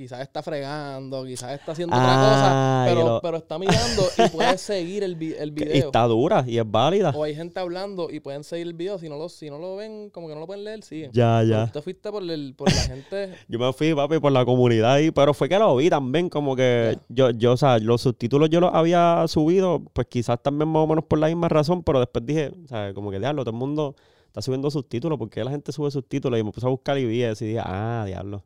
quizás 0.00 0.20
está 0.22 0.42
fregando, 0.42 1.26
quizás 1.26 1.52
está 1.52 1.72
haciendo 1.72 1.94
otra 1.94 2.08
cosa, 2.08 2.84
pero, 2.88 3.20
pero 3.22 3.36
está 3.36 3.58
mirando 3.58 4.02
y 4.16 4.28
puede 4.34 4.56
seguir 4.56 5.02
el, 5.02 5.12
el 5.12 5.50
video. 5.50 5.74
Y 5.74 5.78
está 5.78 6.04
dura 6.04 6.42
y 6.46 6.56
es 6.56 6.70
válida. 6.70 7.12
O 7.14 7.22
hay 7.22 7.34
gente 7.34 7.60
hablando 7.60 8.08
y 8.10 8.20
pueden 8.20 8.42
seguir 8.42 8.68
el 8.68 8.72
video. 8.72 8.98
Si 8.98 9.10
no 9.10 9.18
lo, 9.18 9.28
si 9.28 9.50
no 9.50 9.58
lo 9.58 9.76
ven, 9.76 10.08
como 10.08 10.26
que 10.26 10.32
no 10.32 10.40
lo 10.40 10.46
pueden 10.46 10.64
leer, 10.64 10.82
siguen. 10.82 11.10
Ya, 11.12 11.42
ya. 11.42 11.66
Tú 11.66 11.72
te 11.72 11.82
fuiste 11.82 12.10
por, 12.10 12.22
el, 12.22 12.54
por 12.56 12.72
la 12.72 12.80
gente. 12.80 13.34
yo 13.48 13.58
me 13.58 13.70
fui, 13.74 13.94
papi, 13.94 14.18
por 14.20 14.32
la 14.32 14.46
comunidad 14.46 14.94
ahí, 14.94 15.10
pero 15.10 15.34
fue 15.34 15.50
que 15.50 15.58
lo 15.58 15.76
vi 15.76 15.90
también, 15.90 16.30
como 16.30 16.56
que 16.56 16.98
yo, 17.10 17.30
yo, 17.32 17.52
o 17.52 17.56
sea, 17.58 17.78
los 17.78 18.00
subtítulos 18.00 18.48
yo 18.48 18.60
los 18.60 18.72
había 18.72 19.26
subido, 19.28 19.82
pues 19.92 20.06
quizás 20.06 20.42
también 20.42 20.70
más 20.70 20.82
o 20.82 20.86
menos 20.86 21.04
por 21.04 21.18
la 21.18 21.26
misma 21.26 21.50
razón, 21.50 21.82
pero 21.82 22.00
después 22.00 22.24
dije, 22.24 22.52
o 22.64 22.68
sea, 22.68 22.94
como 22.94 23.10
que 23.10 23.18
diablo, 23.18 23.44
todo 23.44 23.52
el 23.52 23.58
mundo 23.58 23.96
está 24.28 24.40
subiendo 24.40 24.70
subtítulos, 24.70 25.18
porque 25.18 25.44
la 25.44 25.50
gente 25.50 25.72
sube 25.72 25.90
subtítulos? 25.90 26.40
Y 26.40 26.42
me 26.42 26.52
puse 26.52 26.64
a 26.64 26.70
buscar 26.70 26.96
y 26.96 27.04
vi 27.04 27.22
y 27.22 27.28
dije, 27.28 27.60
ah, 27.62 28.04
diablo 28.06 28.44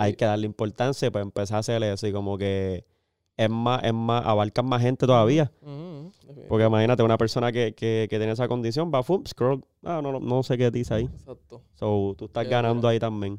hay 0.00 0.14
que 0.14 0.24
darle 0.24 0.46
importancia 0.46 1.10
para 1.10 1.22
empezar 1.22 1.56
a 1.56 1.60
hacer 1.60 1.82
eso 1.82 2.06
y 2.06 2.12
como 2.12 2.38
que 2.38 2.86
es 3.36 3.50
más, 3.50 3.84
es 3.84 3.92
más, 3.92 4.24
abarcan 4.24 4.64
más 4.66 4.80
gente 4.80 5.06
todavía. 5.06 5.52
Porque 6.48 6.64
imagínate 6.64 7.02
una 7.02 7.18
persona 7.18 7.52
que, 7.52 7.74
que, 7.74 8.06
que, 8.08 8.18
tiene 8.18 8.32
esa 8.32 8.48
condición, 8.48 8.90
va, 8.94 9.02
fum, 9.02 9.22
scroll, 9.26 9.62
ah, 9.84 10.00
no, 10.02 10.18
no, 10.18 10.42
sé 10.42 10.56
qué 10.56 10.70
dice 10.70 10.94
ahí. 10.94 11.04
Exacto. 11.04 11.62
So, 11.74 12.14
tú 12.16 12.26
estás 12.26 12.48
ganando 12.48 12.88
ahí 12.88 12.98
también. 12.98 13.38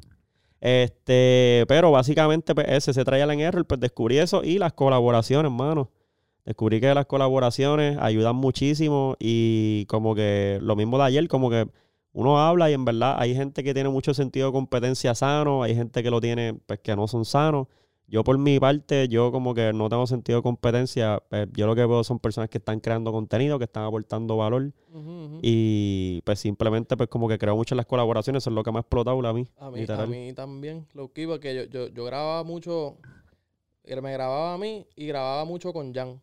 Este, 0.60 1.64
pero 1.66 1.90
básicamente 1.90 2.54
pues, 2.54 2.68
ese 2.68 2.92
se 2.92 3.04
trae 3.04 3.22
en 3.22 3.40
error, 3.40 3.66
pues 3.66 3.80
descubrí 3.80 4.18
eso 4.18 4.44
y 4.44 4.58
las 4.58 4.72
colaboraciones, 4.72 5.50
hermano. 5.50 5.90
Descubrí 6.44 6.80
que 6.80 6.94
las 6.94 7.06
colaboraciones 7.06 7.98
ayudan 7.98 8.36
muchísimo 8.36 9.16
y 9.18 9.86
como 9.86 10.14
que 10.14 10.60
lo 10.62 10.76
mismo 10.76 10.98
de 10.98 11.04
ayer, 11.04 11.26
como 11.28 11.50
que 11.50 11.66
uno 12.12 12.38
habla 12.38 12.70
y 12.70 12.74
en 12.74 12.84
verdad 12.84 13.16
hay 13.18 13.34
gente 13.34 13.64
que 13.64 13.74
tiene 13.74 13.88
mucho 13.88 14.14
sentido 14.14 14.48
de 14.48 14.52
competencia 14.52 15.14
sano, 15.14 15.62
hay 15.62 15.74
gente 15.74 16.02
que 16.02 16.10
lo 16.10 16.20
tiene, 16.20 16.54
pues 16.66 16.80
que 16.80 16.94
no 16.94 17.08
son 17.08 17.24
sanos. 17.24 17.68
Yo 18.12 18.22
por 18.24 18.36
mi 18.36 18.60
parte, 18.60 19.08
yo 19.08 19.32
como 19.32 19.54
que 19.54 19.72
no 19.72 19.88
tengo 19.88 20.06
sentido 20.06 20.40
de 20.40 20.42
competencia. 20.42 21.22
Pues, 21.30 21.48
yo 21.52 21.66
lo 21.66 21.74
que 21.74 21.86
veo 21.86 22.04
son 22.04 22.18
personas 22.18 22.50
que 22.50 22.58
están 22.58 22.78
creando 22.78 23.10
contenido, 23.10 23.58
que 23.58 23.64
están 23.64 23.84
aportando 23.84 24.36
valor. 24.36 24.70
Y 25.40 26.20
pues 26.26 26.38
simplemente 26.38 26.94
pues 26.94 27.08
como 27.08 27.26
que 27.26 27.38
creo 27.38 27.56
mucho 27.56 27.74
en 27.74 27.78
las 27.78 27.86
colaboraciones, 27.86 28.42
eso 28.42 28.50
es 28.50 28.54
lo 28.54 28.62
que 28.62 28.70
me 28.70 28.76
ha 28.76 28.80
explotado 28.82 29.26
a 29.26 29.32
mí. 29.32 29.48
A 29.56 29.70
mí, 29.70 29.86
a 29.88 30.06
mí 30.06 30.34
también. 30.34 30.86
Lo 30.92 31.10
que 31.10 31.22
iba 31.22 31.40
que 31.40 31.54
yo, 31.54 31.64
yo, 31.64 31.88
yo 31.88 32.04
grababa 32.04 32.44
mucho, 32.44 32.98
me 33.86 34.12
grababa 34.12 34.52
a 34.52 34.58
mí 34.58 34.86
y 34.94 35.06
grababa 35.06 35.46
mucho 35.46 35.72
con 35.72 35.94
Jan. 35.94 36.20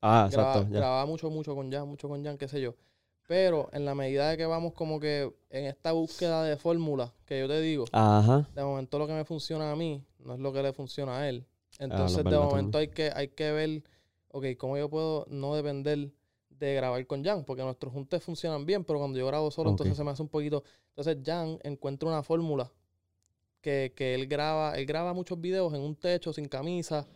Ah, 0.00 0.26
exacto. 0.28 0.68
Grababa 0.70 1.04
mucho, 1.04 1.30
mucho 1.30 1.56
con 1.56 1.72
Jan, 1.72 1.88
mucho 1.88 2.08
con 2.08 2.22
Jan, 2.22 2.38
qué 2.38 2.46
sé 2.46 2.60
yo. 2.60 2.76
Pero 3.26 3.70
en 3.72 3.84
la 3.84 3.94
medida 3.94 4.28
de 4.28 4.36
que 4.36 4.44
vamos 4.44 4.74
como 4.74 5.00
que 5.00 5.32
en 5.48 5.64
esta 5.64 5.92
búsqueda 5.92 6.44
de 6.44 6.56
fórmula 6.56 7.12
que 7.24 7.40
yo 7.40 7.48
te 7.48 7.60
digo, 7.60 7.86
de 8.54 8.62
momento 8.62 8.98
lo 8.98 9.06
que 9.06 9.14
me 9.14 9.24
funciona 9.24 9.70
a 9.72 9.76
mí 9.76 10.02
no 10.18 10.34
es 10.34 10.40
lo 10.40 10.52
que 10.52 10.62
le 10.62 10.72
funciona 10.72 11.18
a 11.20 11.28
él. 11.28 11.44
Ah, 11.80 11.84
Entonces, 11.84 12.24
de 12.24 12.38
momento 12.38 12.78
hay 12.78 12.88
que, 12.88 13.10
hay 13.14 13.28
que 13.28 13.50
ver, 13.52 13.82
ok, 14.28 14.44
cómo 14.58 14.76
yo 14.76 14.88
puedo 14.90 15.26
no 15.28 15.54
depender 15.54 16.10
de 16.50 16.74
grabar 16.74 17.04
con 17.06 17.24
Jan, 17.24 17.44
porque 17.44 17.62
nuestros 17.62 17.92
juntes 17.92 18.22
funcionan 18.22 18.64
bien, 18.66 18.84
pero 18.84 18.98
cuando 18.98 19.18
yo 19.18 19.26
grabo 19.26 19.50
solo, 19.50 19.70
entonces 19.70 19.96
se 19.96 20.04
me 20.04 20.10
hace 20.10 20.22
un 20.22 20.28
poquito. 20.28 20.62
Entonces 20.90 21.18
Jan 21.24 21.58
encuentra 21.62 22.08
una 22.08 22.22
fórmula 22.22 22.70
que, 23.60 23.92
que 23.96 24.14
él 24.14 24.26
graba, 24.26 24.76
él 24.76 24.84
graba 24.86 25.14
muchos 25.14 25.40
videos 25.40 25.72
en 25.74 25.80
un 25.80 25.96
techo 25.96 26.32
sin 26.32 26.46
camisa 26.46 27.06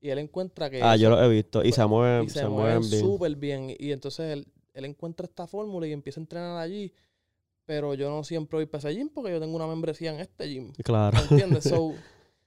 y 0.00 0.08
él 0.08 0.18
encuentra 0.18 0.70
que 0.70 0.82
Ah, 0.82 0.96
yo 0.96 1.10
lo 1.10 1.22
he 1.22 1.28
visto. 1.28 1.62
Y 1.62 1.72
se 1.72 1.84
mueven, 1.86 2.24
y 2.24 2.28
se, 2.30 2.40
se, 2.40 2.48
mueven 2.48 2.76
mueven 2.80 2.90
bien. 2.90 3.02
súper 3.04 3.36
bien. 3.36 3.76
Y 3.78 3.92
entonces 3.92 4.32
él, 4.32 4.46
él 4.74 4.84
encuentra 4.84 5.26
esta 5.26 5.46
fórmula 5.46 5.86
y 5.86 5.92
empieza 5.92 6.20
a 6.20 6.22
entrenar 6.22 6.58
allí. 6.58 6.92
Pero 7.64 7.94
yo 7.94 8.10
no 8.10 8.24
siempre 8.24 8.58
voy 8.58 8.66
para 8.66 8.88
ese 8.88 8.98
gym 8.98 9.08
porque 9.08 9.30
yo 9.30 9.40
tengo 9.40 9.54
una 9.54 9.66
membresía 9.66 10.12
en 10.12 10.20
este 10.20 10.48
gym. 10.48 10.72
Claro. 10.82 11.16
¿Me 11.16 11.22
entiendes? 11.22 11.64
So, 11.70 11.94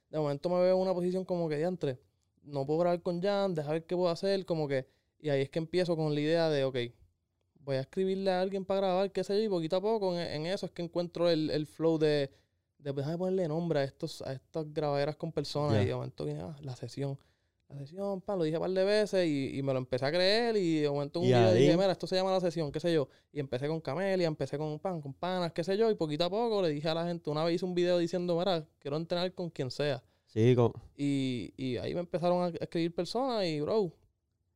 de 0.09 0.19
momento 0.19 0.49
me 0.49 0.59
veo 0.61 0.75
en 0.75 0.81
una 0.81 0.93
posición 0.93 1.25
como 1.25 1.47
que 1.49 1.57
diantre. 1.57 1.99
No 2.43 2.65
puedo 2.65 2.79
grabar 2.79 3.01
con 3.01 3.21
Jan, 3.21 3.55
dejar 3.55 3.73
ver 3.73 3.85
qué 3.85 3.95
puedo 3.95 4.09
hacer, 4.09 4.45
como 4.45 4.67
que. 4.67 4.87
Y 5.19 5.29
ahí 5.29 5.41
es 5.41 5.49
que 5.49 5.59
empiezo 5.59 5.95
con 5.95 6.13
la 6.13 6.19
idea 6.19 6.49
de, 6.49 6.65
ok, 6.65 6.77
voy 7.61 7.77
a 7.77 7.81
escribirle 7.81 8.31
a 8.31 8.41
alguien 8.41 8.65
para 8.65 8.81
grabar, 8.81 9.11
qué 9.11 9.23
sé 9.23 9.37
yo, 9.37 9.43
y 9.43 9.49
poquito 9.49 9.77
a 9.77 9.81
poco 9.81 10.13
en, 10.13 10.19
en 10.19 10.45
eso 10.47 10.65
es 10.65 10.71
que 10.73 10.81
encuentro 10.81 11.29
el, 11.29 11.49
el 11.49 11.65
flow 11.65 11.97
de, 11.97 12.29
de 12.83 12.93
pues, 12.93 13.05
déjame 13.05 13.17
ponerle 13.17 13.47
nombre 13.47 13.79
a 13.79 13.83
estos, 13.83 14.21
a 14.21 14.33
estas 14.33 14.71
grabaderas 14.73 15.15
con 15.15 15.31
personas. 15.31 15.81
Y 15.83 15.87
de 15.87 15.95
momento 15.95 16.25
viene, 16.25 16.41
ah, 16.41 16.55
la 16.61 16.75
sesión. 16.75 17.17
La 17.73 17.79
sesión, 17.79 18.21
pan, 18.21 18.37
lo 18.37 18.43
dije 18.43 18.57
un 18.57 18.61
par 18.63 18.71
de 18.71 18.83
veces 18.83 19.27
y, 19.27 19.57
y 19.57 19.63
me 19.63 19.73
lo 19.73 19.79
empecé 19.79 20.05
a 20.05 20.11
creer. 20.11 20.55
Y 20.57 20.79
de 20.81 20.89
momento 20.89 21.19
un 21.19 21.25
Y 21.25 21.29
día 21.29 21.51
dije, 21.53 21.71
ahí- 21.71 21.77
mira, 21.77 21.91
esto 21.91 22.05
se 22.07 22.15
llama 22.15 22.31
la 22.31 22.39
sesión, 22.39 22.71
qué 22.71 22.79
sé 22.79 22.93
yo. 22.93 23.07
Y 23.31 23.39
empecé 23.39 23.67
con 23.67 23.81
Camelia, 23.81 24.27
empecé 24.27 24.57
con 24.57 24.77
pan, 24.79 25.01
con 25.01 25.13
panas, 25.13 25.51
qué 25.53 25.63
sé 25.63 25.77
yo. 25.77 25.89
Y 25.89 25.95
poquito 25.95 26.23
a 26.25 26.29
poco 26.29 26.61
le 26.61 26.69
dije 26.69 26.87
a 26.89 26.93
la 26.93 27.05
gente, 27.05 27.29
una 27.29 27.43
vez 27.43 27.55
hice 27.55 27.65
un 27.65 27.73
video 27.73 27.97
diciendo, 27.97 28.37
mira, 28.37 28.65
quiero 28.79 28.97
entrenar 28.97 29.33
con 29.33 29.49
quien 29.49 29.71
sea. 29.71 30.03
Sí, 30.27 30.55
con, 30.55 30.71
Y, 30.97 31.53
y 31.57 31.77
ahí 31.77 31.93
me 31.93 31.99
empezaron 32.01 32.43
a 32.43 32.47
escribir 32.59 32.93
personas 32.93 33.45
y, 33.45 33.59
bro. 33.61 33.91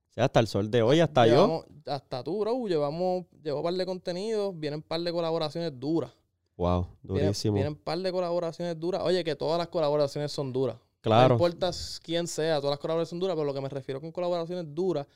sí, 0.10 0.22
hasta 0.22 0.40
el 0.40 0.48
sol 0.48 0.70
de 0.72 0.82
hoy, 0.82 1.00
hasta 1.00 1.28
yo. 1.28 1.66
Hasta 1.86 2.24
tú, 2.24 2.40
bro. 2.40 2.68
Llevamos, 2.68 3.26
llevo 3.44 3.60
un 3.60 3.64
par 3.64 3.74
de 3.74 3.86
contenidos. 3.86 4.60
Vienen 4.60 4.78
un 4.80 4.84
par 4.84 5.02
de 5.02 5.12
colaboraciones 5.12 5.72
duras. 5.80 6.12
Wow, 6.56 6.88
Vienen, 7.04 7.26
durísimo. 7.26 7.54
vienen 7.54 7.74
un 7.74 7.80
par 7.80 8.00
de 8.00 8.12
colaboraciones 8.12 8.80
duras. 8.80 9.02
Oye, 9.04 9.24
que 9.24 9.36
todas 9.36 9.60
las 9.60 9.68
colaboraciones 9.68 10.32
son 10.32 10.52
duras. 10.52 10.78
No 11.10 11.16
claro. 11.16 11.36
importa 11.36 11.72
quién 12.04 12.28
sea, 12.28 12.58
todas 12.58 12.72
las 12.72 12.80
colaboraciones 12.80 13.10
son 13.10 13.20
duras, 13.20 13.36
pero 13.36 13.46
lo 13.46 13.54
que 13.54 13.62
me 13.62 13.70
refiero 13.70 14.00
con 14.02 14.12
colaboraciones 14.12 14.66
duras 14.74 15.08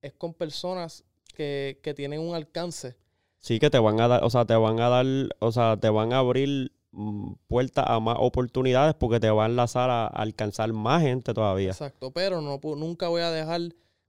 es 0.00 0.12
con 0.14 0.34
personas 0.34 1.04
que, 1.34 1.80
que 1.82 1.94
tienen 1.94 2.20
un 2.20 2.34
alcance. 2.34 2.96
Sí, 3.40 3.58
que 3.58 3.70
te 3.70 3.78
van 3.78 4.00
a 4.00 4.08
dar, 4.08 4.24
o 4.24 4.30
sea, 4.30 4.44
te 4.44 4.54
van 4.56 4.80
a 4.80 4.88
dar, 4.88 5.06
o 5.38 5.52
sea, 5.52 5.76
te 5.76 5.88
van 5.90 6.12
a 6.12 6.18
abrir 6.18 6.72
mm, 6.90 7.32
puertas 7.46 7.84
a 7.88 8.00
más 8.00 8.16
oportunidades 8.18 8.94
porque 8.94 9.20
te 9.20 9.30
va 9.30 9.44
a 9.44 9.48
enlazar 9.48 9.90
a, 9.90 10.04
a 10.06 10.08
alcanzar 10.08 10.72
más 10.72 11.02
gente 11.02 11.32
todavía. 11.34 11.70
Exacto. 11.70 12.10
Pero 12.12 12.40
no, 12.40 12.58
nunca 12.76 13.08
voy 13.08 13.22
a 13.22 13.30
dejar 13.30 13.60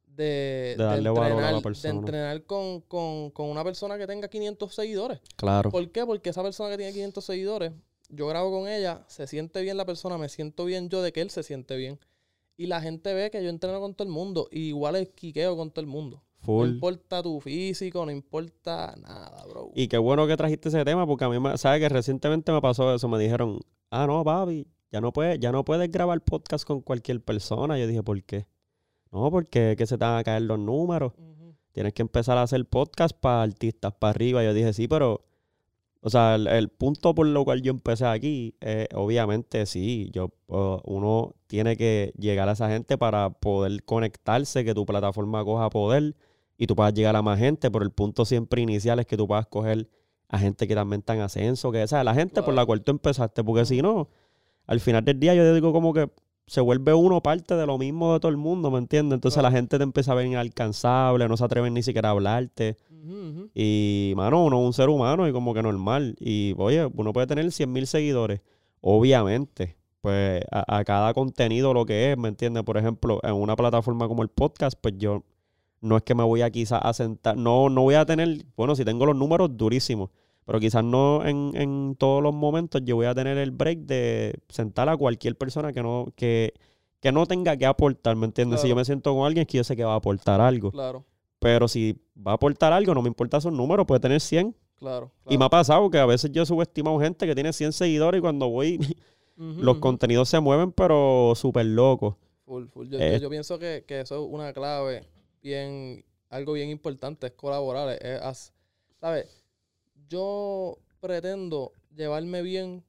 de, 0.06 0.76
De 0.78 0.84
darle 0.84 1.10
valor 1.12 1.44
a 1.44 1.52
la 1.52 1.52
entrenar, 1.52 1.56
de 1.58 1.62
persona. 1.62 1.94
entrenar 2.00 2.44
con, 2.44 2.82
con, 2.82 3.30
con 3.32 3.50
una 3.50 3.64
persona 3.64 3.98
que 3.98 4.06
tenga 4.08 4.28
500 4.28 4.74
seguidores. 4.76 5.20
Claro. 5.38 5.70
¿Por 5.72 5.90
qué? 5.92 6.06
Porque 6.06 6.32
esa 6.32 6.44
persona 6.44 6.70
que 6.72 6.78
tiene 6.78 6.92
500 6.92 7.24
seguidores, 7.24 7.72
yo 8.10 8.28
grabo 8.28 8.52
con 8.52 8.68
ella, 8.68 9.04
se 9.08 9.28
siente 9.28 9.62
bien 9.62 9.78
la 9.78 9.86
persona, 9.86 10.18
me 10.18 10.30
siento 10.30 10.66
bien 10.66 10.90
yo 10.90 11.02
de 11.02 11.12
que 11.12 11.22
él 11.22 11.30
se 11.30 11.44
siente 11.44 11.78
bien. 11.78 12.00
Y 12.58 12.68
la 12.68 12.82
gente 12.82 13.14
ve 13.14 13.32
que 13.32 13.42
yo 13.42 13.50
entreno 13.50 13.80
con 13.80 13.94
todo 13.94 14.08
el 14.08 14.14
mundo. 14.14 14.50
Y 14.52 14.68
igual 14.68 14.98
es 14.98 15.10
quiqueo 15.10 15.56
con 15.56 15.72
todo 15.72 15.82
el 15.82 15.88
mundo. 15.88 16.24
No 16.42 16.46
Full. 16.46 16.70
importa 16.70 17.24
tu 17.24 17.40
físico, 17.40 18.06
no 18.06 18.12
importa 18.12 18.96
nada, 19.02 19.46
bro. 19.46 19.72
Y 19.76 19.88
qué 19.88 19.98
bueno 19.98 20.28
que 20.28 20.36
trajiste 20.36 20.70
ese 20.70 20.84
tema 20.84 21.08
porque 21.08 21.24
a 21.24 21.30
mí, 21.30 21.40
me, 21.40 21.58
¿sabes 21.58 21.80
que 21.80 21.88
Recientemente 21.88 22.52
me 22.52 22.60
pasó 22.60 22.94
eso. 22.94 23.08
Me 23.08 23.18
dijeron, 23.18 23.60
ah, 23.92 24.06
no, 24.08 24.24
papi, 24.26 24.68
ya 24.92 25.00
no 25.00 25.14
puedes, 25.14 25.40
ya 25.40 25.52
no 25.52 25.64
puedes 25.64 25.90
grabar 25.90 26.22
podcast 26.22 26.66
con 26.66 26.82
cualquier 26.82 27.24
persona. 27.24 27.78
Yo 27.78 27.88
dije, 27.88 28.04
¿por 28.04 28.22
qué? 28.24 28.46
No, 29.12 29.30
porque 29.32 29.72
es 29.72 29.78
que 29.78 29.86
se 29.88 29.98
te 29.98 30.04
van 30.04 30.18
a 30.18 30.24
caer 30.24 30.42
los 30.42 30.60
números. 30.60 31.14
Tienes 31.72 31.94
que 31.94 32.02
empezar 32.02 32.38
a 32.38 32.42
hacer 32.42 32.66
podcast 32.66 33.16
para 33.18 33.44
artistas, 33.44 33.94
para 33.94 34.12
arriba. 34.12 34.44
Yo 34.44 34.54
dije, 34.54 34.74
sí, 34.74 34.88
pero, 34.88 35.24
o 36.02 36.10
sea, 36.10 36.36
el, 36.36 36.48
el 36.48 36.70
punto 36.70 37.14
por 37.14 37.28
lo 37.28 37.44
cual 37.44 37.62
yo 37.62 37.72
empecé 37.72 38.06
aquí, 38.06 38.56
eh, 38.62 38.88
obviamente 38.94 39.66
sí, 39.66 40.10
yo, 40.14 40.32
uh, 40.48 40.80
uno 40.86 41.36
tiene 41.48 41.76
que 41.76 42.14
llegar 42.18 42.48
a 42.48 42.54
esa 42.54 42.70
gente 42.70 42.98
para 42.98 43.32
poder 43.32 43.84
conectarse, 43.84 44.64
que 44.64 44.74
tu 44.74 44.86
plataforma 44.86 45.44
coja 45.44 45.70
poder 45.70 46.16
y 46.58 46.68
tú 46.68 46.76
puedas 46.76 46.94
llegar 46.94 47.16
a 47.16 47.22
más 47.22 47.40
gente, 47.40 47.70
pero 47.70 47.84
el 47.84 47.92
punto 47.92 48.26
siempre 48.26 48.62
inicial 48.62 49.00
es 49.00 49.08
que 49.08 49.18
tú 49.18 49.28
puedas 49.28 49.48
coger 49.48 49.90
a 50.30 50.40
gente 50.40 50.68
que 50.68 50.76
también 50.76 51.00
está 51.00 51.16
en 51.16 51.22
ascenso, 51.22 51.72
que 51.72 51.84
esa 51.84 52.04
la 52.04 52.14
gente 52.14 52.44
por 52.44 52.54
la 52.54 52.66
cual 52.66 52.82
tú 52.82 52.92
empezaste, 52.92 53.44
porque 53.44 53.66
si 53.66 53.82
no, 53.82 54.10
al 54.68 54.80
final 54.80 55.04
del 55.04 55.20
día 55.20 55.34
yo 55.34 55.54
digo 55.54 55.74
como 55.74 55.94
que 55.94 56.10
se 56.50 56.62
vuelve 56.62 56.94
uno 56.94 57.22
parte 57.22 57.56
de 57.56 57.66
lo 57.66 57.78
mismo 57.78 58.14
de 58.14 58.20
todo 58.20 58.30
el 58.32 58.38
mundo, 58.38 58.72
¿me 58.72 58.80
entiendes? 58.80 59.16
Entonces 59.18 59.40
Claro. 59.40 59.52
la 59.54 59.58
gente 59.58 59.78
te 59.78 59.84
empieza 59.84 60.12
a 60.12 60.16
ver 60.16 60.26
inalcanzable, 60.26 61.28
no 61.28 61.38
se 61.38 61.44
atreven 61.46 61.74
ni 61.74 61.84
siquiera 61.84 62.10
a 62.10 62.12
hablarte. 62.12 62.76
Y, 63.56 64.14
mano, 64.16 64.44
uno 64.46 64.60
es 64.60 64.66
un 64.66 64.74
ser 64.74 64.90
humano 64.90 65.28
y 65.28 65.32
como 65.32 65.54
que 65.54 65.62
normal. 65.64 66.16
Y, 66.20 66.54
oye, 66.58 66.86
uno 66.94 67.14
puede 67.14 67.28
tener 67.28 67.52
100 67.52 67.72
mil 67.72 67.88
seguidores. 67.88 68.42
Obviamente, 68.82 69.78
pues 70.02 70.44
a, 70.52 70.78
a 70.78 70.84
cada 70.84 71.14
contenido 71.14 71.74
lo 71.74 71.86
que 71.86 72.12
es, 72.12 72.18
¿me 72.18 72.28
entiendes? 72.30 72.64
Por 72.64 72.78
ejemplo, 72.78 73.20
en 73.24 73.34
una 73.34 73.56
plataforma 73.56 74.08
como 74.08 74.24
el 74.24 74.30
podcast, 74.30 74.78
pues 74.82 74.96
yo 74.98 75.24
no 75.82 75.98
es 75.98 76.04
que 76.04 76.16
me 76.16 76.24
voy 76.24 76.42
a 76.42 76.50
quizás 76.50 76.80
a 76.84 76.94
sentar, 76.94 77.38
no, 77.38 77.70
no 77.70 77.84
voy 77.84 77.96
a 77.96 78.06
tener, 78.06 78.46
bueno, 78.58 78.76
si 78.76 78.84
tengo 78.84 79.06
los 79.06 79.16
números 79.16 79.56
durísimos, 79.56 80.10
pero 80.50 80.60
quizás 80.60 80.84
no 80.84 81.24
en, 81.26 81.52
en 81.54 81.96
todos 81.96 82.24
los 82.24 82.34
momentos 82.34 82.82
yo 82.84 82.96
voy 82.96 83.06
a 83.06 83.14
tener 83.14 83.38
el 83.38 83.52
break 83.52 83.80
de 83.82 84.40
sentar 84.50 84.90
a 84.90 84.98
cualquier 84.98 85.38
persona 85.38 85.72
que 85.72 85.84
no, 85.84 86.08
que, 86.16 86.54
que 87.00 87.12
no 87.12 87.28
tenga 87.28 87.56
que 87.56 87.68
aportar, 87.68 88.16
¿me 88.16 88.26
entiendes? 88.26 88.62
Si 88.62 88.68
yo 88.68 88.76
me 88.76 88.84
siento 88.84 89.14
con 89.14 89.28
alguien 89.28 89.44
es 89.44 89.48
que 89.48 89.58
yo 89.58 89.64
sé 89.64 89.76
que 89.76 89.84
va 89.84 89.94
a 89.94 89.98
aportar 89.98 90.42
algo. 90.42 90.72
Claro, 90.72 91.06
Pero 91.38 91.68
si 91.68 92.02
va 92.18 92.32
a 92.32 92.36
aportar 92.36 92.74
algo, 92.74 92.96
no 92.96 93.04
me 93.04 93.10
importa 93.10 93.40
su 93.40 93.52
número, 93.52 93.86
puede 93.86 94.00
tener 94.02 94.20
100. 94.22 94.56
claro. 94.80 95.12
Y 95.30 95.38
me 95.38 95.46
ha 95.46 95.50
pasado 95.50 95.88
que 95.92 96.00
a 96.00 96.06
veces 96.08 96.32
yo 96.32 96.44
subestimo 96.48 97.00
gente 97.00 97.28
que 97.28 97.36
tiene 97.36 97.54
100 97.54 97.72
seguidores 97.72 98.18
y 98.18 98.22
cuando 98.22 98.50
voy, 98.50 98.80
los 99.38 99.78
contenidos 99.78 100.30
se 100.30 100.40
mueven, 100.40 100.72
pero 100.72 101.34
súper 101.36 101.68
locos. 101.68 102.16
Full, 102.46 102.66
full. 102.70 102.88
Yo, 102.90 102.98
Eh, 103.00 103.12
yo- 103.14 103.18
yo 103.20 103.30
pienso 103.30 103.60
que, 103.60 103.86
que 103.88 104.02
eso 104.02 104.16
es 104.26 104.28
una 104.34 104.52
clave 104.52 105.04
bien, 105.44 106.04
algo 106.32 106.54
bien 106.54 106.70
importante, 106.70 107.28
es 107.28 107.34
colaborar. 107.34 107.98
Es, 108.02 108.52
¿Sabes? 109.00 109.39
Yo 110.10 110.78
pretendo 111.00 111.72
llevarme 111.96 112.42
bien 112.42 112.84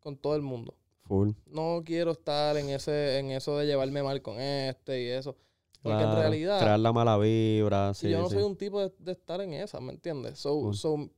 con 0.00 0.16
todo 0.16 0.36
el 0.36 0.42
mundo. 0.42 0.74
Full. 1.04 1.30
No 1.46 1.82
quiero 1.84 2.12
estar 2.12 2.56
en 2.56 2.68
ese, 2.70 3.18
en 3.18 3.30
eso 3.30 3.56
de 3.56 3.66
llevarme 3.66 4.02
mal 4.02 4.20
con 4.22 4.40
este 4.40 5.02
y 5.02 5.06
eso. 5.08 5.36
Porque 5.82 6.02
en 6.02 6.04
Claro, 6.10 6.20
realidad, 6.20 6.60
Crear 6.60 6.78
la 6.78 6.92
mala 6.92 7.16
vibra. 7.16 7.94
Sí, 7.94 8.10
yo 8.10 8.18
no 8.20 8.28
sí. 8.28 8.34
soy 8.34 8.44
un 8.44 8.56
tipo 8.56 8.80
de, 8.80 8.92
de 8.98 9.12
estar 9.12 9.40
en 9.40 9.54
esa, 9.54 9.80
¿me 9.80 9.92
entiendes? 9.92 10.38
So, 10.38 10.72
so, 10.74 11.08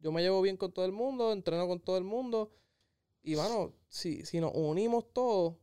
yo 0.00 0.12
me 0.12 0.20
llevo 0.22 0.42
bien 0.42 0.56
con 0.58 0.72
todo 0.72 0.84
el 0.84 0.92
mundo, 0.92 1.32
entreno 1.32 1.66
con 1.66 1.80
todo 1.80 1.96
el 1.96 2.04
mundo. 2.04 2.50
Y, 3.22 3.36
mano, 3.36 3.72
si, 3.88 4.24
si 4.26 4.40
nos 4.40 4.52
unimos 4.54 5.06
todos, 5.12 5.54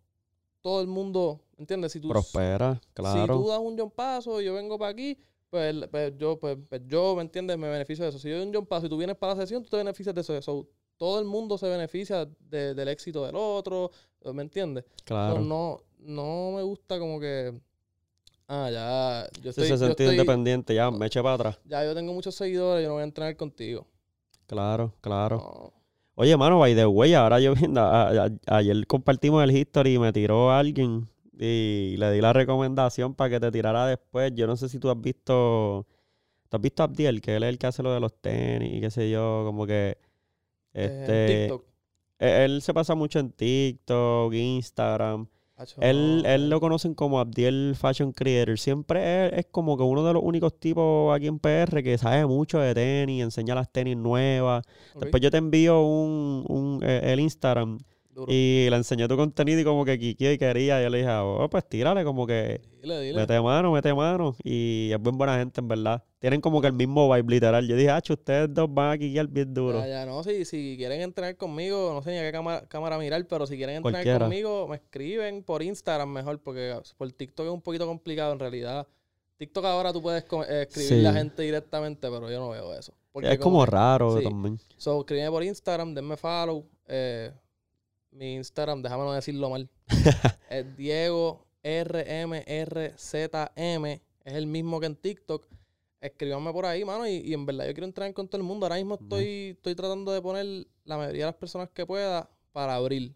todo 0.62 0.82
el 0.82 0.88
mundo, 0.88 1.42
¿entiendes? 1.58 1.92
Si 1.92 2.00
tú, 2.00 2.10
Prospera, 2.10 2.82
si 2.84 2.90
claro. 2.94 3.38
tú 3.38 3.48
das 3.48 3.60
un 3.60 3.78
John 3.78 3.92
Paso 3.92 4.42
y 4.42 4.46
yo 4.46 4.54
vengo 4.56 4.78
para 4.80 4.92
aquí, 4.92 5.18
pues, 5.50 5.76
pues 5.90 6.14
yo, 6.18 6.38
pues, 6.40 6.58
pues 6.70 6.82
yo, 6.88 7.16
¿me 7.16 7.22
entiendes? 7.22 7.58
Me 7.58 7.70
beneficio 7.70 8.04
de 8.04 8.10
eso. 8.10 8.20
Si 8.20 8.30
yo 8.30 8.38
doy 8.38 8.48
un 8.48 8.54
John 8.54 8.66
Paso 8.66 8.86
y 8.86 8.90
tú 8.90 8.98
vienes 8.98 9.16
para 9.16 9.34
la 9.36 9.42
sesión, 9.42 9.64
tú 9.64 9.70
te 9.70 9.78
beneficias 9.78 10.14
de 10.14 10.22
eso. 10.22 10.42
So, 10.42 10.68
todo 10.98 11.20
el 11.20 11.26
mundo 11.26 11.58
se 11.58 11.68
beneficia 11.70 12.28
de- 12.40 12.74
del 12.74 12.88
éxito 12.88 13.26
del 13.26 13.36
otro, 13.36 13.92
¿me 14.34 14.42
entiendes? 14.42 14.84
Claro. 15.06 15.40
no, 15.40 15.80
no 16.00 16.52
me 16.56 16.64
gusta 16.64 16.98
como 17.00 17.20
que... 17.20 17.54
Ah, 18.50 18.70
ya, 18.72 19.28
yo 19.42 19.52
Sí, 19.52 19.62
estoy, 19.62 19.78
se 19.78 19.86
yo 19.86 19.92
estoy- 19.92 20.12
independiente, 20.12 20.74
ya, 20.74 20.90
me 20.90 21.06
eché 21.08 21.22
para 21.22 21.36
atrás. 21.36 21.60
ya 21.66 21.84
yo 21.84 21.94
tengo 21.94 22.14
muchos 22.14 22.34
seguidores, 22.34 22.82
yo 22.84 22.88
no 22.90 22.94
voy 22.96 23.02
a 23.02 23.06
entrenar 23.06 23.36
contigo. 23.36 23.86
Claro, 24.46 24.94
claro. 25.02 25.38
No. 25.38 25.74
Oye, 26.16 26.36
mano, 26.38 26.58
by 26.60 26.74
the 26.74 26.86
way, 26.88 27.14
ahora 27.14 27.40
yo 27.40 27.54
viendo, 27.54 27.82
ayer 28.48 28.88
compartimos 28.88 29.44
el 29.44 29.56
history 29.56 29.96
y 29.96 30.00
me 30.00 30.12
tiró 30.14 30.50
alguien 30.52 31.08
y 31.40 31.96
le 31.98 32.12
di 32.12 32.22
la 32.22 32.34
recomendación 32.34 33.14
para 33.14 33.30
que 33.32 33.40
te 33.40 33.52
tirara 33.52 33.86
después. 33.88 34.32
Yo 34.36 34.48
no 34.48 34.56
sé 34.58 34.70
si 34.70 34.80
tú 34.80 34.90
has 34.90 35.00
visto, 35.00 35.86
¿tú 36.50 36.58
has 36.58 36.62
visto 36.62 36.84
a 36.84 36.86
Abdiel, 36.86 37.22
que 37.22 37.36
él 37.36 37.44
es 37.44 37.50
el 37.50 37.58
que 37.58 37.68
hace 37.68 37.84
lo 37.84 37.94
de 37.94 38.00
los 38.00 38.14
tenis 38.20 38.74
y 38.74 38.82
qué 38.82 38.90
sé 38.92 39.10
yo, 39.10 39.44
como 39.46 39.66
que, 39.68 39.98
Eh, 40.74 40.86
este, 40.86 41.38
TikTok. 41.48 41.66
e- 42.20 42.46
él 42.46 42.62
se 42.62 42.74
pasa 42.74 42.94
mucho 42.96 43.20
en 43.20 43.32
TikTok, 43.32 44.34
Instagram. 44.34 45.28
Hacho, 45.60 45.82
Él, 45.82 46.24
él 46.28 46.50
lo 46.52 46.60
conocen 46.60 46.94
como 46.94 47.20
Abdiel 47.20 47.74
Fashion 47.76 48.12
Creator. 48.12 48.60
Siempre 48.60 49.26
es, 49.28 49.34
es 49.40 49.46
como 49.50 49.76
que 49.76 49.82
uno 49.82 50.04
de 50.06 50.14
los 50.14 50.22
únicos 50.24 50.60
tipos 50.60 51.16
aquí 51.16 51.26
en 51.26 51.40
PR 51.40 51.82
que 51.82 51.98
sabe 51.98 52.28
mucho 52.28 52.60
de 52.60 52.76
tenis, 52.76 53.24
enseña 53.24 53.56
las 53.56 53.72
tenis 53.72 53.98
nuevas. 53.98 54.64
Después 55.00 55.20
yo 55.22 55.32
te 55.32 55.38
envío 55.38 55.82
un, 55.82 56.46
un, 56.48 56.80
eh, 56.84 57.02
el 57.12 57.20
Instagram 57.22 57.80
duro. 58.18 58.32
y 58.34 58.68
le 58.70 58.76
enseñé 58.76 59.08
tu 59.08 59.16
contenido 59.16 59.62
y 59.62 59.64
como 59.64 59.86
que 59.86 59.98
Kiki 59.98 60.28
y 60.28 60.38
quería. 60.38 60.82
Yo 60.82 60.90
le 60.90 60.98
dije, 61.00 61.10
oh, 61.12 61.48
pues 61.50 61.68
tírale, 61.70 62.04
como 62.04 62.26
que 62.28 62.60
Dile, 62.82 63.00
dile. 63.02 63.20
mete 63.22 63.40
mano, 63.40 63.72
mete 63.72 63.94
mano. 63.94 64.36
Y 64.44 64.90
es 64.92 65.02
bien 65.02 65.18
buena 65.18 65.38
gente, 65.38 65.62
en 65.62 65.68
verdad. 65.68 66.04
Tienen 66.20 66.42
como 66.42 66.60
que 66.62 66.68
el 66.68 66.74
mismo 66.74 67.14
vibe, 67.14 67.32
literal. 67.32 67.68
Yo 67.68 67.76
dije, 67.76 67.90
ah, 67.92 68.02
ustedes 68.10 68.54
dos 68.54 68.68
van 68.74 68.92
a 68.92 68.98
quiquear 68.98 69.28
bien 69.28 69.54
duro. 69.54 69.80
Ya, 69.80 69.88
ya, 69.88 70.06
no, 70.06 70.24
si, 70.24 70.44
si 70.46 70.76
quieren 70.78 71.02
entrenar 71.02 71.38
conmigo, 71.38 71.94
no 71.94 72.02
sé 72.02 72.12
ni 72.12 72.18
a 72.18 72.22
qué 72.24 72.32
cámara, 72.32 72.66
cámara 72.68 72.98
mirar, 72.98 73.26
pero 73.28 73.46
si 73.46 73.56
quieren 73.56 73.78
entrenar 73.78 74.02
Cualquiera. 74.04 74.26
conmigo, 74.26 74.68
me 74.68 74.78
escriben 74.78 75.44
por 75.44 75.62
Instagram 75.64 76.10
mejor, 76.12 76.40
porque 76.42 76.76
por 76.98 77.12
TikTok 77.12 77.46
es 77.46 77.52
un 77.54 77.62
poquito 77.62 77.86
complicado 77.86 78.34
en 78.34 78.40
realidad. 78.40 78.88
TikTok 79.38 79.66
ahora 79.66 79.94
tú 79.94 80.02
puedes 80.02 80.24
eh, 80.50 80.66
escribirle 80.68 81.10
a 81.10 81.12
Sí. 81.12 81.18
gente 81.20 81.44
directamente, 81.44 82.10
pero 82.10 82.32
yo 82.32 82.40
no 82.40 82.50
veo 82.50 82.74
eso. 82.74 82.92
Porque 83.12 83.34
es 83.34 83.38
como 83.40 83.64
raro 83.68 84.18
sí. 84.18 84.24
también. 84.24 84.60
So, 84.78 85.00
escríbeme 85.02 85.30
por 85.30 85.44
Instagram, 85.44 85.94
denme 85.94 86.18
follow. 86.18 86.66
Eh, 86.88 87.32
mi 88.12 88.36
Instagram, 88.36 88.82
déjame 88.82 89.04
no 89.04 89.14
decirlo 89.14 89.50
mal. 89.50 89.70
es 90.50 90.78
Diego 90.78 91.46
RMRZM. 91.64 92.96
Es 93.86 94.34
el 94.34 94.48
mismo 94.48 94.80
que 94.80 94.86
en 94.86 94.96
TikTok. 94.96 95.46
Escríbanme 96.00 96.52
por 96.54 96.66
ahí, 96.66 96.86
mano. 96.86 97.08
Y, 97.08 97.18
y 97.18 97.34
en 97.34 97.46
verdad 97.46 97.68
yo 97.68 97.74
quiero 97.74 97.88
entrar 97.88 98.14
con 98.14 98.28
todo 98.28 98.38
el 98.38 98.48
mundo. 98.48 98.66
Ahora 98.66 98.76
mismo 98.76 98.96
estoy, 99.02 99.50
estoy 99.56 99.76
tratando 99.76 100.12
de 100.12 100.22
poner 100.22 100.68
la 100.86 100.98
mayoría 100.98 101.26
de 101.26 101.32
las 101.32 101.40
personas 101.40 101.70
que 101.70 101.86
pueda 101.86 102.30
para 102.52 102.76
abril. 102.76 103.16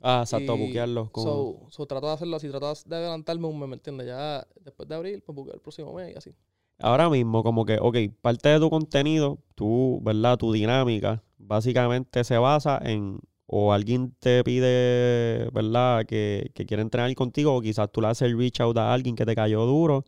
Ah, 0.00 0.20
exacto, 0.22 0.56
buquearlo. 0.56 1.10
Como... 1.10 1.26
So, 1.26 1.66
so 1.70 1.86
trato 1.86 2.06
de 2.06 2.12
hacerlo 2.12 2.36
así, 2.36 2.48
trato 2.48 2.72
de 2.84 2.96
adelantarme 2.96 3.46
un 3.46 3.58
mes, 3.58 3.68
¿me 3.68 3.74
entiendes? 3.76 4.06
Ya 4.06 4.46
después 4.60 4.88
de 4.88 4.94
abril, 4.94 5.22
pues 5.22 5.34
buqueo 5.34 5.54
el 5.54 5.60
próximo 5.60 5.92
mes 5.94 6.14
y 6.14 6.18
así. 6.18 6.34
Ahora 6.78 7.08
mismo, 7.08 7.42
como 7.42 7.64
que, 7.64 7.78
ok, 7.80 7.96
parte 8.20 8.50
de 8.50 8.60
tu 8.60 8.68
contenido, 8.68 9.38
tu, 9.54 10.00
¿verdad? 10.02 10.36
Tu 10.36 10.52
dinámica, 10.52 11.22
básicamente 11.38 12.22
se 12.24 12.36
basa 12.36 12.78
en 12.84 13.18
o 13.46 13.72
alguien 13.72 14.14
te 14.18 14.42
pide, 14.44 15.48
¿verdad? 15.52 16.04
Que, 16.06 16.50
que 16.54 16.66
quiere 16.66 16.82
entrenar 16.82 17.14
contigo, 17.14 17.54
o 17.56 17.60
quizás 17.60 17.90
tú 17.92 18.00
le 18.00 18.08
haces 18.08 18.28
el 18.28 18.36
reach 18.38 18.60
out 18.60 18.76
a 18.78 18.92
alguien 18.92 19.14
que 19.16 19.24
te 19.24 19.34
cayó 19.34 19.64
duro. 19.66 20.04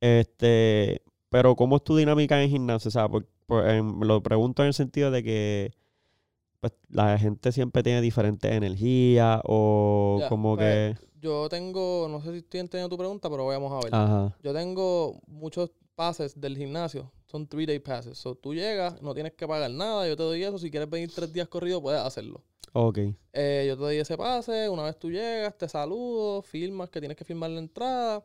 Este, 0.00 1.02
pero 1.28 1.56
¿cómo 1.56 1.76
es 1.76 1.84
tu 1.84 1.96
dinámica 1.96 2.42
en 2.42 2.50
gimnasio? 2.50 2.88
O 2.88 2.92
sea, 2.92 3.08
por- 3.08 3.26
por- 3.46 3.68
em, 3.68 4.00
lo 4.00 4.22
pregunto 4.22 4.62
en 4.62 4.68
el 4.68 4.74
sentido 4.74 5.10
de 5.10 5.22
que 5.22 5.72
pues, 6.60 6.72
la 6.90 7.16
gente 7.18 7.52
siempre 7.52 7.82
tiene 7.82 8.00
diferentes 8.00 8.50
energías 8.50 9.40
o 9.44 10.18
Ya, 10.20 10.28
como 10.28 10.56
pues, 10.56 10.96
que... 10.98 11.08
Yo 11.20 11.48
tengo, 11.48 12.06
no 12.08 12.20
sé 12.20 12.30
si 12.32 12.38
estoy 12.38 12.60
entendiendo 12.60 12.88
tu 12.94 12.98
pregunta, 12.98 13.28
pero 13.28 13.46
vamos 13.46 13.72
a 13.72 13.84
ver. 13.84 13.94
Ajá. 13.94 14.36
Yo 14.42 14.52
tengo 14.52 15.20
muchos 15.26 15.70
pases 15.96 16.40
del 16.40 16.56
gimnasio. 16.56 17.10
Son 17.30 17.46
three 17.46 17.66
day 17.66 17.78
passes. 17.78 18.16
So, 18.16 18.34
tú 18.34 18.54
llegas, 18.54 19.02
no 19.02 19.12
tienes 19.12 19.34
que 19.34 19.46
pagar 19.46 19.70
nada. 19.70 20.08
Yo 20.08 20.16
te 20.16 20.22
doy 20.22 20.42
eso. 20.42 20.58
Si 20.58 20.70
quieres 20.70 20.88
venir 20.88 21.12
tres 21.14 21.30
días 21.30 21.46
corridos, 21.46 21.82
puedes 21.82 22.00
hacerlo. 22.00 22.42
Ok. 22.72 22.98
Eh, 23.32 23.64
yo 23.68 23.76
te 23.76 23.82
doy 23.82 23.96
ese 23.96 24.16
pase. 24.16 24.68
Una 24.68 24.84
vez 24.84 24.98
tú 24.98 25.10
llegas, 25.10 25.56
te 25.56 25.68
saludo, 25.68 26.40
firmas 26.40 26.88
que 26.88 27.00
tienes 27.00 27.18
que 27.18 27.24
firmar 27.24 27.50
la 27.50 27.58
entrada. 27.60 28.24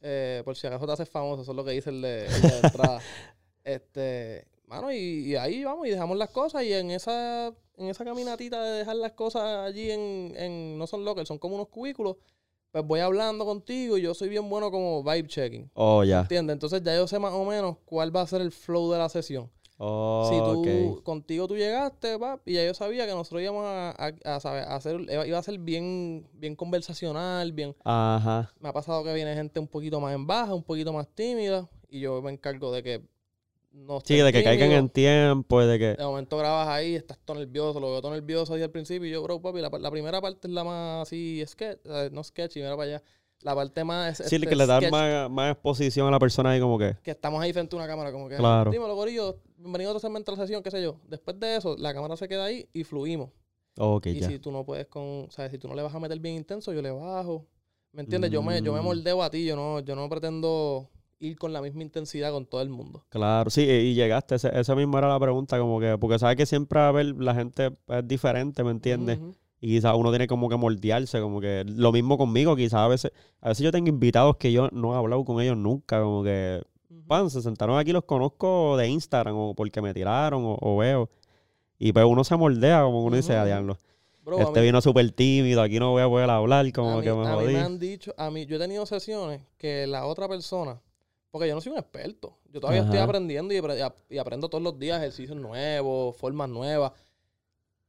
Eh, 0.00 0.40
por 0.44 0.56
si 0.56 0.66
acaso 0.66 0.86
te 0.86 0.92
haces 0.92 1.08
famoso, 1.08 1.42
eso 1.42 1.50
es 1.50 1.56
lo 1.56 1.64
que 1.64 1.72
dice 1.72 1.90
el 1.90 2.00
de, 2.00 2.26
el 2.26 2.42
de 2.42 2.58
entrada. 2.62 3.00
este, 3.64 4.46
mano, 4.66 4.92
y, 4.92 4.96
y 4.96 5.36
ahí 5.36 5.64
vamos 5.64 5.86
y 5.86 5.90
dejamos 5.90 6.16
las 6.16 6.30
cosas. 6.30 6.64
Y 6.64 6.72
en 6.72 6.90
esa, 6.90 7.48
en 7.76 7.88
esa 7.88 8.04
caminatita 8.04 8.62
de 8.62 8.78
dejar 8.78 8.96
las 8.96 9.12
cosas 9.12 9.42
allí 9.42 9.90
en, 9.90 10.32
en 10.36 10.78
no 10.78 10.86
son 10.86 11.04
lockers, 11.04 11.28
son 11.28 11.38
como 11.38 11.56
unos 11.56 11.68
cubículos. 11.68 12.16
Pues 12.70 12.84
voy 12.86 13.00
hablando 13.00 13.44
contigo 13.46 13.96
y 13.96 14.02
yo 14.02 14.14
soy 14.14 14.28
bien 14.28 14.48
bueno 14.48 14.70
como 14.70 15.02
vibe 15.02 15.26
checking. 15.28 15.70
Oh, 15.74 16.04
ya. 16.04 16.20
¿Entiendes? 16.20 16.52
Entonces 16.54 16.82
ya 16.82 16.94
yo 16.94 17.06
sé 17.06 17.18
más 17.18 17.32
o 17.32 17.44
menos 17.44 17.76
cuál 17.84 18.14
va 18.14 18.20
a 18.22 18.26
ser 18.26 18.40
el 18.42 18.52
flow 18.52 18.90
de 18.92 18.98
la 18.98 19.08
sesión. 19.08 19.50
Oh, 19.80 20.28
si 20.28 20.36
tú, 20.40 21.02
contigo 21.04 21.46
tú 21.46 21.56
llegaste, 21.56 22.18
pap, 22.18 22.40
y 22.46 22.54
ya 22.54 22.64
yo 22.66 22.74
sabía 22.74 23.06
que 23.06 23.12
nosotros 23.12 23.40
íbamos 23.42 23.64
a, 23.64 23.90
a- 23.92 24.34
a 24.36 24.40
saber- 24.40 24.64
a 24.64 24.74
hacer, 24.74 25.00
iba 25.02 25.24
iba 25.24 25.38
a 25.38 25.42
ser 25.42 25.56
bien, 25.60 26.28
bien 26.32 26.56
conversacional, 26.56 27.52
bien. 27.52 27.76
Ajá. 27.84 28.52
Me 28.60 28.68
ha 28.68 28.72
pasado 28.72 29.04
que 29.04 29.14
viene 29.14 29.34
gente 29.36 29.60
un 29.60 29.68
poquito 29.68 30.00
más 30.00 30.14
en 30.14 30.26
baja, 30.26 30.52
un 30.52 30.64
poquito 30.64 30.92
más 30.92 31.06
tímida, 31.14 31.68
y 31.88 32.00
yo 32.00 32.20
me 32.22 32.32
encargo 32.32 32.72
de 32.72 32.82
que 32.82 33.02
no 33.78 34.00
Sí, 34.04 34.16
de 34.16 34.32
que 34.32 34.42
caigan 34.44 34.72
en 34.72 34.88
tiempo, 34.88 35.60
de 35.64 35.78
que... 35.78 35.94
De 35.94 36.04
momento 36.04 36.36
grabas 36.36 36.68
ahí, 36.68 36.94
estás 36.94 37.18
todo 37.24 37.38
nervioso, 37.38 37.80
lo 37.80 37.90
veo 37.92 38.00
todo 38.00 38.12
nervioso 38.12 38.54
ahí 38.54 38.62
al 38.62 38.70
principio, 38.70 39.06
y 39.08 39.12
yo, 39.12 39.22
bro, 39.22 39.40
papi, 39.40 39.60
la, 39.60 39.70
la 39.78 39.90
primera 39.90 40.20
parte 40.20 40.48
es 40.48 40.52
la 40.52 40.64
más 40.64 41.02
así, 41.08 41.42
sketch, 41.46 41.78
eh, 41.84 42.10
no 42.12 42.22
sketchy, 42.24 42.60
mira 42.60 42.76
para 42.76 42.88
allá. 42.96 43.02
La 43.40 43.54
parte 43.54 43.84
más... 43.84 44.16
Sí, 44.18 44.34
este, 44.34 44.46
que 44.48 44.56
le 44.56 44.66
dan 44.66 44.90
más, 44.90 45.30
más 45.30 45.52
exposición 45.52 46.08
a 46.08 46.10
la 46.10 46.18
persona 46.18 46.50
ahí 46.50 46.60
como 46.60 46.76
que... 46.78 46.96
que 47.02 47.12
estamos 47.12 47.40
ahí 47.40 47.52
frente 47.52 47.76
a 47.76 47.78
una 47.78 47.86
cámara, 47.86 48.10
como 48.10 48.28
que, 48.28 48.34
Claro. 48.36 48.70
dímelo, 48.70 48.94
gorillo, 48.96 49.38
bienvenido 49.56 49.90
a 49.90 49.92
otro 49.92 50.00
segmento 50.00 50.32
de 50.32 50.38
la 50.38 50.42
sesión, 50.42 50.62
qué 50.62 50.70
sé 50.72 50.82
yo. 50.82 50.96
Después 51.08 51.38
de 51.38 51.56
eso, 51.56 51.76
la 51.78 51.94
cámara 51.94 52.16
se 52.16 52.26
queda 52.26 52.46
ahí 52.46 52.68
y 52.72 52.82
fluimos. 52.84 53.30
Ok, 53.78 54.06
y 54.06 54.18
ya. 54.18 54.26
si 54.28 54.40
tú 54.40 54.50
no 54.50 54.64
puedes 54.64 54.88
con, 54.88 55.28
sabes, 55.30 55.52
si 55.52 55.58
tú 55.58 55.68
no 55.68 55.76
le 55.76 55.82
vas 55.82 55.94
a 55.94 56.00
meter 56.00 56.18
bien 56.18 56.34
intenso, 56.34 56.72
yo 56.72 56.82
le 56.82 56.90
bajo. 56.90 57.46
¿Me 57.92 58.02
entiendes? 58.02 58.30
Yo 58.32 58.42
me, 58.42 58.60
yo 58.60 58.72
me 58.72 58.80
Mm. 58.80 58.84
moldeo 58.84 59.22
a 59.22 59.30
ti, 59.30 59.44
yo 59.44 59.54
no, 59.54 59.78
yo 59.80 59.94
no 59.94 60.08
pretendo 60.08 60.90
ir 61.20 61.36
con 61.36 61.52
la 61.52 61.60
misma 61.60 61.82
intensidad 61.82 62.30
con 62.32 62.46
todo 62.46 62.60
el 62.62 62.68
mundo. 62.68 63.04
Claro, 63.08 63.50
sí, 63.50 63.62
y 63.62 63.94
llegaste, 63.94 64.34
esa 64.36 64.74
misma 64.74 64.98
era 64.98 65.08
la 65.08 65.18
pregunta, 65.20 65.58
como 65.58 65.80
que, 65.80 65.96
porque 65.98 66.18
sabes 66.18 66.36
que 66.36 66.46
siempre 66.46 66.78
a 66.80 66.88
haber, 66.88 67.06
la 67.20 67.34
gente 67.34 67.70
es 67.88 68.06
diferente, 68.08 68.62
¿me 68.64 68.70
entiendes? 68.70 69.18
Y 69.60 69.68
quizás 69.74 69.94
uno 69.96 70.10
tiene 70.10 70.28
como 70.28 70.48
que 70.48 70.56
moldearse, 70.56 71.20
como 71.20 71.40
que 71.40 71.64
lo 71.66 71.90
mismo 71.90 72.16
conmigo, 72.16 72.54
quizás 72.54 72.74
a 72.80 72.88
veces, 72.88 73.12
a 73.40 73.48
veces 73.48 73.64
yo 73.64 73.72
tengo 73.72 73.88
invitados 73.88 74.36
que 74.36 74.52
yo 74.52 74.68
no 74.70 74.94
he 74.94 74.96
hablado 74.96 75.24
con 75.24 75.40
ellos 75.40 75.56
nunca, 75.56 76.00
como 76.00 76.22
que, 76.22 76.62
Ujú. 76.90 77.02
pan, 77.08 77.28
se 77.30 77.42
sentaron 77.42 77.76
aquí, 77.78 77.92
los 77.92 78.04
conozco 78.04 78.76
de 78.76 78.88
Instagram 78.88 79.34
o 79.36 79.54
porque 79.54 79.82
me 79.82 79.92
tiraron 79.92 80.44
o, 80.44 80.56
o 80.60 80.76
veo. 80.76 81.10
Y 81.80 81.92
pues 81.92 82.04
uno 82.06 82.22
se 82.24 82.36
moldea, 82.36 82.82
como 82.82 83.02
uno 83.04 83.16
dice, 83.16 83.32
Ujú. 83.32 83.40
a 83.42 83.44
diablo. 83.46 83.78
Bro, 84.24 84.38
Este 84.40 84.60
mí- 84.60 84.66
vino 84.66 84.80
súper 84.80 85.10
tímido, 85.10 85.62
aquí 85.62 85.78
no 85.80 85.90
voy 85.90 86.02
a 86.02 86.08
poder 86.08 86.30
hablar, 86.30 86.70
como 86.72 86.92
a 86.92 86.96
mí, 86.98 87.02
que 87.02 87.12
me 87.12 87.26
a 87.26 87.36
mí 87.36 87.46
me 87.46 87.60
han 87.60 87.78
dicho, 87.78 88.14
a 88.16 88.30
mí, 88.30 88.46
yo 88.46 88.56
he 88.56 88.58
tenido 88.60 88.84
sesiones 88.86 89.40
que 89.56 89.86
la 89.86 90.06
otra 90.06 90.28
persona, 90.28 90.80
porque 91.30 91.48
yo 91.48 91.54
no 91.54 91.60
soy 91.60 91.72
un 91.72 91.78
experto, 91.78 92.38
yo 92.50 92.60
todavía 92.60 92.82
estoy 92.82 92.98
aprendiendo 92.98 93.52
y, 93.54 93.58
apre- 93.58 93.78
y 93.78 93.80
ap- 93.82 93.98
y 94.10 94.18
aprendo 94.18 94.48
todos 94.48 94.62
los 94.64 94.78
días 94.78 94.98
ejercicios 94.98 95.36
nuevos, 95.36 96.16
formas 96.16 96.48
nuevas. 96.48 96.92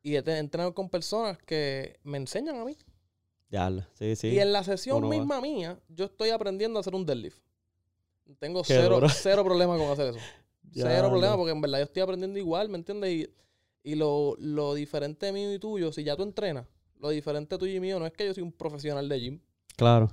Y 0.01 0.15
he 0.15 0.19
entrenado 0.39 0.73
con 0.73 0.89
personas 0.89 1.37
que 1.39 1.99
me 2.03 2.17
enseñan 2.17 2.57
a 2.57 2.65
mí. 2.65 2.77
Diablo, 3.49 3.83
sí, 3.93 4.15
sí. 4.15 4.27
Y 4.29 4.39
en 4.39 4.53
la 4.53 4.63
sesión 4.63 4.97
uno 4.97 5.09
va. 5.09 5.15
misma 5.15 5.41
mía, 5.41 5.79
yo 5.89 6.05
estoy 6.05 6.29
aprendiendo 6.29 6.77
a 6.77 6.81
hacer 6.81 6.95
un 6.95 7.05
deadlift. 7.05 7.39
Tengo 8.37 8.61
Qué 8.61 8.75
cero, 8.75 8.95
duro. 8.95 9.09
cero 9.09 9.43
problema 9.43 9.77
con 9.77 9.87
hacer 9.89 10.09
eso. 10.15 10.19
Cero 10.71 10.87
Diablo. 10.89 11.09
problema, 11.09 11.35
porque 11.35 11.51
en 11.51 11.61
verdad 11.61 11.79
yo 11.79 11.85
estoy 11.85 12.01
aprendiendo 12.03 12.37
igual, 12.37 12.69
¿me 12.69 12.77
entiendes? 12.77 13.09
Y, 13.11 13.29
y 13.91 13.95
lo, 13.95 14.35
lo 14.37 14.75
diferente 14.75 15.31
mío 15.31 15.51
y 15.51 15.57
tuyo, 15.57 15.91
si 15.91 16.03
ya 16.03 16.15
tú 16.15 16.21
entrenas, 16.23 16.67
lo 16.99 17.09
diferente 17.09 17.57
tuyo 17.57 17.73
y 17.73 17.79
mío 17.79 17.97
no 17.99 18.05
es 18.05 18.13
que 18.13 18.25
yo 18.27 18.33
soy 18.35 18.43
un 18.43 18.51
profesional 18.51 19.09
de 19.09 19.19
gym. 19.19 19.39
Claro. 19.75 20.09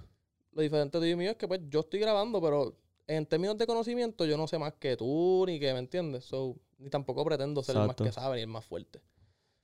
Lo 0.52 0.62
diferente 0.62 0.98
tuyo 0.98 1.10
y 1.12 1.16
mío 1.16 1.32
es 1.32 1.36
que 1.36 1.46
pues 1.46 1.60
yo 1.68 1.80
estoy 1.80 2.00
grabando, 2.00 2.40
pero 2.40 2.74
en 3.06 3.26
términos 3.26 3.56
de 3.56 3.66
conocimiento 3.66 4.24
yo 4.24 4.36
no 4.36 4.46
sé 4.46 4.58
más 4.58 4.74
que 4.74 4.96
tú, 4.96 5.44
ni 5.46 5.58
que, 5.60 5.72
¿me 5.72 5.78
entiendes? 5.78 6.24
So, 6.24 6.56
ni 6.78 6.90
tampoco 6.90 7.24
pretendo 7.24 7.62
ser 7.62 7.76
Exacto. 7.76 8.02
el 8.02 8.06
más 8.08 8.14
que 8.14 8.20
sabe 8.20 8.36
ni 8.36 8.42
el 8.42 8.48
más 8.48 8.64
fuerte. 8.64 9.00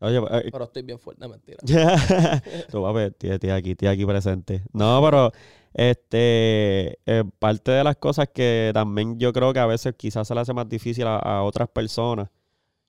Oye, 0.00 0.18
eh, 0.18 0.48
Pero 0.50 0.64
estoy 0.64 0.82
bien 0.82 0.98
fuerte, 0.98 1.28
mentira. 1.28 1.58
Tú, 2.70 2.82
papi, 2.82 3.00
estoy, 3.00 3.30
estoy 3.30 3.50
aquí, 3.50 3.70
estoy 3.70 3.88
aquí 3.88 4.04
presente. 4.04 4.62
No, 4.72 5.00
pero 5.00 5.30
este 5.74 6.98
eh, 7.06 7.24
parte 7.38 7.70
de 7.70 7.84
las 7.84 7.96
cosas 7.96 8.28
que 8.34 8.72
también 8.74 9.18
yo 9.18 9.32
creo 9.32 9.52
que 9.52 9.60
a 9.60 9.66
veces 9.66 9.94
quizás 9.96 10.26
se 10.26 10.34
le 10.34 10.40
hace 10.40 10.52
más 10.52 10.68
difícil 10.68 11.06
a, 11.06 11.18
a 11.18 11.42
otras 11.44 11.68
personas. 11.68 12.28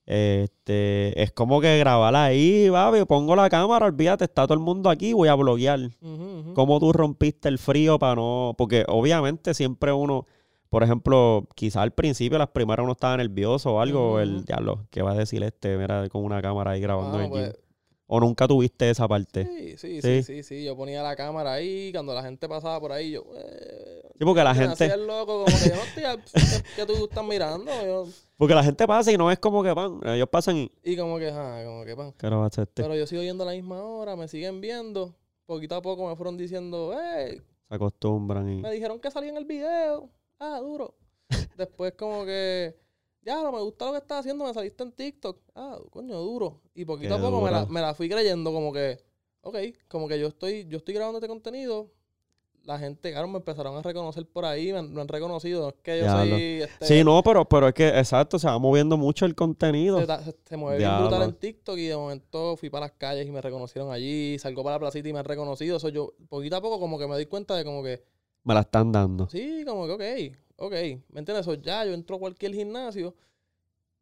Este, 0.05 1.21
es 1.21 1.31
como 1.31 1.61
que 1.61 1.77
grabar 1.77 2.13
ahí, 2.15 2.69
papi, 2.69 3.05
pongo 3.05 3.35
la 3.35 3.49
cámara, 3.49 3.85
olvídate, 3.85 4.25
está 4.25 4.43
todo 4.45 4.55
el 4.55 4.59
mundo 4.59 4.89
aquí, 4.89 5.13
voy 5.13 5.29
a 5.29 5.35
bloguear. 5.35 5.79
¿Cómo 6.55 6.79
tú 6.79 6.91
rompiste 6.91 7.47
el 7.47 7.57
frío 7.57 7.97
para 7.97 8.15
no? 8.15 8.53
Porque 8.57 8.85
obviamente 8.87 9.53
siempre 9.53 9.93
uno, 9.93 10.25
por 10.73 10.83
ejemplo, 10.83 11.47
quizás 11.55 11.83
al 11.83 11.91
principio, 11.91 12.37
las 12.37 12.49
primeras 12.49 12.83
uno 12.83 12.93
estaba 12.93 13.15
nervioso 13.17 13.75
o 13.75 13.79
algo, 13.79 14.19
el 14.19 14.43
diablo, 14.43 14.87
¿qué 14.89 15.01
va 15.01 15.11
a 15.11 15.15
decir 15.15 15.41
este? 15.43 15.77
Mira, 15.77 16.09
con 16.09 16.23
una 16.23 16.41
cámara 16.41 16.71
ahí 16.71 16.81
grabando 16.81 17.17
Mano, 17.17 17.23
en 17.25 17.31
el 17.33 17.39
gym. 17.43 17.51
pues, 17.53 17.63
O 18.07 18.19
nunca 18.19 18.47
tuviste 18.47 18.89
esa 18.89 19.07
parte. 19.07 19.45
Sí, 19.45 19.77
sí, 19.77 20.01
Sí. 20.01 20.23
sí, 20.23 20.23
sí, 20.23 20.43
sí. 20.43 20.63
Yo 20.65 20.75
ponía 20.75 21.01
la 21.01 21.15
cámara 21.15 21.53
ahí, 21.53 21.91
cuando 21.93 22.13
la 22.13 22.21
gente 22.21 22.49
pasaba 22.49 22.79
por 22.79 22.91
ahí, 22.91 23.11
yo... 23.11 23.23
Eh, 23.35 24.01
Sí, 24.17 24.25
porque 24.25 24.43
la 24.43 24.53
gente, 24.53 24.73
hacía 24.85 24.93
el 24.93 25.07
loco, 25.07 25.43
como 25.45 25.57
que 25.57 25.69
yo 25.69 25.75
no 25.75 25.81
estoy... 25.83 26.03
¿qué- 26.03 26.63
¿Qué 26.75 26.85
tú 26.85 27.05
estás 27.05 27.23
mirando? 27.25 27.71
Yo- 27.85 28.07
porque 28.37 28.53
la 28.53 28.63
gente 28.63 28.85
pasa 28.85 29.11
y 29.11 29.17
no 29.17 29.31
es 29.31 29.39
como 29.39 29.63
que 29.63 29.73
pan, 29.73 29.99
ellos 30.05 30.27
pasan 30.29 30.57
y 30.57 30.71
y 30.83 30.97
como 30.97 31.17
que, 31.17 31.29
ajá, 31.29 31.63
como 31.65 31.85
que, 31.85 31.95
pan. 31.95 32.13
¿qué 32.17 32.29
lo 32.29 32.37
va 32.39 32.43
a 32.45 32.47
hacer 32.47 32.63
este? 32.67 32.83
Pero 32.83 32.95
yo 32.95 33.07
sigo 33.07 33.21
yendo 33.23 33.43
a 33.43 33.47
la 33.47 33.53
misma 33.53 33.81
hora, 33.81 34.15
me 34.15 34.27
siguen 34.27 34.59
viendo. 34.59 35.15
Poquito 35.45 35.75
a 35.75 35.81
poco 35.81 36.07
me 36.09 36.15
fueron 36.15 36.35
diciendo, 36.37 36.93
hey, 36.93 37.41
Se 37.69 37.75
acostumbran 37.75 38.49
y 38.49 38.61
me 38.61 38.71
dijeron 38.71 38.99
que 38.99 39.09
salí 39.11 39.29
en 39.29 39.37
el 39.37 39.45
video. 39.45 40.09
Ah, 40.39 40.59
duro. 40.59 40.95
Después 41.57 41.93
como 41.97 42.25
que, 42.25 42.75
ya, 43.21 43.41
no 43.41 43.51
me 43.51 43.61
gusta 43.61 43.85
lo 43.85 43.91
que 43.93 43.97
estás 43.99 44.19
haciendo, 44.21 44.45
me 44.45 44.53
saliste 44.53 44.83
en 44.83 44.91
TikTok. 44.91 45.39
Ah, 45.55 45.77
coño, 45.91 46.19
duro. 46.19 46.61
Y 46.75 46.85
poquito 46.85 47.09
Qué 47.09 47.13
a 47.15 47.17
poco 47.21 47.41
me 47.41 47.51
la, 47.51 47.65
me 47.65 47.81
la 47.81 47.93
fui 47.93 48.09
creyendo 48.09 48.51
como 48.51 48.73
que, 48.73 48.97
ok, 49.41 49.57
como 49.87 50.07
que 50.07 50.19
yo 50.19 50.27
estoy, 50.27 50.65
yo 50.67 50.77
estoy 50.77 50.93
grabando 50.93 51.19
este 51.19 51.27
contenido. 51.27 51.91
La 52.63 52.79
gente, 52.79 53.11
claro, 53.11 53.27
me 53.27 53.39
empezaron 53.39 53.75
a 53.75 53.81
reconocer 53.81 54.25
por 54.25 54.45
ahí, 54.45 54.71
me 54.71 54.79
han, 54.79 54.93
me 54.93 55.01
han 55.01 55.07
reconocido. 55.09 55.63
No 55.63 55.69
es 55.69 55.75
que 55.83 55.97
yo 55.97 56.03
Diablo. 56.05 56.35
soy, 56.35 56.61
este, 56.61 56.85
Sí, 56.85 57.03
no, 57.03 57.21
pero, 57.21 57.43
pero 57.43 57.67
es 57.67 57.73
que, 57.73 57.89
exacto, 57.89 58.39
se 58.39 58.47
va 58.47 58.57
moviendo 58.57 58.95
mucho 58.95 59.25
el 59.25 59.35
contenido. 59.35 59.99
se, 59.99 60.05
se- 60.23 60.37
se 60.47 60.57
mueve 60.57 60.77
bien 60.79 60.97
brutal 60.97 61.23
en 61.23 61.33
TikTok 61.35 61.77
y 61.77 61.87
de 61.87 61.97
momento 61.97 62.55
fui 62.55 62.69
para 62.69 62.85
las 62.85 62.93
calles 62.93 63.27
y 63.27 63.31
me 63.31 63.41
reconocieron 63.41 63.91
allí, 63.91 64.39
salgo 64.39 64.63
para 64.63 64.75
la 64.75 64.79
placita 64.79 65.09
y 65.09 65.13
me 65.13 65.19
han 65.19 65.25
reconocido. 65.25 65.75
Eso 65.75 65.89
yo, 65.89 66.13
poquito 66.29 66.55
a 66.55 66.61
poco 66.61 66.79
como 66.79 66.97
que 66.97 67.05
me 67.05 67.15
doy 67.15 67.25
cuenta 67.25 67.53
de 67.57 67.65
como 67.65 67.83
que, 67.83 68.01
Me 68.43 68.53
la 68.53 68.61
están 68.61 68.91
dando. 68.91 69.27
sí, 69.29 69.63
como 69.65 69.85
que 69.87 69.91
ok, 69.93 70.37
ok, 70.57 70.71
¿me 71.13 71.19
entiendes? 71.19 71.41
Eso 71.47 71.53
ya, 71.55 71.85
yo 71.85 71.93
entro 71.93 72.15
a 72.17 72.19
cualquier 72.19 72.53
gimnasio 72.53 73.15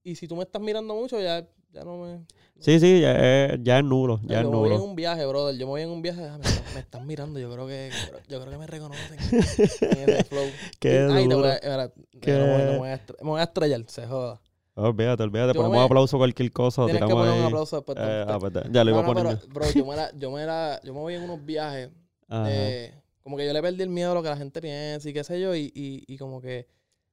y 0.04 0.16
si 0.16 0.28
tú 0.28 0.36
me 0.36 0.44
estás 0.44 0.62
mirando 0.62 0.96
mucho 0.96 1.20
ya, 1.22 1.48
ya 1.72 1.84
no 1.84 1.98
me... 1.98 2.26
Sí, 2.60 2.80
sí, 2.80 3.02
ya 3.02 3.14
es, 3.46 3.60
ya 3.64 3.80
es 3.80 3.84
nulo, 3.84 4.20
ya 4.24 4.40
es 4.40 4.44
yo 4.44 4.52
me 4.52 4.58
voy 4.58 4.70
en 4.70 4.76
nulo. 4.76 4.84
un 4.86 4.96
viaje, 4.96 5.26
brother. 5.26 5.56
Yo 5.58 5.66
me 5.66 5.72
voy 5.72 5.82
en 5.82 5.90
un 5.90 6.02
viaje. 6.04 6.24
ah, 6.26 6.38
me, 6.38 6.44
están, 6.44 6.74
me 6.76 6.80
están 6.80 7.08
mirando. 7.08 7.40
Yo 7.40 7.52
creo 7.52 7.66
que 7.66 7.90
yo 8.30 8.40
creo 8.40 8.52
que 8.52 8.58
me 8.60 8.68
reconocen 8.68 9.18
en 9.82 10.10
ese 10.10 10.24
flow. 10.26 10.46
Qué 10.80 11.08
Ay, 11.10 11.28
te 11.28 11.34
voy 11.34 11.48
a, 11.48 11.60
Qué- 11.60 12.34
no 12.34 12.46
me, 12.46 12.52
voy- 12.54 12.64
no 12.66 12.72
me 12.74 12.78
voy 12.78 12.90
a 12.90 13.02
me 13.24 13.30
voy 13.30 13.40
a 13.40 13.44
estrellar, 13.44 13.84
se 13.88 14.06
joda. 14.06 14.40
Olvídate, 14.76 15.24
olvídate. 15.24 15.54
Yo 15.54 15.60
Ponemos 15.60 15.80
me- 15.80 15.86
aplauso 15.86 16.18
cualquier 16.20 16.52
cosa. 16.52 16.86
Tienes 16.86 17.02
que 17.04 17.14
poner 17.14 17.34
un 17.34 17.46
aplauso 17.46 17.76
después. 17.78 17.98
de- 17.98 18.04
Eh, 18.04 18.26
ah, 18.28 18.38
pues, 18.40 18.54
ya 18.72 18.84
lo 18.84 18.92
iba 18.92 19.06
poniendo. 19.06 19.36
pero, 19.40 19.54
bro, 19.54 19.72
yo 19.72 19.86
me, 19.88 19.96
la, 19.96 20.12
yo, 20.18 20.30
me 20.32 20.46
la, 20.46 20.80
yo 20.84 20.94
me 20.94 21.00
voy 21.00 21.14
en 21.16 21.24
unos 21.24 21.44
viajes 21.44 21.90
de... 22.28 22.94
Como 23.24 23.38
que 23.38 23.46
yo 23.46 23.54
le 23.54 23.62
perdí 23.62 23.84
el 23.84 23.90
miedo 23.90 24.12
a 24.12 24.16
lo 24.16 24.24
que 24.24 24.30
la 24.30 24.38
gente 24.38 24.62
piensa 24.62 25.08
y 25.10 25.14
qué 25.14 25.24
sé 25.24 25.40
yo. 25.40 25.56
Y, 25.56 25.72
y, 25.76 26.04
y 26.08 26.18
como 26.18 26.42
que 26.42 26.68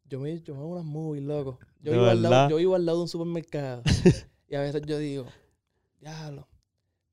yo 0.05 0.21
me, 0.21 0.41
yo 0.41 0.55
me 0.55 0.61
hago 0.61 0.71
unas 0.71 0.85
movies, 0.85 1.25
loco. 1.25 1.59
Yo 1.81 1.93
¿De 1.93 1.99
vivo, 1.99 2.11
al 2.11 2.23
lado, 2.23 2.49
yo 2.49 2.57
vivo 2.57 2.75
al 2.75 2.87
lado 2.87 2.99
de 2.99 3.03
un 3.03 3.09
supermercado. 3.09 3.83
y 4.49 4.55
a 4.55 4.61
veces 4.61 4.83
yo 4.87 4.99
digo, 4.99 5.27
diablo, 6.01 6.49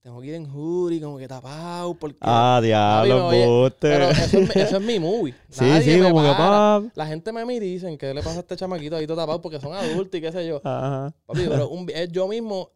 tengo 0.02 0.22
que 0.22 0.28
ir 0.28 0.34
en 0.36 0.46
hoodie, 0.50 1.02
como 1.02 1.18
que 1.18 1.28
tapado, 1.28 1.94
porque... 1.96 2.18
Ah, 2.22 2.60
diablo, 2.64 3.32
embuste. 3.34 3.90
Pero 3.90 4.10
eso 4.12 4.40
es, 4.40 4.56
mi- 4.56 4.62
eso 4.62 4.78
es 4.78 4.84
mi 4.84 5.00
movie. 5.00 5.34
Sí, 5.50 5.66
Nadie 5.66 5.96
sí, 5.96 6.00
me 6.00 6.12
como 6.12 6.22
que. 6.22 6.92
La 6.96 7.08
gente 7.08 7.32
me 7.34 7.46
mira 7.46 7.66
y 7.66 7.72
dicen, 7.74 7.98
¿qué 7.98 8.14
le 8.14 8.22
pasa 8.22 8.38
a 8.38 8.40
este 8.42 8.56
chamaquito 8.56 8.96
ahí 8.96 9.08
todo 9.08 9.18
tapado? 9.18 9.42
Porque 9.42 9.60
son 9.60 9.74
adultos 9.74 10.18
y 10.18 10.22
qué 10.22 10.32
sé 10.32 10.48
yo. 10.48 10.62
Ajá. 10.64 11.14
Papi, 11.26 11.48
pero 11.48 11.70
un, 11.70 11.90
es 11.90 12.12
yo 12.12 12.28
mismo 12.28 12.72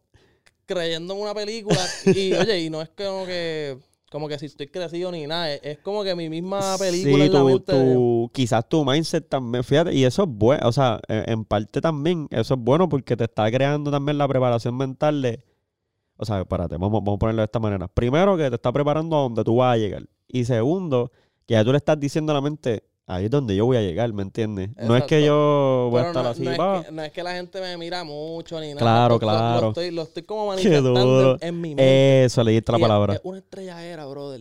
creyendo 0.66 1.14
en 1.14 1.20
una 1.20 1.34
película. 1.34 1.80
Y 2.06 2.32
oye, 2.34 2.60
y 2.60 2.70
no 2.70 2.82
es 2.82 2.88
como 2.90 3.24
que, 3.26 3.78
como 4.10 4.28
que 4.28 4.38
si 4.38 4.46
estoy 4.46 4.66
crecido 4.68 5.10
ni 5.12 5.26
nada. 5.26 5.52
Es, 5.54 5.60
es 5.62 5.78
como 5.78 6.02
que 6.04 6.14
mi 6.14 6.28
misma 6.28 6.76
película 6.78 7.24
Sí, 7.24 7.26
en 7.28 7.32
la 7.32 7.38
tu, 7.40 7.44
mente. 7.46 7.72
de- 7.72 8.28
quizás 8.32 8.68
tu 8.68 8.84
mindset 8.84 9.28
también, 9.28 9.64
fíjate, 9.64 9.94
y 9.94 10.04
eso 10.04 10.24
es 10.24 10.28
bueno, 10.30 10.68
o 10.68 10.72
sea, 10.72 11.00
en, 11.08 11.30
en 11.30 11.44
parte 11.44 11.80
también, 11.80 12.26
eso 12.30 12.54
es 12.54 12.60
bueno 12.60 12.88
porque 12.88 13.16
te 13.16 13.24
está 13.24 13.50
creando 13.50 13.90
también 13.90 14.18
la 14.18 14.28
preparación 14.28 14.76
mental 14.76 15.22
de, 15.22 15.42
o 16.16 16.24
sea, 16.24 16.40
espérate, 16.40 16.74
vamos, 16.76 17.00
vamos 17.02 17.16
a 17.16 17.18
ponerlo 17.18 17.40
de 17.42 17.46
esta 17.46 17.58
manera. 17.60 17.88
Primero, 17.88 18.36
que 18.36 18.48
te 18.50 18.56
está 18.56 18.72
preparando 18.72 19.16
a 19.16 19.22
donde 19.22 19.42
tú 19.44 19.56
vas 19.56 19.74
a 19.74 19.78
llegar. 19.78 20.02
Y 20.28 20.44
segundo, 20.44 21.10
que 21.46 21.54
ya 21.54 21.64
tú 21.64 21.72
le 21.72 21.78
estás 21.78 21.98
diciendo 21.98 22.32
a 22.32 22.34
la 22.34 22.40
mente, 22.42 22.84
ahí 23.10 23.24
es 23.24 23.30
donde 23.30 23.56
yo 23.56 23.66
voy 23.66 23.76
a 23.76 23.82
llegar, 23.82 24.12
¿me 24.12 24.22
entiendes? 24.22 24.70
No 24.76 24.96
es 24.96 25.04
que 25.04 25.24
yo 25.24 25.88
voy 25.90 26.00
a 26.00 26.08
estar 26.08 26.22
no, 26.22 26.30
así, 26.30 26.42
no 26.42 26.50
es 26.50 26.86
que, 26.86 26.92
no 26.92 27.02
es 27.02 27.12
que 27.12 27.22
la 27.22 27.32
gente 27.32 27.60
me 27.60 27.76
mira 27.76 28.04
mucho 28.04 28.60
ni 28.60 28.68
nada. 28.68 28.80
Claro, 28.80 29.18
claro. 29.18 29.60
Lo, 29.60 29.68
estoy, 29.68 29.90
lo 29.90 30.02
estoy 30.02 30.22
como 30.22 30.46
manifestando 30.48 31.36
en, 31.40 31.60
mi 31.60 31.70
mente. 31.70 32.24
Eso, 32.24 32.44
le 32.44 32.52
diste 32.52 32.72
la 32.72 32.78
Y 32.78 32.80
palabra. 32.80 33.14
Es, 33.14 33.20
una 33.24 33.38
estrelladera, 33.38 34.06
brother. 34.06 34.40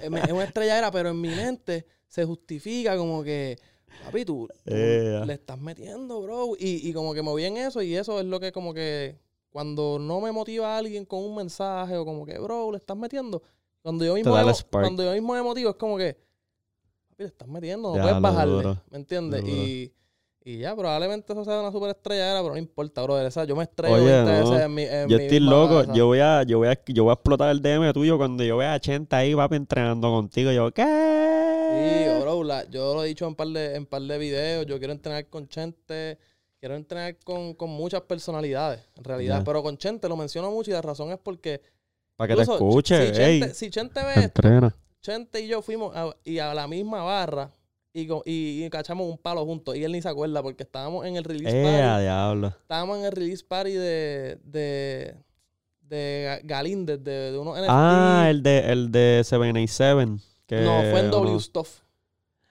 es, 0.00 0.32
una 0.32 0.44
estrelladera, 0.44 0.90
pero 0.90 1.10
en 1.10 1.20
mi 1.20 1.28
mente 1.28 1.86
se 2.06 2.24
justifica 2.24 2.96
como 2.96 3.22
que, 3.22 3.58
papi, 4.04 4.24
tú, 4.24 4.48
Ea. 4.64 5.24
le 5.24 5.34
estás 5.34 5.58
metiendo, 5.60 6.22
bro. 6.22 6.54
Y, 6.58 6.88
y 6.88 6.92
como 6.92 7.12
que 7.12 7.22
me 7.22 7.30
voy 7.30 7.44
en 7.44 7.58
eso 7.58 7.82
y 7.82 7.94
eso 7.94 8.20
es 8.20 8.26
lo 8.26 8.40
que 8.40 8.52
como 8.52 8.72
que 8.72 9.18
cuando 9.50 9.98
no 9.98 10.20
me 10.20 10.32
motiva 10.32 10.74
a 10.74 10.78
alguien 10.78 11.04
con 11.04 11.22
un 11.22 11.34
mensaje 11.36 11.96
o 11.96 12.04
como 12.04 12.24
que, 12.24 12.38
bro, 12.38 12.70
le 12.72 12.78
estás 12.78 12.96
metiendo. 12.96 13.42
Cuando 13.82 14.04
yo 14.04 14.14
mismo, 14.14 14.34
cuando 14.70 15.02
yo 15.02 15.12
mismo 15.12 15.34
me 15.34 15.42
motivo 15.42 15.70
es 15.70 15.76
como 15.76 15.96
que, 15.96 16.16
papi, 17.18 17.22
le 17.22 17.26
estás 17.28 17.48
metiendo, 17.48 17.90
no 17.90 17.96
Ya, 17.96 18.02
puedes 18.02 18.20
bajarle. 18.22 18.54
duro, 18.54 18.76
¿Me 18.90 18.98
entiendes? 18.98 19.42
Y, 19.46 19.92
y 20.44 20.58
ya, 20.58 20.74
probablemente 20.74 21.32
eso 21.32 21.44
sea 21.44 21.60
una 21.60 21.72
super 21.72 21.90
estrelladera, 21.90 22.40
pero 22.40 22.52
no 22.54 22.58
importa, 22.58 23.02
brother. 23.02 23.26
Esa, 23.26 23.44
yo 23.44 23.56
me 23.56 23.64
estrello 23.64 23.94
Oye, 23.96 24.04
20 24.22 24.44
no. 24.44 24.58
en 24.60 24.74
mi, 24.74 24.82
en 24.82 25.08
Yo 25.08 25.16
mi 25.18 25.24
estoy 25.24 25.40
loco, 25.40 25.80
casa. 25.80 25.92
yo 25.94 26.06
voy 26.06 26.20
a, 26.20 26.42
yo 26.44 26.58
voy 26.58 26.68
a, 26.68 26.78
yo 26.86 27.04
voy 27.04 27.10
a 27.10 27.14
explotar 27.14 27.50
el 27.50 27.60
DM 27.60 27.92
tuyo 27.92 28.16
cuando 28.16 28.44
yo 28.44 28.56
vea 28.56 28.74
a 28.74 28.80
Chenta 28.80 29.18
ahí, 29.18 29.34
papi, 29.34 29.56
entrenando 29.56 30.08
contigo. 30.10 30.52
Yo, 30.52 30.72
¿qué? 30.72 30.84
Sí, 31.70 32.20
bro, 32.22 32.42
la- 32.44 32.64
yo 32.70 32.94
lo 32.94 33.04
he 33.04 33.08
dicho 33.08 33.26
en 33.26 33.34
par 33.34 33.48
de, 33.48 33.74
en 33.76 33.84
par 33.86 34.00
de 34.02 34.16
videos, 34.18 34.64
yo 34.66 34.78
quiero 34.78 34.92
entrenar 34.92 35.26
con 35.28 35.46
Chente, 35.48 36.18
quiero 36.60 36.76
entrenar 36.76 37.16
con, 37.24 37.52
con 37.54 37.68
muchas 37.70 38.00
personalidades, 38.02 38.80
en 38.96 39.04
realidad, 39.04 39.42
pero 39.44 39.62
con 39.62 39.76
Chente 39.76 40.08
lo 40.08 40.16
menciono 40.16 40.50
mucho 40.50 40.70
y 40.70 40.74
la 40.74 40.82
razón 40.82 41.10
es 41.12 41.18
porque... 41.18 41.60
Para 42.16 42.28
que 42.28 42.36
te 42.36 42.42
escuche, 42.50 43.06
si, 43.06 43.12
Chente, 43.12 43.54
si 43.54 43.70
Chente 43.70 44.00
ve 44.02 44.24
esto. 44.24 44.72
Chente 45.08 45.40
y 45.40 45.48
yo 45.48 45.62
fuimos 45.62 45.96
a, 45.96 46.14
y 46.22 46.38
a 46.38 46.52
la 46.52 46.68
misma 46.68 47.02
barra 47.02 47.50
y, 47.94 48.06
co- 48.06 48.22
y, 48.26 48.62
y 48.64 48.68
cachamos 48.70 49.08
un 49.10 49.16
palo 49.16 49.42
juntos 49.46 49.74
y 49.74 49.82
él 49.82 49.92
ni 49.92 50.02
se 50.02 50.08
acuerda 50.10 50.42
porque 50.42 50.64
estábamos 50.64 51.06
en 51.06 51.16
el 51.16 51.24
release 51.24 51.58
Eh, 51.58 51.64
party, 51.64 52.02
diablo. 52.02 52.48
estábamos 52.48 52.98
en 52.98 53.04
el 53.06 53.12
release 53.12 53.44
party 53.46 53.72
de... 53.72 54.38
de 54.44 55.14
de 55.80 56.26
Ga- 56.28 56.40
Galíndez, 56.46 57.02
de, 57.02 57.32
de 57.32 57.38
unos 57.38 57.56
NFT. 57.56 57.66
Ah, 57.70 58.26
el 58.28 58.42
de, 58.42 58.58
el 58.70 58.92
de 58.92 59.22
787. 59.24 60.20
Que, 60.46 60.60
no, 60.60 60.82
fue 60.90 61.00
en 61.00 61.06
¿o 61.06 61.10
W 61.12 61.32
no? 61.32 61.40
Stuff. 61.40 61.80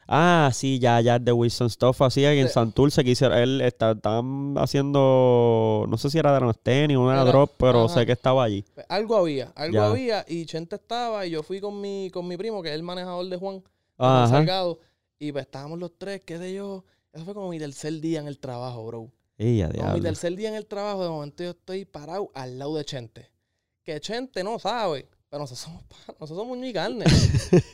Ah, 0.08 0.50
sí, 0.54 0.80
ya, 0.80 1.02
ya, 1.02 1.20
de 1.20 1.32
Wilson 1.34 1.70
Stuff, 1.70 2.02
así 2.02 2.24
en 2.24 2.48
Sí. 2.48 2.54
Santurce 2.54 3.04
que 3.04 3.12
hicieron, 3.12 3.38
él 3.38 3.62
está, 3.62 3.92
estaban 3.92 4.56
haciendo, 4.58 5.86
no 5.88 5.98
sé 5.98 6.10
si 6.10 6.18
era 6.18 6.34
de 6.34 6.40
los 6.42 6.58
tenis 6.60 6.98
o 6.98 7.02
una 7.02 7.14
Era- 7.22 7.26
drop, 7.26 7.52
pero 7.58 7.86
ajá. 7.86 7.94
sé 7.96 8.06
que 8.06 8.14
estaba 8.14 8.44
allí. 8.44 8.64
Pues, 8.74 8.86
Algo 8.90 9.16
había, 9.18 9.52
algo 9.56 9.74
Ya. 9.76 9.88
había, 9.88 10.26
y 10.28 10.46
Chente 10.46 10.76
estaba, 10.78 11.26
y 11.26 11.32
yo 11.32 11.44
fui 11.44 11.60
con 11.60 11.80
mi, 11.82 12.10
con 12.12 12.28
mi 12.28 12.38
primo, 12.38 12.62
que 12.62 12.70
es 12.70 12.76
el 12.76 12.84
manejador 12.84 13.28
de 13.28 13.38
Juan, 13.38 13.64
Ajá. 13.98 14.28
Salgado, 14.28 14.80
y 15.20 15.32
pues 15.32 15.46
estábamos 15.46 15.80
los 15.80 15.92
tres, 15.98 16.22
qué 16.26 16.38
sé 16.38 16.54
yo. 16.54 16.86
Eso 17.12 17.26
fue 17.26 17.34
como 17.34 17.50
mi 17.50 17.58
tercer 17.60 18.00
día 18.00 18.20
en 18.20 18.28
el 18.28 18.38
trabajo, 18.40 18.86
bro. 18.86 19.12
Y 19.40 19.62
a 19.62 19.70
Como 19.70 19.94
mi 19.94 20.02
tercer 20.02 20.36
día 20.36 20.50
en 20.50 20.56
el 20.56 20.66
trabajo, 20.68 21.04
de 21.04 21.10
momento 21.10 21.44
yo 21.44 21.50
estoy 21.52 21.86
parado 21.86 22.30
al 22.34 22.58
lado 22.60 22.76
de 22.78 22.86
Chente. 22.86 23.32
Que 23.84 24.00
Chente 24.00 24.44
no 24.44 24.60
sabe, 24.60 25.08
pero 25.30 25.42
nosotros 25.44 25.60
somos, 25.60 25.84
pa- 25.84 26.14
nosotros 26.20 26.38
somos 26.40 26.58
uña 26.58 26.68
y 26.70 26.74
carne. 26.74 27.06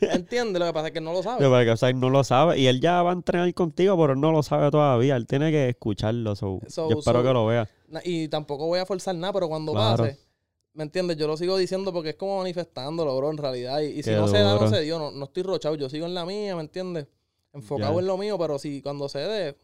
¿Entiendes? 0.02 0.60
Lo 0.60 0.66
que 0.68 0.74
pasa 0.74 0.88
es 0.88 0.94
que 0.94 1.00
él 1.00 1.06
no 1.06 1.14
lo 1.14 1.24
sabe. 1.24 1.48
Porque, 1.48 1.70
o 1.72 1.78
sea, 1.78 1.90
él 1.90 2.00
no 2.00 2.10
lo 2.10 2.24
sabe. 2.24 2.60
Y 2.60 2.68
él 2.68 2.80
ya 2.82 3.02
va 3.04 3.12
a 3.12 3.14
entrenar 3.14 3.54
contigo, 3.54 3.96
pero 3.98 4.14
él 4.14 4.20
no 4.22 4.32
lo 4.32 4.44
sabe 4.44 4.70
todavía. 4.72 5.16
Él 5.16 5.28
tiene 5.28 5.52
que 5.52 5.70
escucharlo. 5.70 6.36
so, 6.36 6.60
So- 6.68 6.90
yo 6.90 7.00
espero 7.00 7.20
so- 7.20 7.26
que 7.28 7.34
lo 7.34 7.46
vea. 7.46 7.70
Y 8.04 8.28
tampoco 8.28 8.66
voy 8.66 8.80
a 8.80 8.86
forzar 8.86 9.16
nada, 9.16 9.34
pero 9.34 9.48
cuando 9.48 9.72
Claro. 9.74 10.04
pase, 10.06 10.18
¿me 10.74 10.84
entiendes? 10.84 11.16
Yo 11.18 11.28
lo 11.28 11.38
sigo 11.38 11.56
diciendo 11.58 11.94
porque 11.94 12.10
es 12.12 12.16
como 12.16 12.40
manifestándolo, 12.40 13.16
bro, 13.18 13.30
en 13.32 13.38
realidad. 13.38 13.82
Y, 13.82 13.86
y 14.00 14.04
si 14.04 14.10
Qué 14.10 14.16
no 14.16 14.28
se 14.28 14.40
da, 14.40 14.54
no 14.54 14.60
duro. 14.60 14.70
se 14.70 14.82
dio. 14.82 14.98
No, 14.98 15.12
no 15.12 15.26
estoy 15.26 15.44
rochado. 15.44 15.76
Yo 15.76 15.90
sigo 15.90 16.06
en 16.08 16.14
la 16.16 16.26
mía, 16.26 16.56
¿me 16.56 16.62
entiendes? 16.62 17.08
Enfocado 17.54 18.00
en 18.00 18.08
lo 18.08 18.18
mío, 18.18 18.36
pero 18.40 18.58
si 18.58 18.82
cuando 18.82 19.08
se 19.08 19.20
dé, 19.20 19.56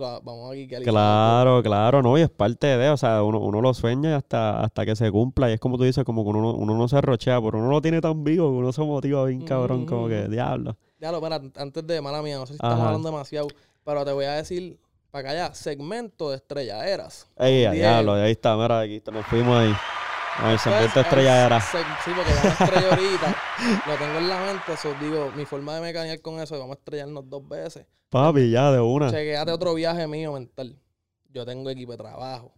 la- 0.00 0.20
vamos 0.22 0.52
aquí. 0.52 0.66
que 0.68 0.76
Claro, 0.82 1.62
claro, 1.62 2.02
no, 2.02 2.16
y 2.18 2.22
es 2.22 2.30
parte 2.30 2.66
de, 2.66 2.88
o 2.90 2.96
sea, 2.96 3.22
uno, 3.22 3.38
uno 3.40 3.60
lo 3.60 3.72
sueña 3.74 4.16
hasta, 4.16 4.60
hasta 4.62 4.84
que 4.84 4.94
se 4.96 5.10
cumpla, 5.10 5.50
y 5.50 5.54
es 5.54 5.60
como 5.60 5.76
tú 5.78 5.84
dices, 5.84 6.04
como 6.04 6.22
que 6.24 6.30
uno, 6.30 6.54
uno 6.54 6.74
no 6.76 6.88
se 6.88 7.00
rochea, 7.00 7.40
pero 7.40 7.58
uno 7.58 7.68
lo 7.70 7.80
tiene 7.80 8.00
tan 8.00 8.22
vivo 8.24 8.50
que 8.50 8.56
uno 8.58 8.72
se 8.72 8.82
motiva 8.82 9.24
bien 9.24 9.42
cabrón, 9.42 9.86
como 9.86 10.08
que, 10.08 10.22
Ujú. 10.22 10.30
diablo. 10.30 10.76
Ya 10.98 11.10
lo, 11.10 11.18
espera, 11.18 11.40
antes 11.56 11.86
de 11.86 12.00
mala 12.00 12.22
mía, 12.22 12.36
no 12.36 12.46
sé 12.46 12.52
si 12.52 12.56
estamos 12.56 12.76
Ajá. 12.78 12.86
hablando 12.88 13.08
demasiado, 13.10 13.48
pero 13.84 14.04
te 14.04 14.12
voy 14.12 14.26
a 14.26 14.32
decir, 14.34 14.78
para 15.10 15.30
haya 15.30 15.54
segmento 15.54 16.30
de 16.30 16.36
estrelladeras. 16.36 17.28
Ey, 17.36 17.64
a 17.64 17.70
Bien. 17.70 17.82
diablo, 17.82 18.12
ahí 18.14 18.32
está, 18.32 18.56
mira, 18.56 18.80
aquí 18.80 19.02
nos 19.10 19.26
fuimos 19.26 19.58
ahí. 19.58 19.72
A 20.38 20.48
ver, 20.48 20.58
se 20.58 20.70
Pues, 20.70 20.82
mete 20.82 21.00
el 21.00 21.04
estrella 21.06 21.46
era. 21.46 21.58
seg- 21.60 21.84
Sí, 22.04 22.10
porque 22.16 22.30
vamos 22.34 22.60
a 22.60 22.64
estrellar 22.64 22.92
ahorita. 22.92 23.34
lo 23.86 23.94
tengo 23.96 24.18
en 24.18 24.28
la 24.28 24.40
mente, 24.40 24.72
eso 24.72 24.94
digo, 25.00 25.32
mi 25.36 25.44
forma 25.44 25.74
de 25.74 25.80
mecanear 25.82 26.20
con 26.20 26.40
eso, 26.40 26.58
vamos 26.58 26.76
a 26.76 26.78
estrellarnos 26.78 27.28
dos 27.28 27.46
veces. 27.48 27.86
Papi, 28.08 28.50
ya, 28.50 28.70
de 28.72 28.80
una. 28.80 29.10
Chequeate 29.10 29.50
otro 29.52 29.74
viaje 29.74 30.06
mío 30.06 30.32
mental. 30.32 30.76
Yo 31.32 31.44
tengo 31.44 31.68
equipo 31.70 31.92
de 31.92 31.98
trabajo. 31.98 32.52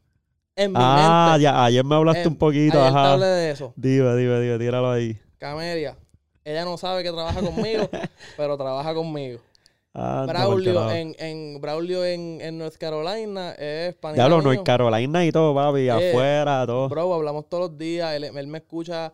En 0.55 0.71
mi 0.73 0.79
Ah, 0.81 1.29
mente. 1.33 1.43
ya, 1.45 1.65
ayer 1.65 1.85
me 1.85 1.95
hablaste 1.95 2.23
en- 2.23 2.29
un 2.29 2.37
poquito, 2.37 2.79
ayer 2.81 2.93
te 2.93 2.99
ajá. 2.99 3.13
hablé 3.15 3.27
de 3.27 3.51
eso. 3.51 3.73
Dime, 3.77 4.15
dime, 4.17 4.41
dime, 4.41 4.59
tíralo 4.59 4.91
ahí. 4.91 5.19
Camelia. 5.39 5.97
Ella 6.45 6.65
no 6.65 6.77
sabe 6.77 7.03
que 7.03 7.11
trabaja 7.11 7.41
conmigo, 7.41 7.89
pero 8.37 8.57
trabaja 8.57 8.95
conmigo. 8.95 9.41
Braulio 9.95 10.91
en, 10.91 11.15
en 11.19 11.61
Braulio 11.61 12.05
en, 12.05 12.41
en 12.41 12.59
North 12.59 12.77
Carolina 12.77 13.53
es 13.53 13.95
panita 13.97 14.27
Diablo. 14.27 14.43
North 14.43 14.65
Carolina 14.65 15.25
y 15.27 15.33
todo, 15.33 15.55
papi, 15.55 15.81
Eh, 15.81 15.91
afuera, 15.91 16.65
todo. 16.67 16.89
Bro, 16.89 17.13
hablamos 17.15 17.49
todos 17.49 17.71
los 17.71 17.79
días. 17.79 18.15
Él, 18.15 18.25
él 18.25 18.47
me 18.47 18.59
escucha 18.59 19.13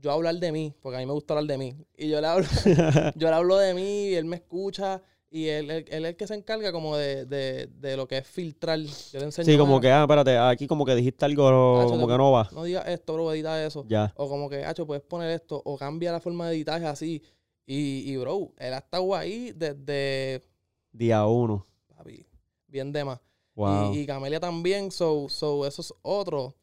yo 0.00 0.12
hablar 0.12 0.36
de 0.36 0.52
mí, 0.52 0.74
porque 0.80 0.96
a 0.96 1.00
mí 1.00 1.06
me 1.06 1.12
gusta 1.12 1.34
hablar 1.34 1.46
de 1.48 1.58
mí. 1.58 1.74
Y 1.96 2.08
yo 2.08 2.20
le 2.20 2.26
hablo, 2.26 2.46
yo 3.16 3.28
le 3.30 3.34
hablo 3.34 3.56
de 3.56 3.74
mí 3.74 4.08
y 4.08 4.14
él 4.14 4.26
me 4.26 4.36
escucha. 4.36 5.00
Y 5.30 5.48
él, 5.48 5.70
él- 5.70 5.84
él 5.90 6.04
es 6.06 6.10
el 6.12 6.16
que 6.16 6.26
se 6.26 6.34
encarga 6.34 6.72
como 6.72 6.96
de, 6.96 7.26
de, 7.26 7.66
de 7.66 7.96
lo 7.98 8.08
que 8.08 8.16
es 8.18 8.26
filtrar. 8.26 8.78
Yo 8.80 9.18
le 9.18 9.24
enseño 9.26 9.44
Sí, 9.44 9.58
como 9.58 9.76
"Ah, 9.76 9.80
que, 9.80 9.90
ah, 9.90 10.02
espérate, 10.02 10.38
aquí 10.38 10.66
como 10.66 10.86
que 10.86 10.94
dijiste 10.94 11.24
algo, 11.26 11.86
como 11.88 12.06
que 12.08 12.16
no 12.16 12.32
va. 12.32 12.48
No 12.52 12.64
digas 12.64 12.86
esto, 12.88 13.12
bro, 13.14 13.32
edita 13.34 13.62
eso. 13.64 13.84
Ya. 13.88 14.10
O 14.16 14.26
como 14.28 14.48
que, 14.48 14.64
hacho, 14.64 14.86
puedes 14.86 15.02
poner 15.02 15.30
esto. 15.30 15.60
O 15.64 15.76
cambia 15.76 16.12
la 16.12 16.20
forma 16.20 16.48
de 16.48 16.54
editaje 16.56 16.86
así. 16.86 17.22
Y, 17.70 18.10
y 18.10 18.16
bro, 18.16 18.54
él 18.56 18.72
ha 18.72 18.78
estado 18.78 19.14
ahí 19.14 19.52
desde, 19.54 20.42
Día 20.90 21.26
uno. 21.26 21.66
papi, 21.94 22.24
bien 22.66 22.90
de 22.92 23.04
más. 23.04 23.20
Wow. 23.54 23.92
Y, 23.92 23.98
y 24.00 24.06
Camelia 24.06 24.40
también. 24.40 24.90
So, 24.90 25.28
so, 25.28 25.66
eso 25.66 25.82
es 25.82 25.92
otro 26.00 26.54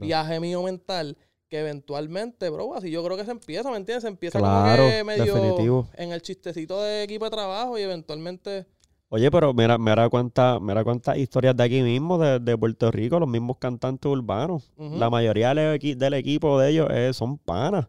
viaje 0.00 0.40
mío 0.40 0.62
mental 0.64 1.16
que 1.48 1.60
eventualmente, 1.60 2.48
bro, 2.50 2.74
así 2.74 2.90
yo 2.90 3.04
creo 3.04 3.16
que 3.16 3.24
se 3.24 3.30
empieza, 3.30 3.70
¿me 3.70 3.76
entiendes? 3.76 4.02
Se 4.02 4.08
empieza 4.08 4.38
Claro, 4.40 4.82
como 4.82 4.94
que 4.96 5.04
medio 5.04 5.34
definitivo. 5.34 5.88
en 5.94 6.12
el 6.12 6.22
chistecito 6.22 6.80
de 6.82 7.04
equipo 7.04 7.24
de 7.26 7.30
trabajo 7.30 7.78
y 7.78 7.82
eventualmente... 7.82 8.66
Oye, 9.12 9.28
pero 9.30 9.52
mira, 9.52 9.76
mira 9.76 10.08
cuántas 10.08 10.60
mira 10.60 10.84
cuántas 10.84 11.16
historias 11.18 11.56
de 11.56 11.64
aquí 11.64 11.82
mismo, 11.82 12.16
de, 12.16 12.38
de 12.38 12.56
Puerto 12.56 12.90
Rico, 12.92 13.18
los 13.18 13.28
mismos 13.28 13.56
cantantes 13.58 14.10
urbanos. 14.10 14.70
La 14.78 15.10
mayoría 15.10 15.52
del, 15.52 15.98
del 15.98 16.14
equipo 16.14 16.58
de 16.60 16.70
ellos 16.70 16.88
eh, 16.90 17.12
son 17.12 17.36
panas. 17.38 17.88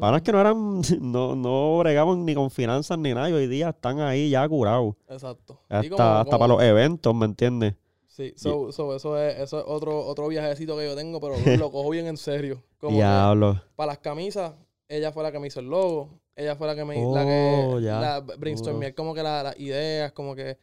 Panas 0.00 0.22
que 0.22 0.30
no 0.32 0.40
eran, 0.40 0.80
no, 1.00 1.34
no 1.36 1.78
bregaban 1.78 2.24
ni 2.24 2.34
con 2.34 2.50
finanzas 2.50 2.98
ni 2.98 3.14
nada. 3.14 3.30
y 3.30 3.32
Hoy 3.34 3.46
día 3.46 3.68
están 3.70 4.00
ahí 4.00 4.30
ya 4.30 4.48
curados. 4.48 4.94
Exacto. 5.08 5.60
Hasta, 5.68 5.90
como- 5.90 6.02
hasta 6.02 6.24
como- 6.24 6.38
para 6.38 6.48
los 6.54 6.62
eventos, 6.62 7.14
¿me 7.14 7.24
entiendes? 7.26 7.74
Sí, 8.06 8.32
so, 8.36 8.72
so 8.72 8.96
eso 8.96 9.16
es, 9.16 9.38
eso 9.38 9.58
es 9.60 9.64
otro, 9.68 10.04
otro 10.06 10.26
viajecito 10.26 10.76
que 10.76 10.86
yo 10.86 10.96
tengo, 10.96 11.20
pero 11.20 11.34
lo 11.56 11.70
cojo 11.70 11.90
bien 11.90 12.06
en 12.08 12.16
serio. 12.16 12.64
Como 12.80 12.96
Diablo. 12.96 13.60
para 13.76 13.92
las 13.92 13.98
camisas, 13.98 14.54
ella 14.88 15.12
fue 15.12 15.22
la 15.22 15.30
que 15.30 15.38
me 15.38 15.46
hizo 15.46 15.60
el 15.60 15.66
logo. 15.66 16.18
Ella 16.38 16.54
fue 16.56 16.66
la 16.68 16.76
que 16.76 16.84
me 16.84 16.94
la 16.94 17.22
Oh, 17.24 17.76
que 17.78 17.84
ya. 17.84 18.00
la 18.00 18.20
brainstormé 18.20 18.94
como 18.94 19.12
que 19.12 19.22
la- 19.22 19.42
las 19.42 19.58
ideas, 19.58 20.12
como 20.12 20.34
que 20.36 20.56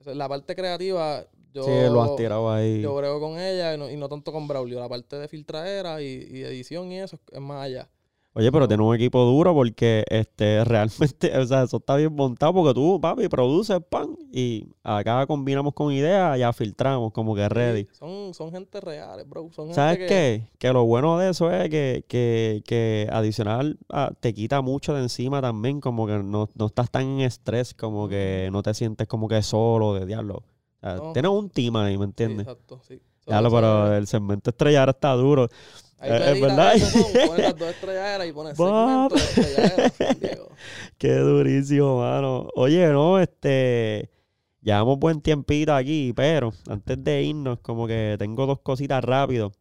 o 0.00 0.04
sea, 0.04 0.14
la 0.14 0.28
parte 0.28 0.54
creativa, 0.54 1.26
yo, 1.52 1.64
sí, 1.64 1.70
lo 1.92 2.02
has 2.02 2.16
tirado 2.16 2.52
ahí. 2.52 2.80
yo 2.80 2.94
brego 2.94 3.18
con 3.20 3.38
ella 3.38 3.74
y 3.74 3.78
no, 3.78 3.90
y 3.90 3.96
no 3.96 4.08
tanto 4.08 4.30
con 4.32 4.46
Braulio. 4.46 4.78
La 4.78 4.88
parte 4.88 5.16
de 5.16 5.26
filtradera 5.26 6.00
y, 6.00 6.06
y 6.30 6.42
edición 6.44 6.92
y 6.92 7.00
eso 7.00 7.18
es 7.32 7.40
más 7.40 7.64
allá. 7.64 7.88
Oye, 8.34 8.52
pero 8.52 8.68
tiene 8.68 8.84
un 8.84 8.94
equipo 8.94 9.24
duro 9.24 9.52
porque 9.52 10.04
este 10.08 10.62
realmente, 10.64 11.36
o 11.36 11.44
sea, 11.46 11.64
eso 11.64 11.78
está 11.78 11.96
bien 11.96 12.14
montado 12.14 12.52
porque 12.54 12.72
tú, 12.74 13.00
papi, 13.00 13.26
produces 13.28 13.80
pan 13.90 14.16
y 14.32 14.68
acá 14.84 15.26
combinamos 15.26 15.74
con 15.74 15.92
ideas, 15.92 16.38
ya 16.38 16.52
filtramos 16.52 17.12
como 17.12 17.34
que 17.34 17.48
ready. 17.48 17.84
Sí, 17.84 17.88
son, 17.98 18.34
son 18.34 18.52
gente 18.52 18.80
reales, 18.80 19.28
bro. 19.28 19.50
Son 19.50 19.74
¿Sabes 19.74 19.96
gente 19.98 20.06
que, 20.14 20.48
qué? 20.52 20.58
Que 20.68 20.72
lo 20.72 20.84
bueno 20.84 21.18
de 21.18 21.30
eso 21.30 21.50
es 21.50 21.68
que, 21.68 22.04
que, 22.06 22.62
que 22.64 23.08
adicional 23.10 23.76
a- 23.88 24.12
te 24.20 24.32
quita 24.34 24.60
mucho 24.60 24.94
de 24.94 25.02
encima 25.02 25.40
también, 25.40 25.80
como 25.80 26.06
que 26.06 26.18
no, 26.22 26.48
no 26.54 26.66
estás 26.66 26.90
tan 26.92 27.02
en 27.06 27.20
estrés, 27.22 27.74
como 27.74 28.08
que 28.08 28.50
no 28.52 28.62
te 28.62 28.72
sientes 28.74 29.08
como 29.08 29.26
que 29.26 29.42
solo 29.42 29.94
de 29.94 30.06
diablo. 30.06 30.44
O 30.80 30.80
sea, 30.80 30.94
No. 30.96 31.12
Tienes 31.12 31.30
un 31.32 31.50
team 31.50 31.74
ahí, 31.76 31.98
¿me 31.98 32.04
Sí, 32.04 32.08
entiendes? 32.10 32.46
exacto, 32.46 32.80
sí. 32.86 33.00
Eso 33.26 33.50
pero 33.50 33.94
el 33.94 34.06
segmento 34.06 34.48
estrellar 34.50 34.88
está 34.88 35.12
duro. 35.12 35.48
Ahí 35.98 36.10
eh, 36.10 36.32
es 36.32 36.40
verdad. 36.40 36.72
pones 37.26 37.44
las 37.44 37.56
dos 37.56 37.68
estrelladeras 37.74 38.26
y 38.26 38.32
pones 38.32 38.56
segmento 38.56 39.14
de 39.14 39.20
estrelladeras, 39.20 39.98
Diego. 40.20 40.48
Qué 40.98 41.14
durísimo, 41.14 41.98
mano. 41.98 42.48
Oye, 42.54 42.86
no, 42.88 43.18
este. 43.18 44.10
Llevamos 44.60 44.98
buen 44.98 45.20
tiempito 45.20 45.72
aquí, 45.72 46.12
pero 46.14 46.52
antes 46.68 47.02
de 47.02 47.22
irnos, 47.22 47.60
como 47.60 47.86
que 47.86 48.16
tengo 48.18 48.44
dos 48.44 48.58
cositas 48.60 49.02
rápido. 49.04 49.52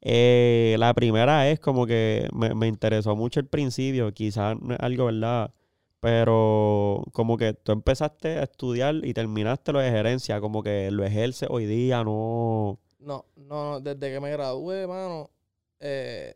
Eh, 0.00 0.76
la 0.78 0.94
primera 0.94 1.48
es 1.50 1.60
como 1.60 1.86
que 1.86 2.26
me, 2.32 2.54
me 2.54 2.66
interesó 2.66 3.14
mucho 3.14 3.38
el 3.38 3.46
principio, 3.46 4.12
quizás 4.12 4.56
no 4.60 4.74
es 4.74 4.80
algo, 4.80 5.06
¿verdad? 5.06 5.52
Pero 6.00 7.04
como 7.12 7.36
que 7.36 7.52
tú 7.52 7.72
empezaste 7.72 8.38
a 8.38 8.44
estudiar 8.44 8.94
y 9.04 9.12
terminaste 9.12 9.72
lo 9.72 9.80
de 9.80 9.90
gerencia, 9.90 10.40
como 10.40 10.62
que 10.62 10.90
lo 10.90 11.04
ejerces 11.04 11.48
hoy 11.50 11.66
día, 11.66 12.02
no. 12.02 12.78
No, 12.98 13.26
no, 13.36 13.72
no, 13.72 13.80
desde 13.80 14.10
que 14.10 14.20
me 14.20 14.30
gradué, 14.30 14.86
mano, 14.86 15.30
eh, 15.80 16.34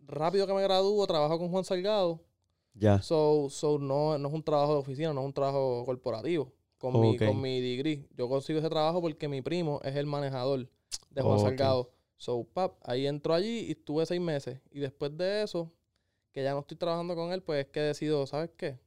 rápido 0.00 0.46
que 0.46 0.54
me 0.54 0.62
gradúo, 0.62 1.06
trabajo 1.06 1.38
con 1.38 1.50
Juan 1.50 1.64
Salgado. 1.64 2.20
Ya. 2.74 3.02
So, 3.02 3.48
so 3.50 3.78
no, 3.78 4.16
no 4.16 4.28
es 4.28 4.34
un 4.34 4.42
trabajo 4.42 4.74
de 4.74 4.78
oficina, 4.78 5.12
no 5.12 5.20
es 5.20 5.26
un 5.26 5.32
trabajo 5.32 5.84
corporativo. 5.84 6.52
Con, 6.78 6.98
mi, 6.98 7.18
con 7.18 7.38
mi 7.42 7.60
degree. 7.60 8.08
Yo 8.16 8.26
consigo 8.26 8.58
ese 8.58 8.70
trabajo 8.70 9.02
porque 9.02 9.28
mi 9.28 9.42
primo 9.42 9.80
es 9.84 9.96
el 9.96 10.06
manejador 10.06 10.66
de 11.10 11.22
Juan. 11.22 11.38
Salgado. 11.38 11.90
So, 12.16 12.44
pap, 12.44 12.76
ahí 12.82 13.06
entro 13.06 13.34
allí 13.34 13.66
y 13.68 13.72
estuve 13.72 14.06
seis 14.06 14.20
meses. 14.20 14.60
Y 14.70 14.80
después 14.80 15.14
de 15.16 15.42
eso, 15.42 15.70
que 16.32 16.42
ya 16.42 16.52
no 16.52 16.60
estoy 16.60 16.76
trabajando 16.78 17.14
con 17.14 17.32
él, 17.32 17.42
pues 17.42 17.66
es 17.66 17.70
que 17.70 17.80
decido, 17.80 18.26
¿sabes 18.26 18.50
qué? 18.56 18.78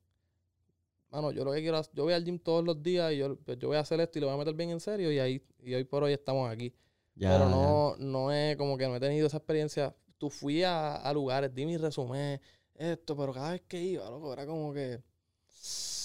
Mano, 1.11 1.32
yo 1.32 1.45
lo 1.45 1.51
que 1.51 1.61
quiero 1.61 1.78
hacer, 1.78 1.93
yo 1.93 2.03
voy 2.05 2.13
al 2.13 2.24
gym 2.24 2.39
todos 2.39 2.63
los 2.63 2.82
días 2.82 3.13
y 3.13 3.17
yo, 3.17 3.36
pues, 3.38 3.59
yo 3.59 3.67
voy 3.67 3.78
a 3.78 3.82
hacer 3.82 3.99
esto 3.99 4.17
y 4.17 4.21
lo 4.21 4.28
voy 4.28 4.36
a 4.36 4.39
meter 4.39 4.55
bien 4.55 4.71
en 4.71 4.80
serio 4.80 5.11
y 5.11 5.19
ahí, 5.19 5.45
y 5.61 5.76
hoy 5.76 5.84
por 5.84 6.01
hoy 6.03 6.13
estamos 6.13 6.49
aquí. 6.49 6.74
Ya, 7.16 7.30
Pero 7.32 7.45
ya. 7.45 7.49
no, 7.49 7.95
no 7.99 8.32
es 8.32 8.57
como 8.57 8.78
que 8.78 8.88
no 8.88 8.95
he 8.95 8.99
tenido 8.99 9.28
esa 9.28 9.38
experiencia. 9.38 9.95
Tú 10.18 10.30
fui 10.30 10.64
a, 10.64 10.95
a 10.95 11.14
lugares, 11.14 11.53
di 11.53 11.66
mi 11.66 11.78
resumen, 11.78 12.39
esto, 12.76 13.16
pero 13.16 13.34
cada 13.34 13.51
vez 13.51 13.61
que 13.68 13.82
iba, 13.82 14.09
loco, 14.09 14.34
era 14.34 14.45
como 14.45 14.74
que. 14.74 15.01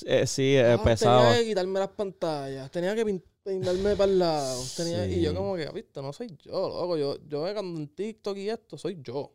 Eh, 0.07 0.27
sí, 0.27 0.57
eh, 0.57 0.73
ah, 0.75 0.83
pesado. 0.83 1.21
Tenía 1.23 1.41
que 1.43 1.49
quitarme 1.49 1.81
las 1.81 1.89
pantallas, 1.89 2.71
tenía 2.71 2.95
que 2.95 3.05
pin- 3.05 3.23
peinarme 3.43 3.97
para 3.97 4.11
el 4.13 4.19
lado. 4.19 4.63
Tenía, 4.77 5.07
Y 5.07 5.21
yo, 5.23 5.35
como 5.35 5.57
que, 5.57 5.69
viste, 5.71 6.01
no 6.03 6.13
soy 6.13 6.37
yo, 6.45 6.53
loco. 6.69 6.97
Yo, 6.97 7.19
yo 7.27 7.41
cuando 7.53 7.81
en 7.81 7.89
TikTok 7.89 8.37
y 8.37 8.51
esto, 8.51 8.79
soy 8.79 8.99
yo. 9.03 9.19
O 9.19 9.35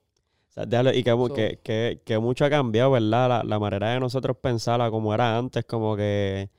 sea, 0.54 0.66
déjalo, 0.66 0.94
y 0.94 1.04
que, 1.04 1.14
mu- 1.16 1.28
So- 1.28 1.34
que, 1.34 1.60
que, 1.64 2.02
que 2.06 2.18
mucho 2.20 2.46
ha 2.46 2.50
cambiado, 2.50 2.92
¿verdad? 2.92 3.28
La, 3.30 3.44
la 3.44 3.60
manera 3.60 3.92
de 3.94 4.00
nosotros 4.00 4.38
pensarla 4.38 4.90
como 4.92 5.14
era 5.14 5.38
antes, 5.38 5.66
como 5.66 5.96
que 5.98 6.50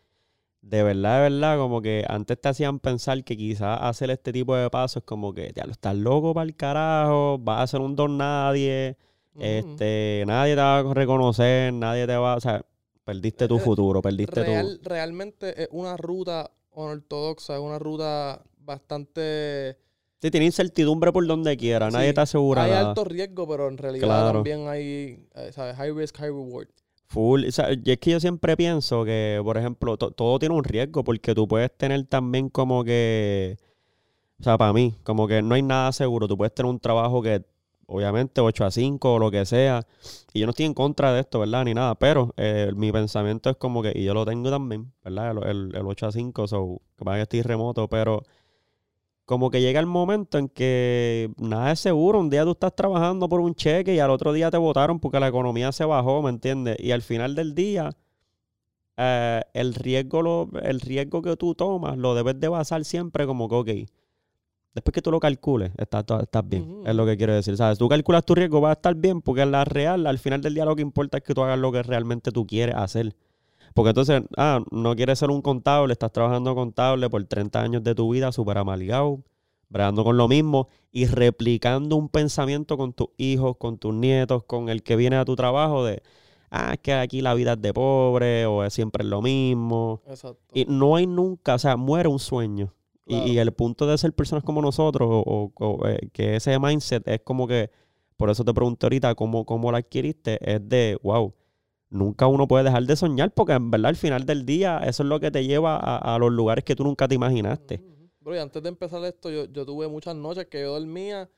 de 0.67 0.83
verdad, 0.83 1.17
de 1.23 1.31
verdad, 1.31 1.59
como 1.59 1.83
que 1.83 2.05
antes 2.09 2.41
te 2.41 2.49
hacían 2.49 2.79
pensar 2.81 3.23
que 3.23 3.37
quizás 3.37 3.79
hacer 3.83 4.11
este 4.11 4.33
tipo 4.33 4.57
de 4.57 4.71
pasos 4.71 5.03
como 5.05 5.33
que, 5.35 5.53
ya 5.55 5.65
lo 5.67 5.73
estás 5.73 5.95
loco 5.95 6.33
para 6.35 6.45
el 6.47 6.57
carajo, 6.57 7.39
vas 7.39 7.61
a 7.62 7.67
ser 7.67 7.81
un 7.81 7.95
don 7.95 8.17
nadie, 8.19 8.97
este, 9.39 10.25
nadie 10.27 10.55
te 10.55 10.61
va 10.61 10.79
a 10.79 10.95
reconocer, 10.95 11.73
nadie 11.73 12.07
te 12.07 12.17
va, 12.17 12.37
o 12.37 12.41
sea, 12.41 12.65
perdiste 13.05 13.47
tu 13.47 13.57
Eh, 13.57 13.61
futuro, 13.61 14.01
perdiste 14.01 14.43
Real- 14.43 14.81
realmente 14.83 15.62
es 15.62 15.69
una 15.71 15.97
ruta 15.97 16.51
ortodoxa, 16.71 17.55
es 17.55 17.61
una 17.61 17.79
ruta 17.79 18.43
bastante. 18.59 19.77
tu... 19.79 19.85
Sí, 20.27 20.31
tiene 20.31 20.47
incertidumbre 20.47 21.12
por 21.12 21.27
donde 21.27 21.57
quiera, 21.57 21.91
nadie 21.91 22.15
te 22.15 22.21
asegura 22.23 22.65
Hay 22.65 22.71
nada. 22.71 22.89
alto 22.89 23.05
riesgo, 23.05 23.47
pero 23.47 23.69
en 23.69 23.77
realidad 23.77 24.07
Claro. 24.07 24.33
también 24.35 24.67
hay, 24.69 25.29
eh, 25.35 25.51
¿sabes? 25.53 25.77
High 25.77 25.93
risk, 25.93 26.17
high 26.17 26.29
reward. 26.31 26.69
Full. 27.07 27.45
O 27.47 27.53
sea, 27.53 27.69
es 27.71 27.99
que 27.99 28.11
yo 28.11 28.21
siempre 28.21 28.57
pienso 28.57 29.05
que, 29.05 29.41
por 29.45 29.57
ejemplo, 29.57 29.97
to- 29.97 30.11
todo 30.11 30.39
tiene 30.39 30.55
un 30.55 30.65
riesgo 30.65 31.05
porque 31.05 31.35
tú 31.35 31.47
puedes 31.47 31.71
tener 31.77 32.05
también 32.07 32.49
como 32.49 32.83
que, 32.85 33.57
o 34.41 34.45
sea, 34.45 34.59
para 34.59 34.73
mí, 34.73 34.95
como 35.05 35.29
que 35.29 35.43
no 35.43 35.55
hay 35.55 35.63
nada 35.63 35.93
seguro. 35.93 36.29
Tú 36.29 36.37
puedes 36.39 36.55
tener 36.55 36.71
un 36.71 36.81
trabajo 36.81 37.23
que, 37.23 37.45
obviamente, 37.87 38.41
8 38.41 38.65
a 38.67 38.71
5 38.73 39.15
o 39.15 39.19
lo 39.21 39.31
que 39.31 39.47
sea. 39.47 39.87
Y 40.35 40.41
yo 40.41 40.47
no 40.47 40.51
estoy 40.51 40.67
en 40.67 40.75
contra 40.75 41.13
de 41.15 41.21
esto, 41.21 41.41
¿verdad? 41.41 41.65
Ni 41.65 41.75
nada. 41.75 41.95
Pero 41.97 42.35
eh, 42.39 42.73
mi 42.77 42.93
pensamiento 42.93 43.51
es 43.51 43.57
como 43.57 43.83
que, 43.83 43.93
y 43.95 44.05
yo 44.05 44.15
lo 44.15 44.27
tengo 44.27 44.51
también, 44.51 44.93
¿verdad? 45.05 45.33
El, 45.33 45.51
el, 45.71 45.77
el 45.77 45.87
8 45.87 46.07
a 46.09 46.13
5, 46.13 46.49
so, 46.49 46.81
que 46.99 47.05
pasa 47.05 47.17
que 47.19 47.23
estoy 47.23 47.43
remoto, 47.43 47.89
pero 47.89 48.25
como 49.25 49.51
que 49.51 49.61
llega 49.61 49.81
el 49.81 49.87
momento 49.87 50.39
en 50.39 50.49
que 50.49 51.31
nada 51.39 51.72
es 51.72 51.81
seguro. 51.81 52.20
Un 52.20 52.31
día 52.31 52.45
tú 52.45 52.53
estás 52.53 52.75
trabajando 52.75 53.29
por 53.29 53.41
un 53.41 53.55
cheque 53.55 53.95
y 53.95 53.99
al 53.99 54.11
otro 54.11 54.33
día 54.33 54.51
te 54.51 54.59
votaron 54.59 55.01
porque 55.01 55.20
la 55.20 55.29
economía 55.29 55.72
se 55.72 55.85
bajó, 55.85 56.22
¿me 56.22 56.31
entiendes? 56.31 56.77
Y 56.79 56.93
al 56.93 57.03
final 57.03 57.35
del 57.35 57.55
día, 57.55 57.91
eh, 58.97 59.43
el, 59.55 59.75
riesgo 59.75 60.22
lo, 60.22 60.51
el 60.62 60.81
riesgo 60.81 61.22
que 61.22 61.37
tú 61.37 61.55
tomas 61.55 61.97
lo 61.97 62.14
debes 62.14 62.39
de 62.39 62.49
basar 62.49 62.85
siempre 62.85 63.27
como 63.27 63.49
que, 63.49 63.55
ok, 63.55 63.91
después 64.75 64.93
que 64.93 65.03
tú 65.03 65.11
lo 65.11 65.20
calcules, 65.20 65.72
estás, 65.79 66.05
estás 66.20 66.49
bien. 66.49 66.83
Es 66.85 66.95
lo 66.95 67.07
que 67.07 67.16
quiero 67.16 67.35
decir. 67.35 67.57
¿Sabes? 67.57 67.79
Tú 67.79 67.89
calculas 67.89 68.25
tu 68.25 68.35
riesgo, 68.35 68.61
va 68.61 68.70
a 68.70 68.75
estar 68.75 68.95
bien 68.95 69.22
porque 69.22 69.43
en 69.43 69.53
la 69.53 69.64
real, 69.64 70.07
al 70.07 70.18
final 70.18 70.43
del 70.43 70.55
día 70.55 70.66
lo 70.66 70.77
que 70.77 70.83
importa 70.83 71.18
es 71.18 71.25
que 71.25 71.33
tú 71.33 71.43
hagas 71.43 71.59
lo 71.59 71.72
que 71.72 71.83
realmente 71.83 72.31
tú 72.31 72.47
quieres 72.47 72.77
hacer. 72.77 73.14
Porque 73.75 73.91
entonces, 73.91 74.22
ah, 74.37 74.61
no 74.70 74.95
quieres 74.95 75.18
ser 75.18 75.31
un 75.31 75.43
contable, 75.43 75.93
estás 75.93 76.12
trabajando 76.12 76.55
contable 76.55 77.11
por 77.11 77.22
30 77.25 77.61
años 77.61 77.83
de 77.83 77.95
tu 77.95 78.09
vida, 78.12 78.31
súper 78.33 78.57
amalgado, 78.59 79.20
bregando 79.68 80.05
con 80.05 80.16
lo 80.16 80.29
mismo 80.29 80.68
y 80.93 81.07
replicando 81.07 81.97
un 81.97 82.09
pensamiento 82.09 82.77
con 82.77 82.93
tus 82.93 83.09
hijos, 83.16 83.57
con 83.57 83.79
tus 83.79 83.93
nietos, 83.93 84.45
con 84.45 84.68
el 84.68 84.83
que 84.85 84.95
viene 84.95 85.16
a 85.16 85.25
tu 85.25 85.35
trabajo 85.35 85.85
de, 85.85 86.03
ah, 86.51 86.75
es 86.75 86.79
que 86.81 86.95
aquí 86.95 87.20
la 87.20 87.35
vida 87.35 87.55
es 87.55 87.62
de 87.62 87.75
pobre 87.75 88.47
o 88.47 88.62
es 88.62 88.72
siempre 88.72 89.03
lo 89.03 89.20
mismo. 89.20 90.03
Exacto. 90.07 90.39
Y 90.55 90.66
no 90.66 90.95
hay 90.95 91.09
nunca, 91.09 91.55
o 91.57 91.59
sea, 91.59 91.77
muere 91.77 92.09
un 92.09 92.20
sueño. 92.20 92.72
Y- 93.07 93.14
Claro. 93.16 93.27
Y, 93.33 93.39
el 93.39 93.53
punto 93.53 93.87
de 93.89 93.99
ser 93.99 94.12
personas 94.14 94.45
como 94.45 94.62
nosotros, 94.62 95.09
o, 95.11 95.53
o- 95.59 95.66
o, 95.66 95.87
eh, 95.89 96.09
que 96.12 96.37
ese 96.37 96.57
mindset 96.61 97.07
es 97.09 97.20
como 97.22 97.49
que, 97.49 97.70
por 98.16 98.31
eso 98.31 98.45
te 98.45 98.55
pregunté 98.55 98.87
ahorita 98.87 99.14
cómo, 99.16 99.45
cómo 99.45 99.72
lo 99.72 99.77
adquiriste, 99.77 100.39
es 100.41 100.66
de, 100.68 100.97
wow, 101.03 101.35
nunca 101.95 102.27
uno 102.27 102.47
puede 102.47 102.65
dejar 102.65 102.85
de 102.85 102.97
soñar, 102.97 103.33
porque 103.33 103.53
en 103.55 103.71
verdad 103.71 103.91
al 103.91 103.97
final 103.97 104.27
del 104.27 104.45
día 104.45 104.79
eso 104.85 105.03
es 105.03 105.09
lo 105.09 105.21
que 105.21 105.31
te 105.31 105.47
lleva 105.47 105.77
a, 105.77 106.19
los 106.19 106.33
lugares 106.33 106.65
que 106.65 106.77
tú 106.77 106.85
nunca 106.85 107.09
te 107.09 107.15
imaginaste. 107.15 107.83
Bro, 108.21 108.37
y 108.37 108.39
antes 108.39 108.63
de 108.63 108.69
empezar 108.71 109.05
esto, 109.05 109.31
yo, 109.31 109.45
yo 109.47 109.67
tuve 109.67 109.87
muchas 109.89 110.17
noches 110.17 110.47
que 110.47 110.61
yo 110.63 110.73
dormía, 110.79 111.29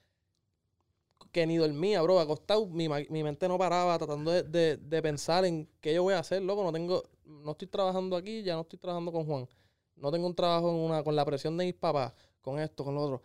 que 1.32 1.46
ni 1.46 1.56
dormía, 1.56 2.00
bro, 2.02 2.18
acostado, 2.20 2.66
mi, 2.66 2.88
mi 2.88 3.22
mente 3.22 3.48
no 3.48 3.58
paraba 3.58 3.98
tratando 3.98 4.30
de, 4.30 4.42
de- 4.42 4.76
de 4.76 5.02
pensar 5.02 5.44
en 5.44 5.68
qué 5.80 5.92
yo 5.94 6.02
voy 6.02 6.14
a 6.14 6.20
hacer, 6.20 6.42
loco, 6.42 6.62
no 6.64 6.72
tengo, 6.72 7.02
no 7.24 7.50
estoy 7.52 7.68
trabajando 7.68 8.16
aquí, 8.16 8.42
ya 8.42 8.54
no 8.54 8.62
estoy 8.62 8.78
trabajando 8.78 9.12
con 9.12 9.26
Juan, 9.26 9.48
no 9.96 10.10
tengo 10.10 10.26
un 10.26 10.34
trabajo 10.34 10.70
en 10.70 10.76
una, 10.76 11.02
con 11.02 11.14
la 11.16 11.24
presión 11.24 11.56
de 11.56 11.66
mis 11.66 11.74
papás, 11.74 12.12
con 12.40 12.58
esto, 12.58 12.84
con 12.84 12.94
lo 12.94 13.02
otro. 13.02 13.22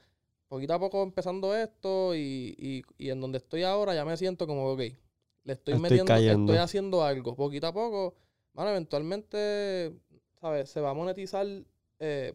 Poquito 0.48 0.74
a 0.74 0.80
poco 0.80 1.02
empezando 1.04 1.56
esto 1.56 2.14
y, 2.16 2.56
y, 2.58 2.82
y 2.98 3.10
en 3.10 3.22
donde 3.22 3.38
estoy 3.38 3.64
ahora 3.64 3.94
ya 3.96 4.04
me 4.04 4.18
siento 4.18 4.46
como, 4.48 4.70
ok, 4.74 4.82
le 5.44 5.54
estoy, 5.54 5.74
Estoy 5.74 5.82
metiendo, 5.82 6.06
cayendo. 6.06 6.54
estoy 6.54 6.64
haciendo 6.64 7.04
algo, 7.04 7.36
poquito 7.36 7.68
a 7.68 7.74
poco, 7.74 8.16
mano, 8.54 8.70
eventualmente, 8.72 9.94
¿sabes? 10.40 10.70
Se 10.70 10.82
va 10.82 10.92
a 10.92 10.94
monetizar 10.94 11.46
eh, 12.00 12.34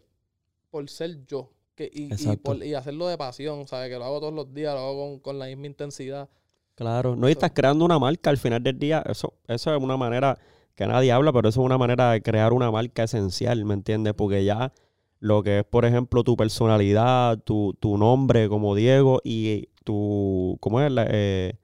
por 0.70 0.88
ser 0.88 1.24
yo. 1.26 1.50
Que, 1.74 1.90
y, 1.92 2.04
y, 2.04 2.12
Exacto. 2.12 2.42
por- 2.42 2.64
y 2.64 2.74
hacerlo 2.74 3.06
de 3.08 3.18
pasión, 3.18 3.66
¿sabes? 3.68 3.90
Que 3.90 3.98
lo 3.98 4.04
hago 4.04 4.20
todos 4.20 4.32
los 4.32 4.52
días, 4.54 4.74
lo 4.74 4.80
hago 4.80 5.10
con, 5.10 5.20
con 5.20 5.38
la 5.38 5.46
misma 5.46 5.66
intensidad. 5.66 6.28
Claro, 6.74 7.16
no, 7.16 7.28
y 7.28 7.32
estás 7.32 7.52
creando 7.54 7.84
una 7.84 7.98
marca 7.98 8.30
al 8.30 8.36
final 8.38 8.62
del 8.62 8.78
día, 8.78 9.02
eso, 9.08 9.32
eso 9.48 9.74
es 9.74 9.82
una 9.82 9.96
manera 9.96 10.38
que 10.74 10.86
nadie 10.86 11.10
habla, 11.10 11.32
pero 11.32 11.48
eso 11.48 11.60
es 11.62 11.64
una 11.64 11.78
manera 11.78 12.12
de 12.12 12.22
crear 12.22 12.52
una 12.52 12.70
marca 12.70 13.04
esencial, 13.04 13.64
¿me 13.64 13.72
entiendes? 13.74 14.12
Porque 14.14 14.44
ya 14.44 14.72
lo 15.18 15.42
que 15.42 15.60
es, 15.60 15.64
por 15.64 15.86
ejemplo, 15.86 16.22
tu 16.22 16.36
personalidad, 16.36 17.38
tu, 17.38 17.74
tu 17.80 17.96
nombre 17.96 18.48
como 18.50 18.74
Diego 18.74 19.20
y 19.24 19.68
tu, 19.84 20.58
¿cómo 20.60 20.82
es? 20.82 20.92
La, 20.92 21.06
eh, 21.08 21.54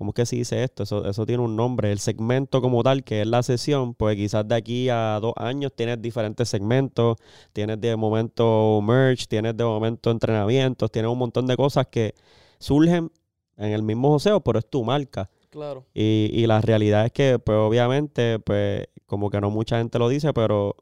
¿cómo 0.00 0.12
es 0.12 0.14
que 0.14 0.24
se 0.24 0.36
dice 0.36 0.64
esto? 0.64 0.82
Eso, 0.82 1.04
eso 1.04 1.26
tiene 1.26 1.42
un 1.42 1.56
nombre. 1.56 1.92
El 1.92 1.98
segmento 1.98 2.62
como 2.62 2.82
tal, 2.82 3.04
que 3.04 3.20
es 3.20 3.26
la 3.26 3.42
sesión, 3.42 3.92
pues 3.92 4.16
quizás 4.16 4.48
de 4.48 4.54
aquí 4.54 4.88
a 4.88 5.18
dos 5.20 5.34
años 5.36 5.74
tienes 5.76 6.00
diferentes 6.00 6.48
segmentos, 6.48 7.18
tienes 7.52 7.78
de 7.82 7.94
momento 7.96 8.80
merch, 8.82 9.26
tienes 9.26 9.54
de 9.54 9.62
momento 9.62 10.10
entrenamientos, 10.10 10.90
tienes 10.90 11.10
un 11.10 11.18
montón 11.18 11.46
de 11.46 11.54
cosas 11.54 11.86
que 11.88 12.14
surgen 12.58 13.12
en 13.58 13.72
el 13.72 13.82
mismo 13.82 14.08
joseo, 14.08 14.40
pero 14.40 14.58
es 14.58 14.70
tu 14.70 14.82
marca. 14.84 15.28
Claro. 15.50 15.84
Y, 15.92 16.30
y 16.32 16.46
la 16.46 16.62
realidad 16.62 17.04
es 17.04 17.12
que, 17.12 17.38
pues 17.38 17.58
obviamente, 17.58 18.38
pues 18.38 18.86
como 19.04 19.28
que 19.28 19.38
no 19.38 19.50
mucha 19.50 19.76
gente 19.76 19.98
lo 19.98 20.08
dice, 20.08 20.32
pero 20.32 20.76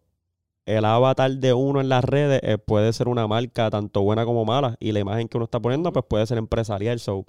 el 0.64 0.85
avatar 0.85 1.33
de 1.33 1.55
uno 1.55 1.81
en 1.81 1.89
las 1.89 2.05
redes 2.05 2.39
eh, 2.45 2.57
puede 2.57 2.93
ser 2.93 3.09
una 3.09 3.27
marca 3.27 3.69
tanto 3.69 4.03
buena 4.03 4.25
como 4.25 4.45
mala. 4.45 4.77
Y 4.79 4.93
la 4.93 5.01
imagen 5.01 5.27
que 5.27 5.39
uno 5.39 5.47
está 5.47 5.59
poniendo, 5.59 5.93
pues 5.93 6.05
puede 6.09 6.25
ser 6.25 6.39
empresarial. 6.39 7.01
So, 7.01 7.27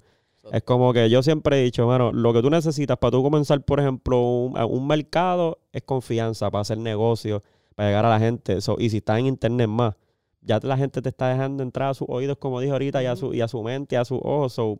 es 0.51 0.63
como 0.63 0.93
que 0.93 1.09
yo 1.09 1.23
siempre 1.23 1.59
he 1.59 1.63
dicho, 1.63 1.85
bueno, 1.85 2.11
lo 2.11 2.33
que 2.33 2.41
tú 2.41 2.49
necesitas 2.49 2.97
para 2.97 3.11
tú 3.11 3.23
comenzar, 3.23 3.61
por 3.63 3.79
ejemplo, 3.79 4.19
un, 4.21 4.57
un 4.57 4.87
mercado 4.87 5.59
es 5.71 5.83
confianza 5.83 6.49
para 6.49 6.61
hacer 6.61 6.77
negocios, 6.77 7.41
para 7.75 7.89
llegar 7.89 8.05
a 8.05 8.09
la 8.09 8.19
gente. 8.19 8.61
So, 8.61 8.75
y 8.79 8.89
si 8.89 8.97
estás 8.97 9.19
en 9.19 9.27
internet 9.27 9.67
más, 9.67 9.95
ya 10.41 10.59
la 10.63 10.77
gente 10.77 11.01
te 11.01 11.09
está 11.09 11.29
dejando 11.29 11.63
entrar 11.63 11.89
a 11.89 11.93
sus 11.93 12.07
oídos, 12.09 12.37
como 12.37 12.59
dije 12.59 12.71
ahorita, 12.71 13.03
y, 13.03 13.05
a 13.05 13.15
su, 13.15 13.33
y 13.33 13.41
a 13.41 13.47
su 13.47 13.61
mente, 13.63 13.95
y 13.95 13.97
a 13.97 14.05
sus 14.05 14.19
ojos. 14.21 14.53
So, 14.53 14.79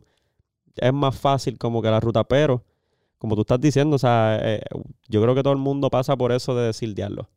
es 0.76 0.92
más 0.92 1.16
fácil 1.16 1.58
como 1.58 1.82
que 1.82 1.90
la 1.90 2.00
ruta, 2.00 2.24
pero 2.24 2.64
como 3.18 3.34
tú 3.34 3.42
estás 3.42 3.60
diciendo, 3.60 3.96
o 3.96 3.98
sea, 3.98 4.38
eh, 4.42 4.62
yo 5.08 5.20
creo 5.22 5.34
que 5.34 5.42
todo 5.42 5.52
el 5.52 5.58
mundo 5.58 5.90
pasa 5.90 6.16
por 6.16 6.32
eso 6.32 6.54
de 6.54 6.66
decir 6.66 6.94
diablo. 6.94 7.28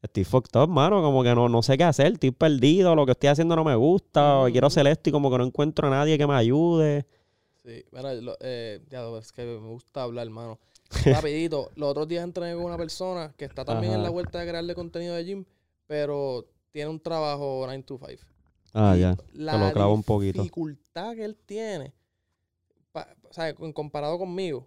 Estoy 0.00 0.24
fucked 0.24 0.58
up, 0.58 0.68
mano, 0.68 1.02
como 1.02 1.22
que 1.22 1.34
no, 1.34 1.48
no 1.48 1.62
sé 1.62 1.76
qué 1.76 1.84
hacer, 1.84 2.12
estoy 2.12 2.30
perdido, 2.30 2.94
lo 2.94 3.04
que 3.04 3.12
estoy 3.12 3.28
haciendo 3.28 3.56
no 3.56 3.64
me 3.64 3.74
gusta, 3.74 4.38
o 4.38 4.46
quiero 4.46 4.68
hacer 4.68 4.86
esto 4.86 5.10
y 5.10 5.12
como 5.12 5.30
que 5.30 5.38
no 5.38 5.44
encuentro 5.44 5.88
a 5.88 5.90
nadie 5.90 6.16
que 6.16 6.26
me 6.26 6.34
ayude. 6.34 7.06
Sí, 7.68 7.84
mira, 7.92 8.14
eh, 8.40 8.80
ya, 8.88 9.06
es 9.18 9.30
que 9.30 9.44
me 9.44 9.68
gusta 9.68 10.02
hablar, 10.02 10.26
hermano. 10.26 10.58
Rapidito, 11.04 11.70
los 11.74 11.90
otros 11.90 12.08
días 12.08 12.24
entrené 12.24 12.54
con 12.54 12.64
una 12.64 12.78
persona 12.78 13.34
que 13.36 13.44
está 13.44 13.62
también 13.62 13.92
en 13.92 14.02
la 14.02 14.08
vuelta 14.08 14.38
de 14.38 14.48
crearle 14.48 14.74
contenido 14.74 15.14
de 15.14 15.24
gym, 15.26 15.44
pero 15.86 16.46
tiene 16.70 16.88
un 16.88 16.98
trabajo 16.98 17.64
9 17.66 17.82
to 17.82 17.98
5. 17.98 18.22
Ah, 18.72 18.96
ya. 18.96 19.18
La 19.34 19.58
lo 19.58 19.70
clavo 19.74 19.92
un 19.92 20.02
poquito. 20.02 20.40
dificultad 20.40 21.14
que 21.14 21.26
él 21.26 21.36
tiene, 21.36 21.92
o 22.94 23.32
sea, 23.32 23.54
comparado 23.54 24.18
conmigo, 24.18 24.66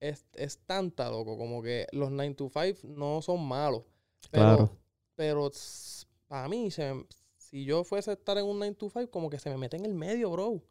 es, 0.00 0.24
es 0.32 0.56
tanta, 0.64 1.10
loco, 1.10 1.36
como 1.36 1.62
que 1.62 1.88
los 1.92 2.10
9 2.10 2.34
to 2.36 2.50
5 2.50 2.88
no 2.88 3.20
son 3.20 3.46
malos. 3.46 3.82
Pero, 4.30 4.44
claro. 4.44 4.78
pero 5.14 5.50
para 6.26 6.48
mí, 6.48 6.70
si 6.70 7.64
yo 7.66 7.84
fuese 7.84 8.12
a 8.12 8.14
estar 8.14 8.38
en 8.38 8.46
un 8.46 8.58
9 8.58 8.76
to 8.76 8.88
5, 8.88 9.10
como 9.10 9.28
que 9.28 9.38
se 9.38 9.50
me 9.50 9.58
mete 9.58 9.76
en 9.76 9.84
el 9.84 9.92
medio, 9.92 10.30
bro. 10.30 10.62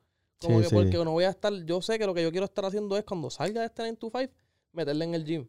Como 0.41 0.61
que 0.61 0.69
porque 0.69 0.97
no 1.03 1.11
voy 1.11 1.25
a 1.25 1.29
estar, 1.29 1.53
yo 1.65 1.81
sé 1.81 1.99
que 1.99 2.05
lo 2.05 2.13
que 2.13 2.23
yo 2.23 2.31
quiero 2.31 2.45
estar 2.45 2.65
haciendo 2.65 2.97
es 2.97 3.03
cuando 3.03 3.29
salga 3.29 3.61
de 3.61 3.67
este 3.67 3.81
9 3.81 3.97
to 3.97 4.11
5, 4.15 4.33
meterle 4.71 5.05
en 5.05 5.15
el 5.15 5.25
gym. 5.25 5.47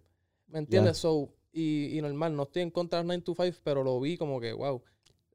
¿Me 0.48 0.58
entiendes? 0.58 0.98
So, 0.98 1.28
y, 1.52 1.96
y, 1.96 2.02
normal, 2.02 2.34
no 2.34 2.42
estoy 2.42 2.62
en 2.62 2.70
contra 2.70 2.98
del 2.98 3.06
9 3.06 3.22
to 3.22 3.34
5, 3.34 3.58
pero 3.62 3.84
lo 3.84 4.00
vi 4.00 4.16
como 4.16 4.40
que, 4.40 4.52
wow, 4.52 4.82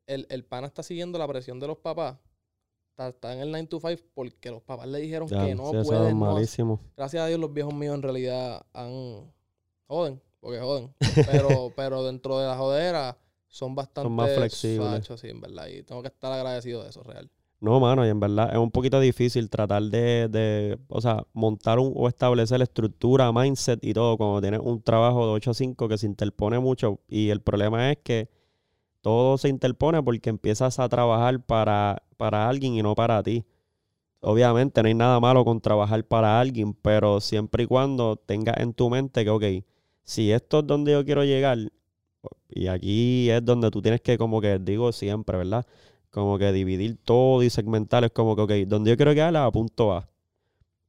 el, 0.07 0.27
el 0.29 0.43
pana 0.43 0.67
está 0.67 0.83
siguiendo 0.83 1.17
la 1.17 1.27
presión 1.27 1.59
de 1.59 1.67
los 1.67 1.77
papás 1.77 2.17
Está, 2.97 3.33
en 3.33 3.39
el 3.41 3.51
9 3.51 3.67
to 3.67 3.79
5 3.81 4.03
porque 4.13 4.51
los 4.51 4.61
papás 4.61 4.87
le 4.87 4.99
dijeron 4.99 5.27
que 5.27 5.53
no 5.53 5.71
sí, 5.71 5.77
pueden. 5.83 6.17
malísimo. 6.17 6.79
Gracias 6.95 7.23
a 7.23 7.27
Dios 7.27 7.39
los 7.39 7.51
viejos 7.51 7.73
míos 7.73 7.93
en 7.93 8.01
realidad 8.01 8.65
han... 8.71 9.33
Joden, 9.87 10.21
porque 10.39 10.59
joden. 10.59 10.93
Pero, 11.29 11.73
pero 11.75 12.03
dentro 12.03 12.39
de 12.39 12.47
la 12.47 12.57
jodera 12.57 13.17
son 13.47 13.75
bastante... 13.75 14.05
Son 14.05 14.13
más 14.13 14.33
flexibles. 14.33 15.05
sí, 15.19 15.27
en 15.27 15.41
verdad. 15.41 15.67
Y 15.67 15.83
tengo 15.83 16.01
que 16.01 16.07
estar 16.07 16.31
agradecido 16.31 16.83
de 16.83 16.89
eso, 16.89 17.03
real. 17.03 17.29
No, 17.61 17.79
mano, 17.79 18.05
y 18.05 18.09
en 18.09 18.19
verdad 18.19 18.49
es 18.51 18.57
un 18.57 18.69
poquito 18.69 18.99
difícil 18.99 19.49
tratar 19.49 19.81
de, 19.83 20.27
de 20.27 20.77
o 20.87 21.01
sea, 21.01 21.25
montar 21.33 21.79
un, 21.79 21.93
o 21.95 22.07
establecer 22.07 22.61
estructura, 22.61 23.31
mindset 23.31 23.83
y 23.83 23.93
todo 23.93 24.17
cuando 24.17 24.41
tienes 24.41 24.59
un 24.61 24.81
trabajo 24.83 25.25
de 25.25 25.33
8 25.33 25.51
a 25.51 25.53
5 25.53 25.87
que 25.87 25.97
se 25.97 26.05
interpone 26.05 26.59
mucho. 26.59 26.99
Y 27.07 27.29
el 27.29 27.41
problema 27.41 27.91
es 27.91 27.97
que 28.03 28.29
todo 29.01 29.37
se 29.37 29.49
interpone 29.49 30.03
porque 30.03 30.29
empiezas 30.29 30.79
a 30.79 30.89
trabajar 30.89 31.43
para, 31.45 32.03
para 32.17 32.49
alguien 32.49 32.75
y 32.75 32.83
no 32.83 32.95
para 32.95 33.23
ti. 33.23 33.45
Obviamente 34.21 34.81
no 34.83 34.87
hay 34.87 34.95
nada 34.95 35.19
malo 35.19 35.45
con 35.45 35.61
trabajar 35.61 36.03
para 36.05 36.39
alguien, 36.39 36.73
pero 36.73 37.21
siempre 37.21 37.63
y 37.63 37.67
cuando 37.67 38.17
tengas 38.17 38.57
en 38.59 38.73
tu 38.73 38.89
mente 38.89 39.23
que, 39.23 39.29
ok, 39.29 39.45
si 40.03 40.31
esto 40.31 40.59
es 40.59 40.67
donde 40.67 40.93
yo 40.93 41.05
quiero 41.05 41.23
llegar, 41.23 41.57
y 42.49 42.67
aquí 42.67 43.29
es 43.29 43.43
donde 43.43 43.71
tú 43.71 43.81
tienes 43.81 44.01
que, 44.01 44.17
como 44.17 44.41
que 44.41 44.59
digo 44.59 44.91
siempre, 44.91 45.37
¿verdad? 45.37 45.65
Como 46.15 46.37
que 46.37 46.53
dividir 46.53 46.95
todo 47.03 47.43
y 47.43 47.49
segmentar, 47.49 48.05
es 48.05 48.11
como 48.11 48.37
que, 48.37 48.41
ok, 48.43 48.51
donde 48.69 48.89
yo 48.89 48.95
quiero 48.95 49.11
llegar 49.11 49.35
a 49.35 49.51
punto 49.51 49.91
A. 49.91 50.07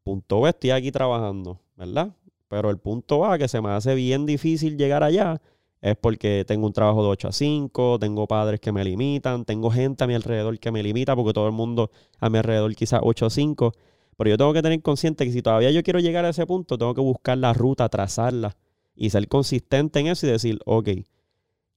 Punto 0.05 0.43
B 0.43 0.51
estoy 0.51 0.71
aquí 0.71 0.93
trabajando, 0.93 1.59
¿verdad? 1.75 2.15
Pero 2.47 2.71
el 2.71 2.79
punto 2.79 3.25
A, 3.25 3.37
que 3.37 3.49
se 3.49 3.61
me 3.61 3.71
hace 3.71 3.97
bien 3.97 4.25
difícil 4.25 4.79
llegar 4.79 5.03
allá, 5.03 5.43
es 5.81 5.97
porque 5.97 6.45
tengo 6.47 6.69
un 6.69 6.73
trabajo 6.73 7.03
de 7.03 7.09
8 7.09 7.27
a 7.27 7.33
5, 7.33 7.99
tengo 7.99 8.29
padres 8.29 8.61
que 8.61 8.71
me 8.71 8.85
limitan, 8.85 9.45
tengo 9.45 9.69
gente 9.69 10.05
a 10.05 10.07
mi 10.07 10.15
alrededor 10.15 10.61
que 10.61 10.71
me 10.71 10.81
limita, 10.81 11.17
porque 11.17 11.33
todo 11.33 11.49
el 11.49 11.53
mundo 11.55 11.91
a 12.21 12.31
mi 12.31 12.39
alrededor 12.39 12.73
quizás 12.77 13.01
8 13.03 13.27
a 13.27 13.31
5. 13.31 13.73
Pero 14.17 14.31
yo 14.31 14.39
tengo 14.39 14.53
que 14.53 14.63
tener 14.63 14.81
consciente 14.81 15.25
que 15.25 15.33
si 15.33 15.43
todavía 15.43 15.73
yo 15.73 15.83
quiero 15.83 15.99
llegar 15.99 16.25
a 16.25 16.29
ese 16.29 16.47
punto, 16.47 16.79
tengo 16.79 16.95
que 16.95 17.01
buscar 17.01 17.37
la 17.37 17.53
ruta, 17.53 17.89
trazarla 17.89 18.57
y 18.95 19.11
ser 19.11 19.27
consistente 19.27 19.99
en 19.99 20.07
eso 20.07 20.25
y 20.29 20.31
decir, 20.31 20.61
ok, 20.67 20.89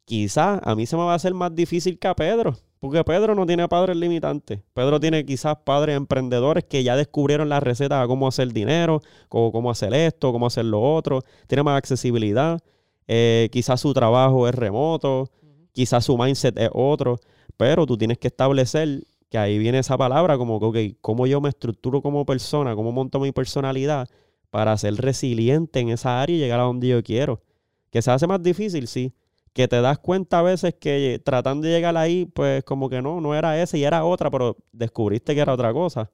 quizás 0.10 0.60
a 0.64 0.74
mí 0.74 0.88
se 0.88 0.98
me 0.98 1.04
va 1.04 1.12
a 1.12 1.16
hacer 1.16 1.36
más 1.36 1.54
difícil 1.54 2.00
que 2.00 2.08
a 2.08 2.16
Pedro, 2.16 2.58
porque 2.80 3.04
Pedro 3.04 3.36
no 3.36 3.46
tiene 3.46 3.68
padres 3.68 3.96
limitantes. 3.96 4.60
Pedro 4.74 5.00
tiene 5.00 5.24
quizás 5.24 5.58
padres 5.64 5.96
emprendedores 5.96 6.64
que 6.64 6.84
ya 6.84 6.96
descubrieron 6.96 7.48
la 7.48 7.60
receta 7.60 8.02
de 8.02 8.08
cómo 8.08 8.28
hacer 8.28 8.52
dinero, 8.52 9.02
cómo, 9.30 9.52
cómo 9.52 9.70
hacer 9.70 9.94
esto, 9.94 10.32
cómo 10.32 10.48
hacer 10.48 10.66
lo 10.66 10.82
otro, 10.82 11.22
tiene 11.46 11.62
más 11.62 11.78
accesibilidad. 11.78 12.60
Eh, 13.08 13.50
quizás 13.52 13.82
su 13.82 13.94
trabajo 13.94 14.48
es 14.48 14.56
remoto, 14.56 15.30
quizás 15.74 16.06
su 16.06 16.18
mindset 16.18 16.58
es 16.58 16.72
otro, 16.74 17.20
pero 17.56 17.86
tú 17.86 17.96
tienes 17.96 18.18
que 18.18 18.30
establecer 18.30 19.04
que 19.30 19.38
ahí 19.38 19.60
viene 19.60 19.78
esa 19.78 19.96
palabra 19.96 20.40
como 20.40 20.72
que, 20.72 20.98
cómo 21.02 21.28
yo 21.28 21.40
me 21.40 21.50
estructuro 21.50 22.02
como 22.02 22.26
persona, 22.26 22.76
cómo 22.76 22.92
monto 22.92 23.20
mi 23.20 23.32
personalidad 23.32 24.10
para 24.50 24.76
ser 24.76 24.96
resiliente 24.96 25.80
en 25.80 25.90
esa 25.90 26.20
área 26.20 26.36
y 26.36 26.40
llegar 26.40 26.60
a 26.62 26.64
donde 26.64 26.88
yo 26.88 27.04
quiero. 27.04 27.44
Que 27.92 28.02
se 28.02 28.10
hace 28.10 28.26
más 28.26 28.42
difícil, 28.42 28.88
sí. 28.88 29.14
Que 29.54 29.68
te 29.68 29.82
das 29.82 30.00
cuenta 30.00 30.40
a 30.40 30.42
veces 30.42 30.76
que 30.76 31.22
tratando 31.24 31.68
de 31.68 31.74
llegar 31.74 31.98
ahí, 31.98 32.26
pues 32.26 32.64
como 32.64 32.90
que 32.90 33.02
no, 33.02 33.20
no 33.20 33.36
era 33.36 33.62
esa 33.62 33.78
y 33.78 33.84
era 33.84 34.06
otra, 34.06 34.30
pero 34.30 34.58
descubriste 34.72 35.34
que 35.34 35.42
era 35.42 35.54
otra 35.54 35.74
cosa. 35.74 36.10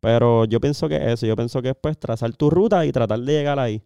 Pero 0.00 0.46
yo 0.46 0.60
pienso 0.60 0.88
que 0.88 1.12
eso, 1.12 1.26
yo 1.26 1.36
pienso 1.36 1.60
que 1.62 1.70
es 1.70 1.76
pues 1.80 1.98
trazar 1.98 2.32
tu 2.34 2.50
ruta 2.50 2.84
y 2.86 2.92
tratar 2.92 3.20
de 3.20 3.32
llegar 3.32 3.58
ahí. 3.58 3.82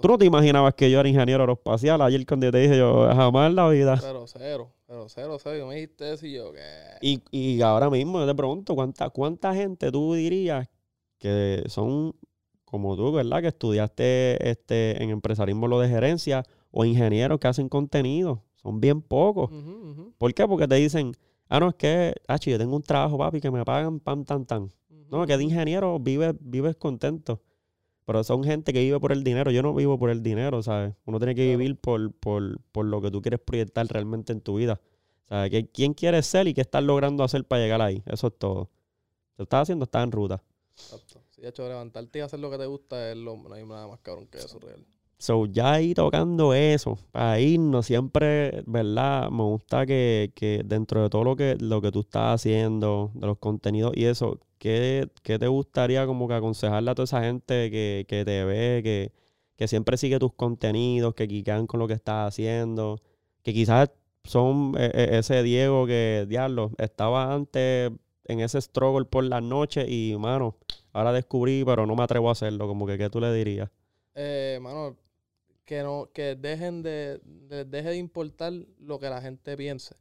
Tú 0.00 0.08
no 0.08 0.18
te 0.18 0.26
imaginabas 0.26 0.74
que 0.74 0.90
yo 0.90 1.00
era 1.00 1.08
ingeniero 1.08 1.42
aeroespacial. 1.42 2.00
Ayer 2.02 2.24
cuando 2.26 2.50
te 2.50 2.58
dije 2.58 2.78
yo, 2.78 3.08
jamás 3.08 3.50
en 3.50 3.56
la 3.56 3.68
vida. 3.68 3.98
Pero 4.00 4.26
cero, 4.26 4.72
pero 4.86 5.08
cero, 5.08 5.38
cero. 5.42 5.66
Me 5.66 5.76
dijiste 5.76 6.12
eso 6.12 6.26
y 6.26 6.34
yo, 6.34 6.52
¿qué? 6.52 6.60
Y, 7.00 7.22
y 7.30 7.62
ahora 7.62 7.90
mismo 7.90 8.20
yo 8.20 8.26
te 8.26 8.34
pregunto, 8.34 8.74
¿cuánta, 8.74 9.10
¿cuánta 9.10 9.54
gente 9.54 9.90
tú 9.90 10.14
dirías 10.14 10.68
que 11.18 11.64
son 11.66 12.14
como 12.64 12.96
tú, 12.96 13.12
¿verdad? 13.12 13.40
Que 13.42 13.48
estudiaste 13.48 14.50
este, 14.50 15.02
en 15.02 15.10
empresarismo 15.10 15.68
lo 15.68 15.80
de 15.80 15.88
gerencia 15.88 16.44
o 16.72 16.84
ingenieros 16.84 17.38
que 17.38 17.46
hacen 17.46 17.68
contenido. 17.68 18.42
Son 18.56 18.80
bien 18.80 19.02
pocos. 19.02 19.50
¿Por 20.18 20.34
qué? 20.34 20.46
Porque 20.48 20.66
te 20.66 20.74
dicen, 20.76 21.12
ah, 21.48 21.60
no, 21.60 21.68
es 21.68 21.74
que, 21.74 22.14
ah, 22.26 22.38
yo 22.38 22.58
tengo 22.58 22.74
un 22.74 22.82
trabajo, 22.82 23.18
papi, 23.18 23.40
que 23.40 23.50
me 23.50 23.64
pagan 23.64 24.00
pam, 24.00 24.24
tan, 24.24 24.46
tan. 24.46 24.72
No, 25.10 25.26
que 25.26 25.36
de 25.36 25.44
ingeniero 25.44 25.98
vives, 25.98 26.34
vives 26.40 26.74
contento. 26.76 27.42
Pero 28.04 28.24
son 28.24 28.42
gente 28.42 28.72
que 28.72 28.80
vive 28.80 28.98
por 28.98 29.12
el 29.12 29.22
dinero. 29.22 29.50
Yo 29.50 29.62
no 29.62 29.74
vivo 29.74 29.98
por 29.98 30.10
el 30.10 30.22
dinero, 30.22 30.62
¿sabes? 30.62 30.94
Uno 31.04 31.18
tiene 31.18 31.34
que 31.34 31.46
vivir 31.46 31.76
por, 31.76 32.12
por, 32.12 32.60
por, 32.72 32.86
lo 32.86 33.00
que 33.00 33.10
tú 33.10 33.20
quieres 33.20 33.38
proyectar 33.40 33.86
realmente 33.86 34.32
en 34.32 34.40
tu 34.40 34.56
vida. 34.56 34.80
¿Sabes? 35.28 35.66
¿Quién 35.72 35.94
quieres 35.94 36.26
ser 36.26 36.48
y 36.48 36.54
qué 36.54 36.62
estás 36.62 36.82
logrando 36.82 37.22
hacer 37.22 37.44
para 37.44 37.62
llegar 37.62 37.82
ahí? 37.82 38.02
Eso 38.06 38.28
es 38.28 38.38
todo. 38.38 38.70
Lo 39.36 39.44
estás 39.44 39.62
haciendo, 39.62 39.84
estás 39.84 40.04
en 40.04 40.12
ruta. 40.12 40.42
Exacto. 40.72 41.20
Sí, 41.30 41.42
de 41.42 41.48
hecho, 41.48 41.68
levantarte 41.68 42.18
y 42.18 42.22
hacer 42.22 42.40
lo 42.40 42.50
que 42.50 42.58
te 42.58 42.66
gusta 42.66 43.10
es 43.10 43.16
lo, 43.16 43.36
no 43.36 43.54
hay 43.54 43.64
nada 43.64 43.86
más 43.86 44.00
cabrón 44.00 44.26
que 44.26 44.38
eso, 44.38 44.58
real. 44.58 44.84
So, 45.22 45.46
ya 45.46 45.74
ahí 45.74 45.94
tocando 45.94 46.52
eso, 46.52 46.98
para 47.12 47.38
irnos, 47.38 47.86
siempre, 47.86 48.64
¿verdad? 48.66 49.30
Me 49.30 49.44
gusta 49.44 49.86
que, 49.86 50.32
que 50.34 50.62
dentro 50.64 51.00
de 51.00 51.10
todo 51.10 51.22
lo 51.22 51.36
que, 51.36 51.56
lo 51.60 51.80
que 51.80 51.92
tú 51.92 52.00
estás 52.00 52.34
haciendo, 52.34 53.12
de 53.14 53.28
los 53.28 53.38
contenidos 53.38 53.92
y 53.94 54.06
eso, 54.06 54.40
¿qué, 54.58 55.08
te 55.22 55.46
gustaría 55.46 56.06
como 56.06 56.26
que 56.26 56.34
aconsejarle 56.34 56.90
a 56.90 56.96
toda 56.96 57.04
esa 57.04 57.22
gente 57.22 57.70
que, 57.70 58.04
te 58.08 58.44
ve, 58.44 58.80
que, 58.82 59.12
que, 59.54 59.68
siempre 59.68 59.96
sigue 59.96 60.18
tus 60.18 60.32
contenidos, 60.32 61.14
que 61.14 61.28
quican 61.28 61.68
con 61.68 61.78
lo 61.78 61.86
que 61.86 61.94
estás 61.94 62.26
haciendo, 62.26 63.00
que 63.44 63.54
quizás 63.54 63.92
son 64.24 64.74
e, 64.76 64.86
e, 64.86 65.18
ese 65.18 65.44
Diego 65.44 65.86
que, 65.86 66.26
diablo, 66.28 66.72
estaba 66.78 67.32
antes 67.32 67.92
en 68.24 68.40
ese 68.40 68.60
struggle 68.60 69.04
por 69.04 69.22
las 69.22 69.42
noches 69.42 69.88
y, 69.88 70.16
mano, 70.18 70.56
ahora 70.92 71.12
descubrí, 71.12 71.62
pero 71.64 71.86
no 71.86 71.94
me 71.94 72.02
atrevo 72.02 72.28
a 72.28 72.32
hacerlo, 72.32 72.66
como 72.66 72.88
que, 72.88 72.98
¿qué 72.98 73.08
tú 73.08 73.20
le 73.20 73.32
dirías? 73.32 73.70
Eh, 74.14 74.58
mano, 74.60 74.96
que 75.72 75.82
no, 75.82 76.10
que 76.12 76.34
dejen 76.34 76.82
de, 76.82 77.18
deje 77.66 77.88
de 77.88 77.96
importar 77.96 78.52
lo 78.78 78.98
que 78.98 79.08
la 79.08 79.22
gente 79.22 79.56
piense. 79.56 79.96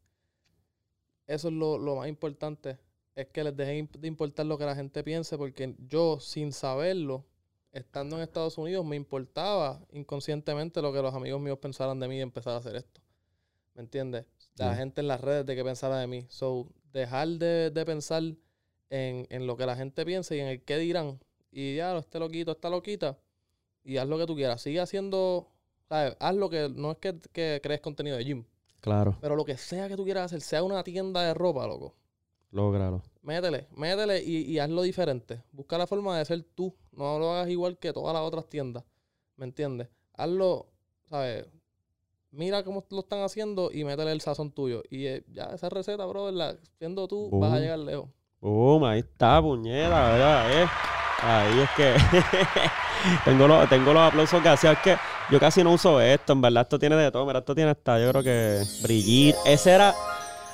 Eso 1.28 1.47
es 1.47 1.53
lo, 1.53 1.78
lo 1.78 1.95
más 1.95 2.09
importante 2.09 2.78
es 3.15 3.28
que 3.28 3.41
les 3.41 3.55
dejen 3.55 3.89
de 3.97 4.05
importar 4.09 4.45
lo 4.47 4.57
que 4.57 4.65
la 4.65 4.76
gente 4.76 5.01
piense, 5.01 5.38
porque 5.38 5.74
yo, 5.88 6.19
sin 6.19 6.51
saberlo, 6.51 7.26
estando 7.72 8.17
en 8.17 8.24
Estados 8.24 8.57
Unidos 8.57 8.86
me 8.86 8.97
importaba 8.97 9.80
inconscientemente 9.93 10.82
lo 10.82 10.91
que 10.91 11.01
los 11.01 11.13
amigos 11.13 11.39
míos 11.39 11.57
pensaran 11.61 12.01
de 12.01 12.07
mí 12.09 12.17
y 12.17 12.22
empezar 12.22 12.53
a 12.53 12.57
hacer 12.57 12.76
esto. 12.76 12.99
¿Me 13.74 13.82
entiendes? 13.84 14.26
La 14.57 14.72
Sí. 14.74 14.80
gente 14.80 14.99
en 14.99 15.07
las 15.07 15.22
redes 15.22 15.45
de 15.45 15.55
qué 15.55 15.63
pensara 15.63 15.99
de 15.99 16.07
mí. 16.07 16.26
So, 16.28 16.67
dejar 16.91 17.30
de, 17.30 17.72
de 17.72 17.86
pensar 17.86 18.24
en, 18.89 19.26
en 19.30 19.47
lo 19.47 19.55
que 19.55 19.65
la 19.65 19.78
gente 19.78 20.05
piensa 20.05 20.36
y 20.36 20.39
en 20.41 20.47
el 20.47 20.61
qué 20.63 20.78
dirán. 20.78 21.17
Y 21.49 21.78
ya, 21.78 21.97
este 21.97 22.19
loquito, 22.19 22.51
esta 22.51 22.69
loquita. 22.69 23.17
Y 23.84 23.97
haz 23.97 24.07
lo 24.07 24.17
que 24.17 24.26
tú 24.28 24.36
quieras. 24.36 24.61
Sigue 24.61 24.80
haciendo, 24.80 25.51
¿sabes? 25.92 26.16
Haz 26.22 26.36
lo 26.36 26.50
que, 26.50 26.70
no 26.74 26.92
es 26.92 26.98
que, 27.00 27.20
que 27.34 27.60
crees 27.62 27.82
contenido 27.82 28.16
de 28.16 28.24
gym, 28.24 28.46
Claro, 28.80 29.18
pero 29.20 29.36
lo 29.36 29.44
que 29.44 29.58
sea 29.58 29.89
que 29.89 29.98
tú 29.98 30.06
quieras 30.06 30.24
hacer, 30.26 30.39
sea 30.39 30.64
una 30.64 30.82
tienda 30.84 31.22
de 31.22 31.34
ropa, 31.34 31.68
loco. 31.68 31.94
lógralo. 32.52 33.02
Métele, 33.22 33.68
métele 33.76 34.24
y, 34.24 34.38
y 34.52 34.58
hazlo 34.60 34.82
diferente. 34.84 35.44
Busca 35.52 35.78
la 35.78 35.86
forma 35.86 36.18
de 36.18 36.24
ser 36.26 36.42
tú. 36.56 36.74
No 36.94 37.20
lo 37.20 37.34
hagas 37.34 37.50
igual 37.50 37.78
que 37.78 37.92
todas 37.94 38.14
las 38.14 38.24
otras 38.24 38.48
tiendas. 38.48 38.84
¿Me 39.36 39.46
entiendes? 39.46 39.89
Hazlo, 40.14 40.68
¿sabes? 41.10 41.46
Mira 42.32 42.64
cómo 42.64 42.84
lo 42.89 43.02
están 43.02 43.22
haciendo 43.22 43.70
y 43.72 43.84
métele 43.84 44.14
el 44.14 44.22
sazón 44.22 44.52
tuyo. 44.52 44.82
Y 44.89 45.06
eh, 45.08 45.24
ya 45.28 45.46
esa 45.54 45.70
receta, 45.70 46.06
bro, 46.06 46.32
la, 46.32 46.56
siendo 46.80 47.08
tú, 47.08 47.30
vas 47.34 47.54
a 47.54 47.60
llegar 47.60 47.80
lejos. 47.80 48.10
Boom, 48.39 48.86
ahí 48.86 49.00
está, 49.02 49.42
puñeta, 49.42 50.12
¿verdad? 50.14 50.64
Eh. 50.64 50.68
Ahí 51.24 51.60
es 51.60 51.70
que 51.78 51.94
tengo, 53.26 53.48
los, 53.48 53.70
tengo 53.70 53.94
los 53.94 54.02
aplausos 54.02 54.42
que 54.42 54.50
hacía. 54.50 54.72
Es 54.72 54.80
que 54.80 54.98
yo 55.32 55.40
casi 55.40 55.64
no 55.64 55.72
uso 55.72 56.02
esto, 56.02 56.34
en 56.34 56.42
verdad. 56.42 56.64
Esto 56.64 56.78
tiene 56.78 56.96
de 56.98 57.10
todo. 57.10 57.26
Mira, 57.26 57.40
esto 57.40 57.56
tiene 57.56 57.72
hasta, 57.72 58.00
yo 58.00 58.10
creo 58.12 58.24
que 58.24 58.64
brillir. 58.84 59.36
Ese 59.46 59.72
era. 59.72 59.96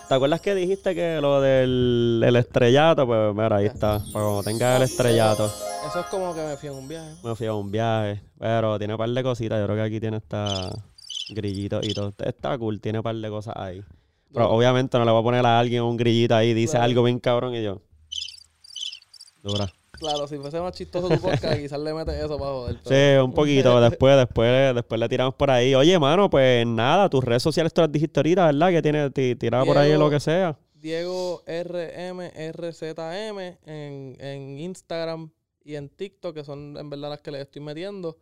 ¿Te 0.07 0.13
acuerdas 0.13 0.39
que 0.39 0.55
dijiste 0.55 0.95
que 0.95 1.19
lo 1.19 1.41
del 1.41 2.23
el 2.25 2.35
estrellato? 2.37 3.05
Pues 3.05 3.33
mira, 3.35 3.57
ahí 3.57 3.65
está. 3.65 3.99
Para 4.13 4.25
cuando 4.25 4.43
tenga 4.43 4.77
el 4.77 4.83
estrellato. 4.83 5.47
Eso 5.87 5.99
es 5.99 6.05
como 6.05 6.33
que 6.33 6.41
me 6.41 6.55
fui 6.55 6.69
en 6.69 6.75
un 6.75 6.87
viaje. 6.87 7.15
Me 7.23 7.35
fui 7.35 7.47
a 7.47 7.53
un 7.53 7.71
viaje. 7.71 8.21
Pero 8.39 8.77
tiene 8.77 8.93
un 8.93 8.97
par 8.97 9.09
de 9.09 9.23
cositas. 9.23 9.59
Yo 9.59 9.65
creo 9.65 9.75
que 9.75 9.83
aquí 9.83 9.99
tiene 9.99 10.17
hasta 10.17 10.69
grillito 11.29 11.79
y 11.81 11.93
todo. 11.93 12.13
Está 12.19 12.57
cool, 12.57 12.79
tiene 12.79 12.99
un 12.99 13.03
par 13.03 13.15
de 13.15 13.29
cosas 13.29 13.55
ahí. 13.57 13.83
Pero 14.31 14.51
obviamente 14.51 14.97
no 14.97 15.05
le 15.05 15.11
voy 15.11 15.21
a 15.21 15.23
poner 15.23 15.45
a 15.45 15.59
alguien 15.59 15.83
un 15.83 15.97
grillito 15.97 16.35
ahí. 16.35 16.53
Dice 16.53 16.77
algo 16.77 17.03
bien 17.03 17.19
cabrón 17.19 17.55
y 17.55 17.63
yo. 17.63 17.81
Dura. 19.43 19.71
Claro, 19.99 20.27
si 20.27 20.37
fuese 20.37 20.59
más 20.61 20.73
chistoso 20.73 21.09
tu 21.09 21.19
podcast, 21.19 21.57
quizás 21.61 21.79
le 21.79 21.93
metes 21.93 22.15
eso 22.15 22.37
para 22.37 22.51
joder. 22.51 22.77
Sí, 22.85 23.19
un 23.23 23.33
poquito. 23.33 23.81
Después, 23.89 24.15
después, 24.17 24.75
después 24.75 24.99
le 24.99 25.09
tiramos 25.09 25.33
por 25.35 25.49
ahí. 25.49 25.73
Oye, 25.75 25.97
mano, 25.99 26.29
pues 26.29 26.65
nada, 26.67 27.09
tus 27.09 27.23
redes 27.23 27.41
sociales 27.43 27.73
tú 27.73 27.81
las 27.81 27.91
dijiste 27.91 28.19
ahorita, 28.19 28.45
¿verdad? 28.47 28.69
Que 28.69 28.81
tiene 28.81 29.09
ti- 29.09 29.35
tirada 29.35 29.65
por 29.65 29.77
ahí 29.77 29.93
lo 29.97 30.09
que 30.09 30.19
sea. 30.19 30.57
Diego 30.75 31.41
RMRZM 31.47 33.39
en, 33.65 34.15
en 34.19 34.59
Instagram 34.59 35.29
y 35.63 35.75
en 35.75 35.89
TikTok, 35.89 36.33
que 36.35 36.43
son 36.43 36.77
en 36.77 36.89
verdad 36.89 37.09
las 37.09 37.21
que 37.21 37.31
le 37.31 37.41
estoy 37.41 37.61
metiendo. 37.61 38.17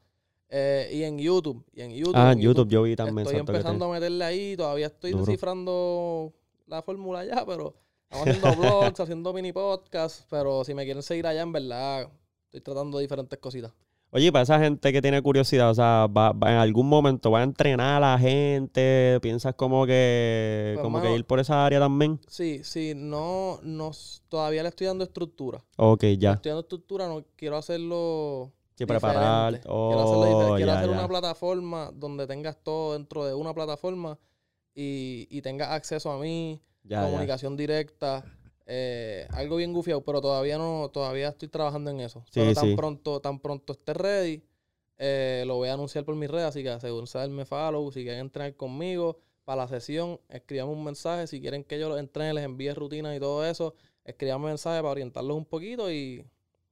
Eh, 0.49 0.89
y 0.93 1.03
en 1.03 1.17
YouTube. 1.17 1.65
Y 1.73 1.82
en 1.82 1.91
YouTube. 1.91 2.13
Ah, 2.15 2.32
en 2.32 2.39
YouTube 2.39 2.69
yo 2.69 2.84
vi 2.84 2.95
también. 2.95 3.26
Estoy 3.28 3.39
empezando 3.39 3.86
a 3.86 3.93
meterle 3.93 4.23
ahí. 4.23 4.55
Todavía 4.55 4.88
estoy 4.88 5.11
Duro. 5.11 5.26
descifrando 5.26 6.34
la 6.67 6.82
fórmula 6.82 7.26
ya, 7.26 7.45
pero 7.45 7.76
estamos 8.16 8.28
haciendo 8.28 8.55
vlogs, 8.55 8.99
haciendo 8.99 9.34
mini 9.34 9.51
podcasts. 9.51 10.26
Pero 10.30 10.63
si 10.63 10.74
me 10.74 10.84
quieren 10.86 11.03
seguir 11.03 11.28
allá, 11.28 11.41
en 11.41 11.51
verdad, 11.51 12.09
estoy 12.45 12.61
tratando 12.61 12.99
diferentes 12.99 13.38
cositas. 13.39 13.72
Oye, 14.11 14.32
para 14.32 14.43
esa 14.43 14.59
gente 14.59 14.93
que 14.93 15.01
tiene 15.01 15.22
curiosidad, 15.22 15.70
o 15.70 15.74
sea, 15.74 16.07
va, 16.07 16.32
va- 16.32 16.51
en 16.51 16.57
algún 16.57 16.88
momento 16.88 17.32
va 17.32 17.39
a 17.41 17.43
entrenar 17.43 18.01
a 18.01 18.11
la 18.13 18.20
gente, 18.20 19.20
piensas 19.22 19.55
como 19.55 19.86
que, 19.86 20.72
Pues, 20.76 20.84
como 20.84 21.01
que 21.01 21.16
ir 21.16 21.26
por 21.26 21.39
esa 21.41 21.66
área 21.66 21.80
también. 21.82 22.22
Sí, 22.28 22.61
sí, 22.63 22.93
no, 22.95 23.59
no, 23.63 23.91
todavía 24.30 24.63
le 24.63 24.70
estoy 24.70 24.88
dando 24.88 25.03
estructura. 25.03 25.61
Ok, 25.76 26.03
Le 26.03 26.18
ya. 26.18 26.34
Estoy 26.34 26.51
dando 26.51 26.61
estructura, 26.61 27.07
no 27.09 27.26
quiero 27.36 27.57
hacerlo 27.57 28.53
Sí, 28.76 28.86
preparar. 28.86 29.59
quiero 29.59 30.01
hacerlo 30.03 30.26
diferente. 30.26 30.53
Oh, 30.53 30.55
Quiero 30.55 30.72
ya, 30.72 30.78
hacer 30.78 30.89
ya. 30.89 30.95
una 30.95 31.07
plataforma 31.09 31.91
donde 31.93 32.26
tengas 32.26 32.55
todo 32.63 32.93
dentro 32.93 33.26
de 33.26 33.34
una 33.34 33.53
plataforma 33.53 34.18
y, 34.74 35.28
y 35.30 35.41
tengas 35.41 35.72
acceso 35.72 36.09
a 36.11 36.20
mí, 36.20 36.61
Ya, 36.88 37.01
ya. 37.01 37.05
comunicación 37.05 37.57
directa, 37.57 38.23
eh, 38.65 39.27
algo 39.31 39.57
bien 39.57 39.73
gufiado, 39.73 40.01
pero 40.01 40.21
todavía 40.21 40.57
no, 40.57 40.89
todavía 40.93 41.29
estoy 41.29 41.47
trabajando 41.47 41.91
en 41.91 41.99
eso. 41.99 42.23
Sí, 42.25 42.39
pero 42.39 42.53
tan 42.53 42.65
sí. 42.65 42.75
pronto, 42.75 43.19
tan 43.19 43.39
pronto 43.39 43.73
esté 43.73 43.93
ready, 43.93 44.43
eh, 44.97 45.43
lo 45.45 45.55
voy 45.55 45.69
a 45.69 45.73
anunciar 45.73 46.05
por 46.05 46.15
mis 46.15 46.29
redes, 46.29 46.47
así 46.47 46.63
que 46.63 46.69
asegúrense 46.69 47.17
de 47.17 47.27
darme 47.27 47.45
follow, 47.45 47.91
si 47.91 48.03
quieren 48.03 48.21
entrenar 48.21 48.55
conmigo 48.55 49.19
para 49.43 49.63
la 49.63 49.67
sesión, 49.67 50.19
escriban 50.29 50.69
un 50.69 50.83
mensaje, 50.83 51.27
si 51.27 51.39
quieren 51.39 51.63
que 51.63 51.79
yo 51.79 51.89
los 51.89 51.99
entrene, 51.99 52.33
les 52.33 52.43
envíe 52.43 52.73
rutinas 52.73 53.15
y 53.15 53.19
todo 53.19 53.45
eso, 53.45 53.75
escriban 54.03 54.38
un 54.38 54.47
mensaje 54.47 54.79
para 54.79 54.91
orientarlos 54.91 55.38
un 55.38 55.45
poquito 55.45 55.91
y 55.91 56.25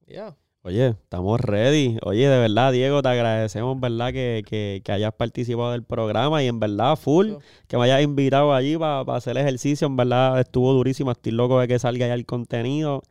ya. 0.06 0.36
Oye, 0.66 0.88
estamos 0.88 1.38
ready. 1.40 1.98
Oye, 2.04 2.26
de 2.26 2.38
verdad, 2.38 2.72
Diego, 2.72 3.02
te 3.02 3.10
agradecemos, 3.10 3.78
¿verdad? 3.78 4.14
Que, 4.14 4.42
que, 4.46 4.80
que 4.82 4.92
hayas 4.92 5.12
participado 5.12 5.72
del 5.72 5.82
programa 5.82 6.42
y 6.42 6.46
en 6.46 6.58
verdad, 6.58 6.96
full, 6.96 7.32
que 7.68 7.76
me 7.76 7.84
hayas 7.84 8.00
invitado 8.02 8.54
allí 8.54 8.74
para 8.78 9.02
hacer 9.14 9.36
ejercicio. 9.36 9.86
En 9.86 9.96
verdad, 9.98 10.40
estuvo 10.40 10.72
durísimo. 10.72 11.10
Estoy 11.10 11.32
loco 11.32 11.60
de 11.60 11.68
que 11.68 11.78
salga 11.78 12.06
ya 12.06 12.14
el 12.14 12.24
contenido 12.24 13.02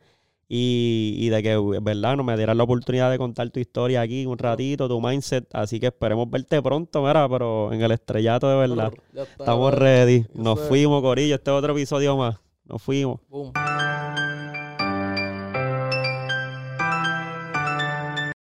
y, 0.48 1.14
y 1.16 1.28
de 1.28 1.44
que, 1.44 1.56
¿verdad? 1.80 2.16
Nos 2.16 2.26
me 2.26 2.36
dieras 2.36 2.56
la 2.56 2.64
oportunidad 2.64 3.08
de 3.08 3.18
contar 3.18 3.48
tu 3.50 3.60
historia 3.60 4.00
aquí 4.00 4.26
un 4.26 4.36
ratito, 4.36 4.88
tu 4.88 5.00
mindset. 5.00 5.46
Así 5.54 5.78
que 5.78 5.86
esperemos 5.86 6.28
verte 6.28 6.60
pronto, 6.60 7.04
mira, 7.04 7.28
pero 7.28 7.72
en 7.72 7.80
el 7.80 7.92
estrellato 7.92 8.48
de 8.48 8.56
verdad. 8.56 8.92
Está, 9.14 9.44
Estamos 9.44 9.72
ready. 9.72 10.26
Nos 10.34 10.58
fuimos, 10.58 11.00
Corillo. 11.02 11.36
Este 11.36 11.52
es 11.52 11.56
otro 11.56 11.72
episodio 11.72 12.16
más. 12.16 12.34
Nos 12.64 12.82
fuimos. 12.82 13.20
Boom. 13.28 13.52